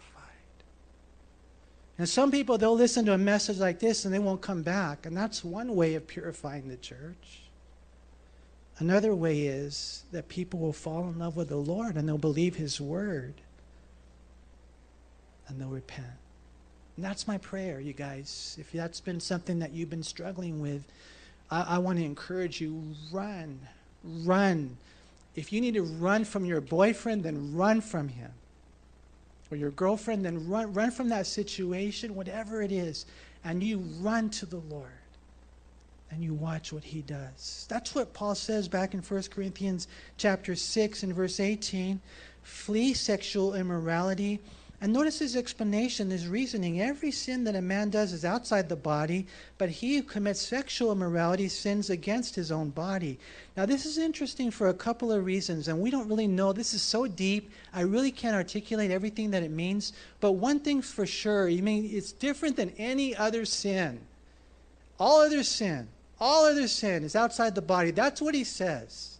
And 1.98 2.08
some 2.08 2.30
people, 2.30 2.56
they'll 2.56 2.74
listen 2.74 3.04
to 3.04 3.12
a 3.12 3.18
message 3.18 3.58
like 3.58 3.78
this 3.78 4.06
and 4.06 4.14
they 4.14 4.20
won't 4.20 4.40
come 4.40 4.62
back. 4.62 5.04
And 5.04 5.14
that's 5.14 5.44
one 5.44 5.76
way 5.76 5.96
of 5.96 6.06
purifying 6.06 6.66
the 6.66 6.78
church. 6.78 7.42
Another 8.78 9.14
way 9.14 9.40
is 9.42 10.04
that 10.12 10.28
people 10.28 10.60
will 10.60 10.72
fall 10.72 11.08
in 11.08 11.18
love 11.18 11.36
with 11.36 11.48
the 11.48 11.56
Lord 11.56 11.96
and 11.96 12.08
they'll 12.08 12.16
believe 12.16 12.56
His 12.56 12.80
word 12.80 13.34
and 15.48 15.60
they'll 15.60 15.68
repent. 15.68 16.06
And 16.96 17.04
that's 17.04 17.26
my 17.26 17.38
prayer, 17.38 17.80
you 17.80 17.92
guys. 17.92 18.56
If 18.60 18.72
that's 18.72 19.00
been 19.00 19.20
something 19.20 19.58
that 19.60 19.72
you've 19.72 19.90
been 19.90 20.02
struggling 20.02 20.60
with, 20.60 20.84
I, 21.50 21.62
I 21.62 21.78
want 21.78 21.98
to 21.98 22.04
encourage 22.04 22.60
you 22.60 22.82
run. 23.10 23.60
Run. 24.04 24.76
If 25.34 25.52
you 25.52 25.60
need 25.60 25.74
to 25.74 25.82
run 25.82 26.24
from 26.24 26.44
your 26.44 26.60
boyfriend, 26.60 27.22
then 27.24 27.54
run 27.54 27.80
from 27.80 28.08
him. 28.08 28.30
Or 29.50 29.56
your 29.56 29.70
girlfriend, 29.70 30.24
then 30.24 30.48
run, 30.48 30.72
run 30.74 30.90
from 30.90 31.08
that 31.08 31.26
situation, 31.26 32.14
whatever 32.14 32.62
it 32.62 32.70
is, 32.70 33.06
and 33.44 33.62
you 33.62 33.78
run 34.00 34.28
to 34.30 34.46
the 34.46 34.58
Lord. 34.68 34.97
And 36.10 36.22
you 36.22 36.34
watch 36.34 36.72
what 36.72 36.84
he 36.84 37.02
does. 37.02 37.66
That's 37.68 37.94
what 37.94 38.14
Paul 38.14 38.34
says 38.34 38.68
back 38.68 38.94
in 38.94 39.00
1 39.00 39.22
Corinthians 39.30 39.88
chapter 40.16 40.54
6 40.56 41.02
and 41.02 41.14
verse 41.14 41.40
18. 41.40 42.00
Flee 42.42 42.94
sexual 42.94 43.54
immorality. 43.54 44.40
And 44.80 44.92
notice 44.92 45.18
his 45.18 45.34
explanation, 45.34 46.10
his 46.10 46.28
reasoning. 46.28 46.80
Every 46.80 47.10
sin 47.10 47.42
that 47.44 47.56
a 47.56 47.60
man 47.60 47.90
does 47.90 48.12
is 48.12 48.24
outside 48.24 48.68
the 48.68 48.76
body, 48.76 49.26
but 49.58 49.68
he 49.68 49.96
who 49.96 50.02
commits 50.04 50.40
sexual 50.40 50.92
immorality 50.92 51.48
sins 51.48 51.90
against 51.90 52.36
his 52.36 52.52
own 52.52 52.70
body. 52.70 53.18
Now, 53.56 53.66
this 53.66 53.84
is 53.84 53.98
interesting 53.98 54.52
for 54.52 54.68
a 54.68 54.74
couple 54.74 55.10
of 55.10 55.24
reasons, 55.24 55.66
and 55.66 55.80
we 55.80 55.90
don't 55.90 56.08
really 56.08 56.28
know. 56.28 56.52
This 56.52 56.74
is 56.74 56.82
so 56.82 57.08
deep, 57.08 57.50
I 57.74 57.80
really 57.80 58.12
can't 58.12 58.36
articulate 58.36 58.92
everything 58.92 59.32
that 59.32 59.42
it 59.42 59.50
means. 59.50 59.92
But 60.20 60.32
one 60.32 60.60
thing's 60.60 60.92
for 60.92 61.06
sure, 61.06 61.48
I 61.48 61.60
mean, 61.60 61.90
it's 61.92 62.12
different 62.12 62.54
than 62.54 62.70
any 62.78 63.16
other 63.16 63.44
sin. 63.44 63.98
All 65.00 65.20
other 65.20 65.42
sin, 65.42 65.88
all 66.20 66.44
other 66.44 66.68
sin 66.68 67.04
is 67.04 67.14
outside 67.14 67.54
the 67.54 67.62
body. 67.62 67.90
That's 67.90 68.20
what 68.20 68.34
he 68.34 68.44
says. 68.44 69.18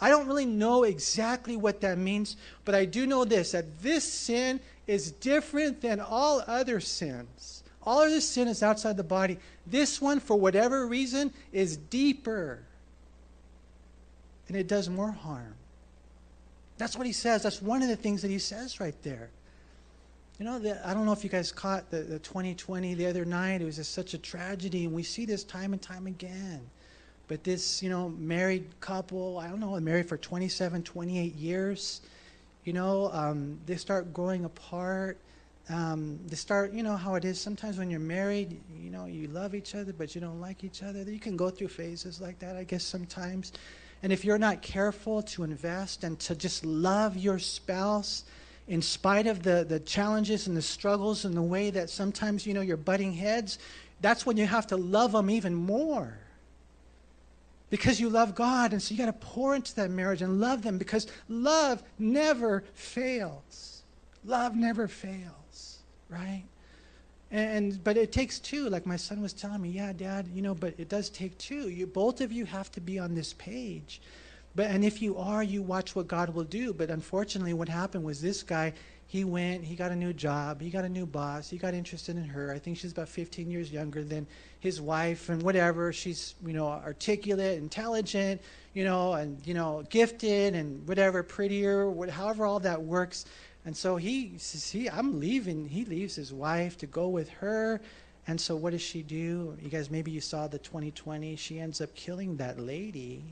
I 0.00 0.10
don't 0.10 0.26
really 0.26 0.46
know 0.46 0.84
exactly 0.84 1.56
what 1.56 1.80
that 1.80 1.98
means, 1.98 2.36
but 2.64 2.74
I 2.74 2.84
do 2.84 3.06
know 3.06 3.24
this 3.24 3.52
that 3.52 3.82
this 3.82 4.04
sin 4.04 4.60
is 4.86 5.10
different 5.10 5.80
than 5.80 6.00
all 6.00 6.42
other 6.46 6.80
sins. 6.80 7.62
All 7.82 8.00
other 8.00 8.20
sin 8.20 8.48
is 8.48 8.62
outside 8.62 8.96
the 8.96 9.04
body. 9.04 9.38
This 9.66 10.00
one, 10.00 10.20
for 10.20 10.36
whatever 10.36 10.86
reason, 10.86 11.32
is 11.52 11.76
deeper. 11.76 12.60
And 14.48 14.56
it 14.56 14.66
does 14.66 14.88
more 14.88 15.12
harm. 15.12 15.54
That's 16.78 16.96
what 16.96 17.06
he 17.06 17.12
says. 17.12 17.42
That's 17.42 17.62
one 17.62 17.82
of 17.82 17.88
the 17.88 17.96
things 17.96 18.22
that 18.22 18.30
he 18.30 18.38
says 18.38 18.80
right 18.80 18.94
there. 19.02 19.30
You 20.38 20.44
know, 20.44 20.58
the, 20.58 20.86
I 20.86 20.92
don't 20.92 21.06
know 21.06 21.12
if 21.12 21.24
you 21.24 21.30
guys 21.30 21.50
caught 21.50 21.90
the, 21.90 21.98
the 22.02 22.18
2020 22.18 22.92
the 22.92 23.06
other 23.06 23.24
night. 23.24 23.62
It 23.62 23.64
was 23.64 23.76
just 23.76 23.92
such 23.92 24.12
a 24.12 24.18
tragedy, 24.18 24.84
and 24.84 24.92
we 24.92 25.02
see 25.02 25.24
this 25.24 25.44
time 25.44 25.72
and 25.72 25.80
time 25.80 26.06
again. 26.06 26.60
But 27.26 27.42
this, 27.42 27.82
you 27.82 27.88
know, 27.88 28.10
married 28.10 28.68
couple, 28.80 29.38
I 29.38 29.48
don't 29.48 29.60
know, 29.60 29.80
married 29.80 30.08
for 30.08 30.18
27, 30.18 30.82
28 30.82 31.34
years, 31.34 32.02
you 32.64 32.74
know, 32.74 33.10
um, 33.12 33.58
they 33.64 33.76
start 33.76 34.12
growing 34.12 34.44
apart. 34.44 35.18
Um, 35.70 36.20
they 36.26 36.36
start, 36.36 36.72
you 36.72 36.82
know, 36.82 36.96
how 36.96 37.14
it 37.14 37.24
is 37.24 37.40
sometimes 37.40 37.78
when 37.78 37.90
you're 37.90 37.98
married, 37.98 38.60
you 38.78 38.90
know, 38.90 39.06
you 39.06 39.28
love 39.28 39.54
each 39.54 39.74
other, 39.74 39.92
but 39.92 40.14
you 40.14 40.20
don't 40.20 40.40
like 40.40 40.64
each 40.64 40.82
other. 40.82 41.02
You 41.02 41.18
can 41.18 41.36
go 41.36 41.48
through 41.48 41.68
phases 41.68 42.20
like 42.20 42.38
that, 42.40 42.56
I 42.56 42.64
guess, 42.64 42.84
sometimes. 42.84 43.52
And 44.02 44.12
if 44.12 44.24
you're 44.24 44.38
not 44.38 44.62
careful 44.62 45.22
to 45.22 45.44
invest 45.44 46.04
and 46.04 46.18
to 46.20 46.36
just 46.36 46.64
love 46.64 47.16
your 47.16 47.38
spouse, 47.38 48.24
in 48.68 48.82
spite 48.82 49.26
of 49.26 49.42
the, 49.42 49.64
the 49.68 49.80
challenges 49.80 50.46
and 50.46 50.56
the 50.56 50.62
struggles 50.62 51.24
and 51.24 51.36
the 51.36 51.42
way 51.42 51.70
that 51.70 51.88
sometimes, 51.88 52.46
you 52.46 52.54
know, 52.54 52.60
you're 52.60 52.76
butting 52.76 53.12
heads, 53.12 53.58
that's 54.00 54.26
when 54.26 54.36
you 54.36 54.46
have 54.46 54.66
to 54.68 54.76
love 54.76 55.12
them 55.12 55.30
even 55.30 55.54
more 55.54 56.18
because 57.70 58.00
you 58.00 58.08
love 58.08 58.34
God. 58.34 58.72
And 58.72 58.82
so 58.82 58.92
you 58.92 58.98
got 58.98 59.06
to 59.06 59.26
pour 59.26 59.54
into 59.54 59.74
that 59.76 59.90
marriage 59.90 60.22
and 60.22 60.40
love 60.40 60.62
them 60.62 60.78
because 60.78 61.06
love 61.28 61.82
never 61.98 62.64
fails. 62.74 63.82
Love 64.24 64.56
never 64.56 64.88
fails, 64.88 65.78
right? 66.08 66.42
And 67.30 67.82
but 67.82 67.96
it 67.96 68.12
takes 68.12 68.38
two, 68.38 68.68
like 68.68 68.86
my 68.86 68.96
son 68.96 69.20
was 69.20 69.32
telling 69.32 69.60
me, 69.60 69.70
yeah, 69.70 69.92
dad, 69.92 70.28
you 70.32 70.42
know, 70.42 70.54
but 70.54 70.74
it 70.78 70.88
does 70.88 71.10
take 71.10 71.36
two. 71.38 71.68
You 71.68 71.86
both 71.86 72.20
of 72.20 72.32
you 72.32 72.44
have 72.44 72.70
to 72.72 72.80
be 72.80 72.98
on 72.98 73.14
this 73.14 73.32
page. 73.34 74.00
But 74.56 74.70
and 74.70 74.82
if 74.82 75.02
you 75.02 75.18
are, 75.18 75.42
you 75.42 75.60
watch 75.60 75.94
what 75.94 76.08
God 76.08 76.30
will 76.30 76.44
do. 76.44 76.72
But 76.72 76.88
unfortunately 76.88 77.52
what 77.52 77.68
happened 77.68 78.04
was 78.04 78.22
this 78.22 78.42
guy, 78.42 78.72
he 79.06 79.22
went, 79.22 79.62
he 79.62 79.76
got 79.76 79.92
a 79.92 79.96
new 79.96 80.14
job, 80.14 80.62
he 80.62 80.70
got 80.70 80.84
a 80.84 80.88
new 80.88 81.04
boss, 81.04 81.48
he 81.50 81.58
got 81.58 81.74
interested 81.74 82.16
in 82.16 82.24
her. 82.24 82.52
I 82.52 82.58
think 82.58 82.78
she's 82.78 82.90
about 82.90 83.08
15 83.10 83.50
years 83.50 83.70
younger 83.70 84.02
than 84.02 84.26
his 84.58 84.80
wife 84.80 85.28
and 85.28 85.42
whatever. 85.42 85.92
She's, 85.92 86.34
you 86.44 86.54
know, 86.54 86.66
articulate, 86.66 87.58
intelligent, 87.58 88.40
you 88.72 88.84
know, 88.84 89.12
and, 89.12 89.46
you 89.46 89.52
know, 89.52 89.84
gifted 89.90 90.54
and 90.54 90.88
whatever, 90.88 91.22
prettier, 91.22 91.92
however 92.10 92.46
all 92.46 92.58
that 92.60 92.82
works. 92.82 93.26
And 93.66 93.76
so 93.76 93.96
he 93.96 94.38
says, 94.38 94.70
he, 94.70 94.88
I'm 94.88 95.20
leaving. 95.20 95.68
He 95.68 95.84
leaves 95.84 96.16
his 96.16 96.32
wife 96.32 96.78
to 96.78 96.86
go 96.86 97.08
with 97.08 97.28
her. 97.28 97.80
And 98.26 98.40
so 98.40 98.56
what 98.56 98.70
does 98.70 98.82
she 98.82 99.02
do? 99.02 99.56
You 99.60 99.68
guys, 99.68 99.90
maybe 99.90 100.10
you 100.10 100.22
saw 100.22 100.48
the 100.48 100.58
2020. 100.58 101.36
She 101.36 101.60
ends 101.60 101.82
up 101.82 101.94
killing 101.94 102.36
that 102.38 102.58
lady 102.58 103.22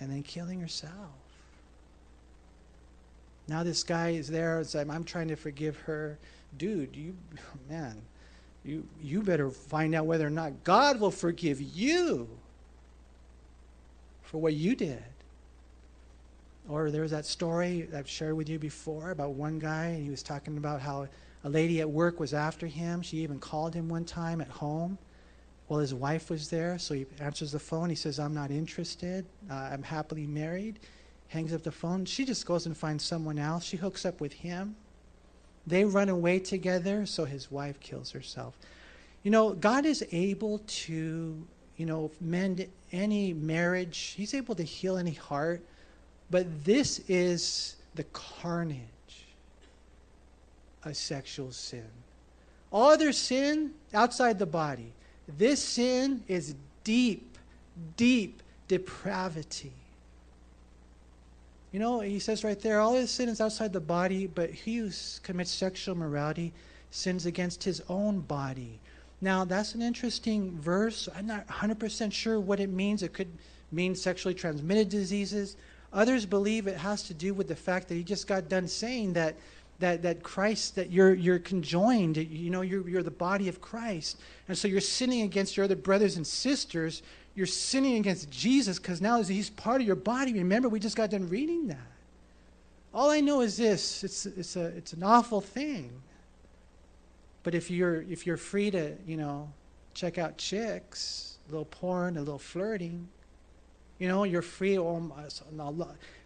and 0.00 0.10
then 0.10 0.22
killing 0.22 0.60
herself. 0.60 0.92
Now 3.48 3.62
this 3.62 3.82
guy 3.82 4.10
is 4.10 4.28
there. 4.28 4.60
It's 4.60 4.74
like, 4.74 4.88
I'm 4.88 5.04
trying 5.04 5.28
to 5.28 5.36
forgive 5.36 5.76
her. 5.78 6.18
Dude, 6.56 6.94
you, 6.94 7.16
man, 7.68 8.00
you, 8.64 8.86
you 9.02 9.22
better 9.22 9.50
find 9.50 9.94
out 9.94 10.06
whether 10.06 10.26
or 10.26 10.30
not 10.30 10.64
God 10.64 11.00
will 11.00 11.10
forgive 11.10 11.60
you 11.60 12.28
for 14.22 14.38
what 14.38 14.54
you 14.54 14.74
did. 14.76 15.02
Or 16.68 16.90
there 16.90 17.00
was 17.00 17.12
that 17.12 17.24
story 17.24 17.88
I've 17.96 18.08
shared 18.08 18.36
with 18.36 18.48
you 18.50 18.58
before 18.58 19.10
about 19.10 19.30
one 19.30 19.58
guy, 19.58 19.86
and 19.86 20.04
he 20.04 20.10
was 20.10 20.22
talking 20.22 20.58
about 20.58 20.82
how 20.82 21.08
a 21.44 21.48
lady 21.48 21.80
at 21.80 21.88
work 21.88 22.20
was 22.20 22.34
after 22.34 22.66
him. 22.66 23.00
She 23.00 23.18
even 23.18 23.38
called 23.38 23.72
him 23.72 23.88
one 23.88 24.04
time 24.04 24.42
at 24.42 24.48
home 24.48 24.98
while 25.68 25.80
his 25.80 25.94
wife 25.94 26.28
was 26.30 26.50
there. 26.50 26.78
So 26.78 26.94
he 26.94 27.06
answers 27.20 27.52
the 27.52 27.58
phone. 27.58 27.88
He 27.88 27.96
says, 27.96 28.18
I'm 28.18 28.34
not 28.34 28.50
interested. 28.50 29.24
Uh, 29.50 29.54
I'm 29.54 29.82
happily 29.82 30.26
married 30.26 30.80
hangs 31.28 31.52
up 31.52 31.62
the 31.62 31.70
phone. 31.70 32.04
She 32.04 32.24
just 32.24 32.44
goes 32.46 32.66
and 32.66 32.76
finds 32.76 33.04
someone 33.04 33.38
else. 33.38 33.64
She 33.64 33.76
hooks 33.76 34.04
up 34.04 34.20
with 34.20 34.32
him. 34.32 34.74
They 35.66 35.84
run 35.84 36.08
away 36.08 36.38
together, 36.38 37.04
so 37.06 37.24
his 37.24 37.50
wife 37.50 37.78
kills 37.80 38.10
herself. 38.10 38.54
You 39.22 39.30
know, 39.30 39.52
God 39.52 39.84
is 39.84 40.04
able 40.10 40.60
to, 40.66 41.46
you 41.76 41.86
know, 41.86 42.10
mend 42.20 42.66
any 42.90 43.34
marriage, 43.34 44.14
He's 44.16 44.32
able 44.32 44.54
to 44.54 44.62
heal 44.62 44.96
any 44.96 45.12
heart, 45.12 45.60
but 46.30 46.64
this 46.64 47.00
is 47.08 47.76
the 47.94 48.04
carnage 48.04 48.78
of 50.84 50.96
sexual 50.96 51.52
sin. 51.52 51.84
All 52.72 52.90
other 52.90 53.12
sin 53.12 53.72
outside 53.92 54.38
the 54.38 54.46
body. 54.46 54.92
This 55.36 55.62
sin 55.62 56.24
is 56.26 56.54
deep, 56.84 57.36
deep 57.96 58.42
depravity. 58.66 59.72
You 61.72 61.80
know, 61.80 62.00
he 62.00 62.18
says 62.18 62.44
right 62.44 62.58
there, 62.58 62.80
all 62.80 62.94
his 62.94 63.10
sin 63.10 63.28
is 63.28 63.40
outside 63.40 63.72
the 63.72 63.80
body, 63.80 64.26
but 64.26 64.50
he 64.50 64.78
who 64.78 64.90
commits 65.22 65.50
sexual 65.50 65.94
morality 65.94 66.52
sins 66.90 67.26
against 67.26 67.62
his 67.62 67.82
own 67.88 68.20
body. 68.20 68.80
Now, 69.20 69.44
that's 69.44 69.74
an 69.74 69.82
interesting 69.82 70.58
verse. 70.58 71.08
I'm 71.14 71.26
not 71.26 71.46
100% 71.48 72.12
sure 72.12 72.40
what 72.40 72.60
it 72.60 72.70
means. 72.70 73.02
It 73.02 73.12
could 73.12 73.28
mean 73.70 73.94
sexually 73.94 74.34
transmitted 74.34 74.88
diseases. 74.88 75.56
Others 75.92 76.24
believe 76.24 76.66
it 76.66 76.76
has 76.76 77.02
to 77.04 77.14
do 77.14 77.34
with 77.34 77.48
the 77.48 77.56
fact 77.56 77.88
that 77.88 77.94
he 77.94 78.02
just 78.02 78.26
got 78.26 78.48
done 78.48 78.68
saying 78.68 79.14
that 79.14 79.36
that, 79.78 80.02
that 80.02 80.22
Christ, 80.22 80.74
that 80.74 80.90
you're, 80.90 81.14
you're 81.14 81.38
conjoined, 81.38 82.16
you 82.16 82.50
know, 82.50 82.62
you're, 82.62 82.88
you're 82.88 83.02
the 83.02 83.10
body 83.10 83.48
of 83.48 83.60
Christ. 83.60 84.18
And 84.48 84.58
so 84.58 84.66
you're 84.66 84.80
sinning 84.80 85.22
against 85.22 85.56
your 85.56 85.64
other 85.64 85.76
brothers 85.76 86.16
and 86.16 86.26
sisters 86.26 87.02
you're 87.38 87.46
sinning 87.46 87.98
against 87.98 88.28
Jesus 88.32 88.80
because 88.80 89.00
now 89.00 89.22
he's 89.22 89.48
part 89.48 89.80
of 89.80 89.86
your 89.86 89.94
body. 89.94 90.32
Remember, 90.32 90.68
we 90.68 90.80
just 90.80 90.96
got 90.96 91.10
done 91.10 91.28
reading 91.28 91.68
that. 91.68 91.78
All 92.92 93.10
I 93.10 93.20
know 93.20 93.42
is 93.42 93.56
this 93.56 94.02
it's, 94.02 94.26
it's, 94.26 94.56
a, 94.56 94.64
it's 94.76 94.92
an 94.92 95.04
awful 95.04 95.40
thing. 95.40 95.92
But 97.44 97.54
if 97.54 97.70
you're, 97.70 98.02
if 98.02 98.26
you're 98.26 98.36
free 98.36 98.72
to, 98.72 98.96
you 99.06 99.16
know, 99.16 99.48
check 99.94 100.18
out 100.18 100.36
chicks, 100.36 101.38
a 101.48 101.52
little 101.52 101.66
porn, 101.66 102.16
a 102.16 102.20
little 102.20 102.40
flirting, 102.40 103.06
you 104.00 104.08
know, 104.08 104.24
you're 104.24 104.42
free. 104.42 104.76
Oh, 104.76 105.12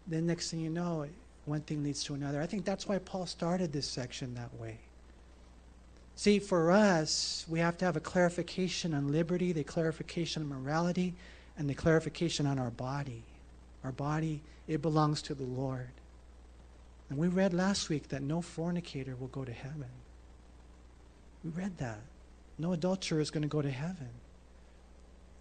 then 0.07 0.26
next 0.26 0.50
thing 0.50 0.61
you 0.61 0.70
know, 0.70 1.07
one 1.45 1.61
thing 1.62 1.82
leads 1.82 2.05
to 2.05 2.14
another. 2.14 2.40
I 2.40 2.47
think 2.47 2.64
that's 2.64 2.86
why 2.86 2.99
Paul 2.99 3.26
started 3.26 3.72
this 3.72 3.88
section 3.88 4.34
that 4.34 4.55
way. 4.61 4.78
See, 6.14 6.38
for 6.38 6.70
us, 6.70 7.45
we 7.49 7.59
have 7.59 7.78
to 7.78 7.84
have 7.84 7.97
a 7.97 8.01
clarification 8.01 8.95
on 8.95 9.11
liberty, 9.11 9.53
the 9.53 9.64
clarification 9.64 10.43
on 10.43 10.49
morality, 10.49 11.14
and 11.59 11.68
the 11.68 11.74
clarification 11.74 12.47
on 12.47 12.59
our 12.59 12.70
body. 12.70 13.24
Our 13.82 13.93
body, 13.93 14.40
it 14.68 14.82
belongs 14.82 15.22
to 15.22 15.34
the 15.34 15.43
Lord. 15.43 15.90
And 17.11 17.18
we 17.18 17.28
read 17.28 17.53
last 17.53 17.88
week 17.88 18.09
that 18.09 18.22
no 18.22 18.40
fornicator 18.40 19.16
will 19.16 19.28
go 19.28 19.45
to 19.45 19.53
heaven. 19.53 19.90
We 21.45 21.51
read 21.51 21.76
that. 21.78 22.01
No 22.59 22.72
adulterer 22.72 23.20
is 23.20 23.30
going 23.30 23.43
to 23.43 23.49
go 23.49 23.62
to 23.62 23.70
heaven. 23.70 24.09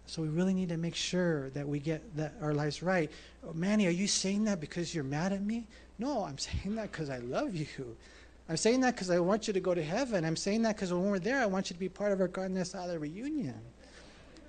So 0.06 0.20
we 0.20 0.28
really 0.28 0.52
need 0.52 0.70
to 0.70 0.76
make 0.76 0.94
sure 0.94 1.50
that 1.50 1.66
we 1.66 1.78
get 1.78 2.16
that 2.16 2.34
our 2.42 2.52
lives 2.54 2.82
right. 2.82 3.10
Oh, 3.46 3.52
Manny, 3.52 3.86
are 3.86 3.90
you 3.90 4.06
saying 4.06 4.44
that 4.44 4.60
because 4.60 4.94
you're 4.94 5.04
mad 5.04 5.32
at 5.32 5.42
me? 5.42 5.66
No, 5.98 6.24
I'm 6.24 6.38
saying 6.38 6.74
that 6.76 6.92
because 6.92 7.10
I 7.10 7.18
love 7.18 7.54
you. 7.54 7.96
I'm 8.48 8.56
saying 8.56 8.80
that 8.80 8.94
because 8.94 9.10
I 9.10 9.18
want 9.20 9.46
you 9.46 9.52
to 9.52 9.60
go 9.60 9.74
to 9.74 9.82
heaven. 9.82 10.24
I'm 10.24 10.36
saying 10.36 10.62
that 10.62 10.76
because 10.76 10.92
when 10.92 11.04
we're 11.04 11.18
there, 11.18 11.40
I 11.40 11.46
want 11.46 11.70
you 11.70 11.74
to 11.74 11.80
be 11.80 11.88
part 11.88 12.12
of 12.12 12.20
our 12.20 12.28
Carne 12.28 12.54
Asada 12.54 13.00
reunion. 13.00 13.60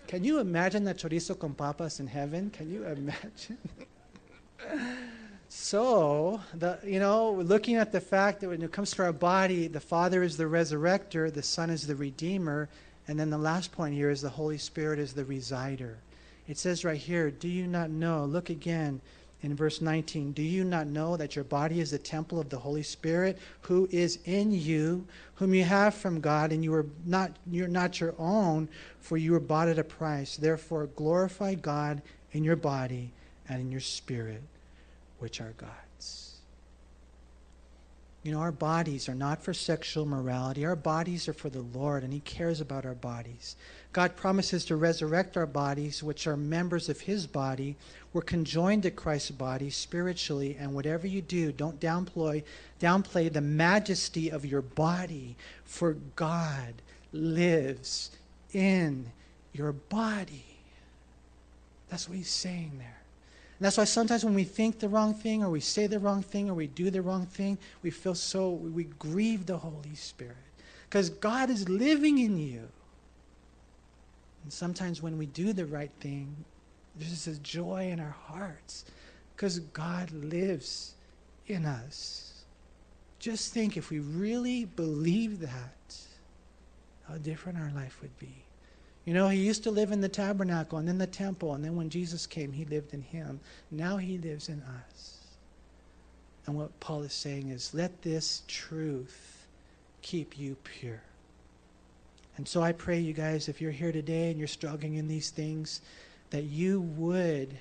Can 0.08 0.24
you 0.24 0.40
imagine 0.40 0.84
the 0.84 0.94
chorizo 0.94 1.38
con 1.38 1.54
papas 1.54 2.00
in 2.00 2.08
heaven? 2.08 2.50
Can 2.50 2.72
you 2.72 2.84
imagine? 2.84 3.58
so, 5.50 6.42
the, 6.56 6.80
you 6.84 7.00
know, 7.00 7.32
looking 7.32 7.76
at 7.76 7.92
the 7.92 8.02
fact 8.02 8.42
that 8.42 8.50
when 8.50 8.62
it 8.62 8.72
comes 8.72 8.92
to 8.92 9.04
our 9.04 9.14
body, 9.14 9.68
the 9.68 9.80
Father 9.80 10.24
is 10.24 10.38
the 10.38 10.44
resurrector, 10.44 11.34
the 11.34 11.44
Son 11.44 11.70
is 11.70 11.88
the 11.88 11.96
redeemer, 11.96 12.70
And 13.08 13.20
then 13.20 13.30
the 13.30 13.38
last 13.38 13.72
point 13.72 13.96
here 13.96 14.10
is 14.10 14.22
the 14.22 14.30
Holy 14.30 14.58
Spirit 14.58 15.00
is 15.00 15.14
the 15.14 15.24
resider. 15.24 15.96
It 16.48 16.58
says 16.58 16.84
right 16.84 16.98
here, 17.00 17.32
Do 17.32 17.48
you 17.48 17.68
not 17.68 17.90
know? 17.90 18.26
Look 18.26 18.50
again 18.50 19.02
in 19.44 19.56
verse 19.56 19.82
19. 19.82 20.32
Do 20.32 20.42
you 20.42 20.64
not 20.64 20.88
know 20.88 21.16
that 21.18 21.36
your 21.36 21.46
body 21.46 21.80
is 21.82 21.92
the 21.92 22.00
temple 22.00 22.40
of 22.40 22.50
the 22.50 22.58
Holy 22.58 22.82
Spirit 22.82 23.38
who 23.62 23.88
is 23.92 24.20
in 24.26 24.52
you, 24.52 25.06
whom 25.36 25.54
you 25.54 25.64
have 25.66 25.94
from 25.94 26.22
God, 26.22 26.52
and 26.52 26.64
you 26.64 26.74
are 26.74 26.86
not 27.06 27.32
you're 27.52 27.68
not 27.68 28.00
your 28.00 28.16
own, 28.18 28.70
for 29.00 29.18
you 29.18 29.34
were 29.34 29.40
bought 29.40 29.68
at 29.68 29.78
a 29.78 29.84
price. 29.84 30.38
Therefore 30.38 30.88
glorify 30.96 31.54
God 31.56 32.02
in 32.32 32.44
your 32.44 32.56
body 32.56 33.12
and 33.48 33.62
in 33.62 33.72
your 33.72 33.82
spirit, 33.82 34.42
which 35.20 35.42
are 35.42 35.54
God's. 35.58 36.33
You 38.24 38.32
know, 38.32 38.40
our 38.40 38.54
bodies 38.54 39.10
are 39.10 39.16
not 39.16 39.44
for 39.44 39.54
sexual 39.54 40.06
morality. 40.06 40.66
Our 40.66 40.78
bodies 40.78 41.28
are 41.28 41.34
for 41.34 41.50
the 41.50 41.62
Lord, 41.62 42.04
and 42.04 42.14
He 42.14 42.22
cares 42.22 42.62
about 42.62 42.86
our 42.86 42.96
bodies. 42.96 43.58
God 43.92 44.16
promises 44.16 44.64
to 44.66 44.78
resurrect 44.78 45.36
our 45.36 45.46
bodies, 45.46 46.02
which 46.02 46.26
are 46.26 46.38
members 46.38 46.88
of 46.88 47.02
His 47.02 47.28
body. 47.28 47.76
We're 48.14 48.22
conjoined 48.22 48.84
to 48.84 48.92
Christ's 48.92 49.32
body 49.32 49.70
spiritually, 49.70 50.56
and 50.58 50.74
whatever 50.74 51.06
you 51.06 51.22
do, 51.22 51.52
don't 51.52 51.82
downplay, 51.82 52.44
downplay 52.80 53.32
the 53.32 53.42
majesty 53.42 54.30
of 54.30 54.46
your 54.46 54.62
body, 54.62 55.36
for 55.66 55.98
God 56.16 56.76
lives 57.12 58.12
in 58.54 59.12
your 59.52 59.74
body. 59.74 60.46
That's 61.90 62.08
what 62.08 62.18
He's 62.18 62.30
saying 62.30 62.72
there. 62.78 63.03
And 63.64 63.68
that's 63.68 63.78
why 63.78 63.86
sometimes 63.86 64.26
when 64.26 64.34
we 64.34 64.44
think 64.44 64.80
the 64.80 64.90
wrong 64.90 65.14
thing 65.14 65.42
or 65.42 65.50
we 65.50 65.62
say 65.62 65.88
the 65.88 65.98
wrong 65.98 66.22
thing 66.22 66.50
or 66.50 66.54
we 66.54 66.68
do 66.68 66.90
the 66.90 67.02
wrong 67.02 67.26
thing, 67.26 67.58
we 67.82 67.92
feel 67.92 68.14
so, 68.14 68.50
we 68.50 68.84
grieve 68.84 69.46
the 69.46 69.58
Holy 69.58 69.96
Spirit. 69.96 70.36
Because 70.90 71.10
God 71.10 71.50
is 71.50 71.70
living 71.70 72.20
in 72.20 72.38
you. 72.38 72.68
And 74.44 74.52
sometimes 74.52 75.02
when 75.02 75.18
we 75.18 75.28
do 75.28 75.54
the 75.54 75.66
right 75.66 75.92
thing, 76.02 76.36
there's 76.98 77.24
this 77.24 77.38
joy 77.38 77.88
in 77.90 78.02
our 78.02 78.18
hearts 78.26 78.84
because 79.34 79.60
God 79.60 80.12
lives 80.12 80.96
in 81.48 81.64
us. 81.64 82.44
Just 83.20 83.54
think 83.54 83.78
if 83.78 83.90
we 83.90 84.00
really 84.00 84.66
believe 84.66 85.40
that, 85.40 85.96
how 87.08 87.16
different 87.16 87.58
our 87.58 87.72
life 87.74 88.02
would 88.02 88.20
be. 88.20 88.44
You 89.06 89.14
know, 89.14 89.28
he 89.28 89.40
used 89.40 89.64
to 89.64 89.72
live 89.72 89.92
in 89.92 90.02
the 90.02 90.10
tabernacle 90.10 90.78
and 90.78 90.88
then 90.88 90.98
the 90.98 91.08
temple, 91.08 91.54
and 91.54 91.64
then 91.64 91.76
when 91.76 91.90
Jesus 91.90 92.26
came, 92.26 92.54
he 92.54 92.66
lived 92.66 92.94
in 92.94 93.02
him. 93.02 93.40
Now 93.70 93.98
he 93.98 94.18
lives 94.18 94.48
in 94.48 94.62
us. 94.62 95.18
And 96.46 96.56
what 96.56 96.78
Paul 96.80 97.04
is 97.04 97.14
saying 97.14 97.50
is 97.50 97.74
let 97.74 98.02
this 98.02 98.44
truth 98.48 99.46
keep 100.02 100.38
you 100.38 100.56
pure. 100.64 101.02
And 102.38 102.48
so 102.48 102.62
I 102.62 102.72
pray, 102.72 103.00
you 103.00 103.14
guys, 103.14 103.48
if 103.48 103.62
you're 103.62 103.72
here 103.72 103.92
today 103.92 104.30
and 104.30 104.40
you're 104.40 104.48
struggling 104.48 104.96
in 104.96 105.08
these 105.08 105.30
things, 105.30 105.82
that 106.32 106.44
you 106.44 106.82
would 106.82 107.56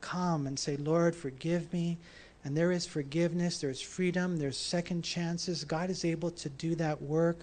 come 0.00 0.46
and 0.46 0.58
say, 0.58 0.76
Lord, 0.76 1.16
forgive 1.16 1.72
me. 1.72 1.96
And 2.44 2.56
there 2.56 2.70
is 2.70 2.86
forgiveness, 2.86 3.60
there's 3.60 3.80
freedom, 3.80 4.36
there's 4.36 4.56
second 4.56 5.02
chances. 5.02 5.64
God 5.64 5.90
is 5.90 6.04
able 6.04 6.30
to 6.32 6.48
do 6.50 6.74
that 6.76 7.00
work. 7.02 7.38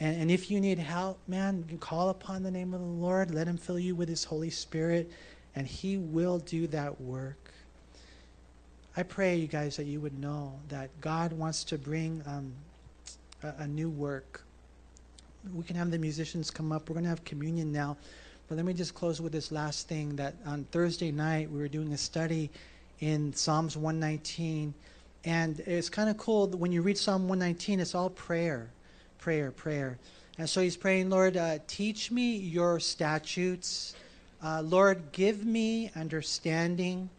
And, 0.00 0.22
and 0.22 0.30
if 0.30 0.50
you 0.50 0.60
need 0.60 0.78
help, 0.78 1.20
man, 1.28 1.64
you 1.68 1.76
call 1.76 2.08
upon 2.08 2.42
the 2.42 2.50
name 2.50 2.72
of 2.72 2.80
the 2.80 2.86
Lord. 2.86 3.34
Let 3.34 3.46
Him 3.46 3.58
fill 3.58 3.78
you 3.78 3.94
with 3.94 4.08
His 4.08 4.24
Holy 4.24 4.50
Spirit, 4.50 5.12
and 5.54 5.66
He 5.66 5.98
will 5.98 6.38
do 6.38 6.66
that 6.68 6.98
work. 7.00 7.52
I 8.96 9.02
pray, 9.02 9.36
you 9.36 9.46
guys, 9.46 9.76
that 9.76 9.84
you 9.84 10.00
would 10.00 10.18
know 10.18 10.58
that 10.68 10.90
God 11.00 11.32
wants 11.32 11.62
to 11.64 11.78
bring 11.78 12.22
um, 12.26 12.52
a, 13.42 13.62
a 13.62 13.66
new 13.66 13.90
work. 13.90 14.42
We 15.54 15.64
can 15.64 15.76
have 15.76 15.90
the 15.90 15.98
musicians 15.98 16.50
come 16.50 16.72
up. 16.72 16.88
We're 16.88 16.94
going 16.94 17.04
to 17.04 17.10
have 17.10 17.24
communion 17.24 17.70
now. 17.70 17.96
But 18.48 18.56
let 18.56 18.64
me 18.64 18.72
just 18.72 18.94
close 18.94 19.20
with 19.20 19.32
this 19.32 19.52
last 19.52 19.86
thing 19.86 20.16
that 20.16 20.34
on 20.44 20.64
Thursday 20.72 21.12
night 21.12 21.50
we 21.50 21.60
were 21.60 21.68
doing 21.68 21.92
a 21.92 21.98
study 21.98 22.50
in 22.98 23.32
Psalms 23.32 23.76
119. 23.76 24.74
And 25.24 25.60
it's 25.60 25.88
kind 25.88 26.10
of 26.10 26.16
cool 26.16 26.48
when 26.48 26.72
you 26.72 26.82
read 26.82 26.98
Psalm 26.98 27.28
119, 27.28 27.78
it's 27.78 27.94
all 27.94 28.10
prayer 28.10 28.70
prayer, 29.20 29.50
prayer. 29.50 29.98
And 30.38 30.48
so 30.48 30.62
he's 30.62 30.76
praying, 30.76 31.10
Lord, 31.10 31.36
uh, 31.36 31.58
teach 31.66 32.10
me 32.10 32.36
your 32.36 32.80
statutes. 32.80 33.94
Uh, 34.42 34.62
Lord, 34.62 35.12
give 35.12 35.44
me 35.44 35.90
understanding. 35.94 37.10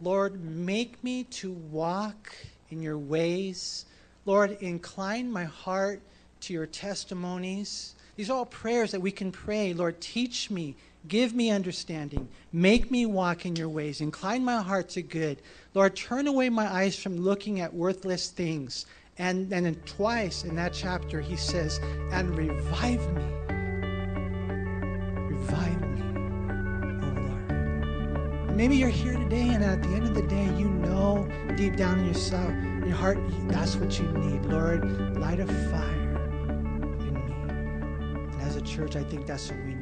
Lord, 0.00 0.42
make 0.44 1.02
me 1.04 1.24
to 1.24 1.52
walk 1.52 2.34
in 2.70 2.82
your 2.82 2.98
ways. 2.98 3.86
Lord, 4.26 4.58
incline 4.60 5.30
my 5.30 5.44
heart 5.44 6.02
to 6.40 6.52
your 6.52 6.66
testimonies. 6.66 7.94
These 8.16 8.30
are 8.30 8.38
all 8.38 8.46
prayers 8.46 8.90
that 8.90 9.00
we 9.00 9.12
can 9.12 9.30
pray. 9.30 9.72
Lord, 9.72 10.00
teach 10.00 10.50
me, 10.50 10.74
give 11.06 11.34
me 11.34 11.50
understanding, 11.50 12.26
make 12.52 12.90
me 12.90 13.06
walk 13.06 13.46
in 13.46 13.54
your 13.54 13.68
ways, 13.68 14.00
incline 14.00 14.44
my 14.44 14.60
heart 14.60 14.88
to 14.90 15.02
good. 15.02 15.40
Lord, 15.74 15.94
turn 15.94 16.26
away 16.26 16.48
my 16.48 16.66
eyes 16.66 16.98
from 16.98 17.16
looking 17.16 17.60
at 17.60 17.72
worthless 17.72 18.28
things 18.28 18.86
and, 19.18 19.52
and 19.52 19.66
then 19.66 19.74
twice 19.84 20.44
in 20.44 20.54
that 20.56 20.72
chapter, 20.72 21.20
he 21.20 21.36
says, 21.36 21.80
and 22.12 22.36
revive 22.36 23.06
me. 23.14 23.24
Revive 25.26 25.80
me, 25.80 26.02
oh 27.02 27.12
Lord. 27.20 28.56
Maybe 28.56 28.76
you're 28.76 28.88
here 28.88 29.14
today, 29.14 29.48
and 29.48 29.64
at 29.64 29.82
the 29.82 29.88
end 29.88 30.04
of 30.04 30.14
the 30.14 30.22
day, 30.22 30.46
you 30.56 30.68
know 30.68 31.28
deep 31.56 31.76
down 31.76 31.98
in 31.98 32.06
yourself, 32.06 32.48
in 32.50 32.84
your 32.86 32.96
heart, 32.96 33.18
that's 33.48 33.74
what 33.74 33.98
you 33.98 34.06
need. 34.12 34.46
Lord, 34.46 35.18
light 35.18 35.40
a 35.40 35.46
fire 35.46 36.16
in 36.50 36.70
me. 37.00 37.10
And 38.32 38.42
as 38.42 38.54
a 38.54 38.60
church, 38.60 38.94
I 38.94 39.02
think 39.02 39.26
that's 39.26 39.50
what 39.50 39.58
we 39.64 39.74
need. 39.74 39.77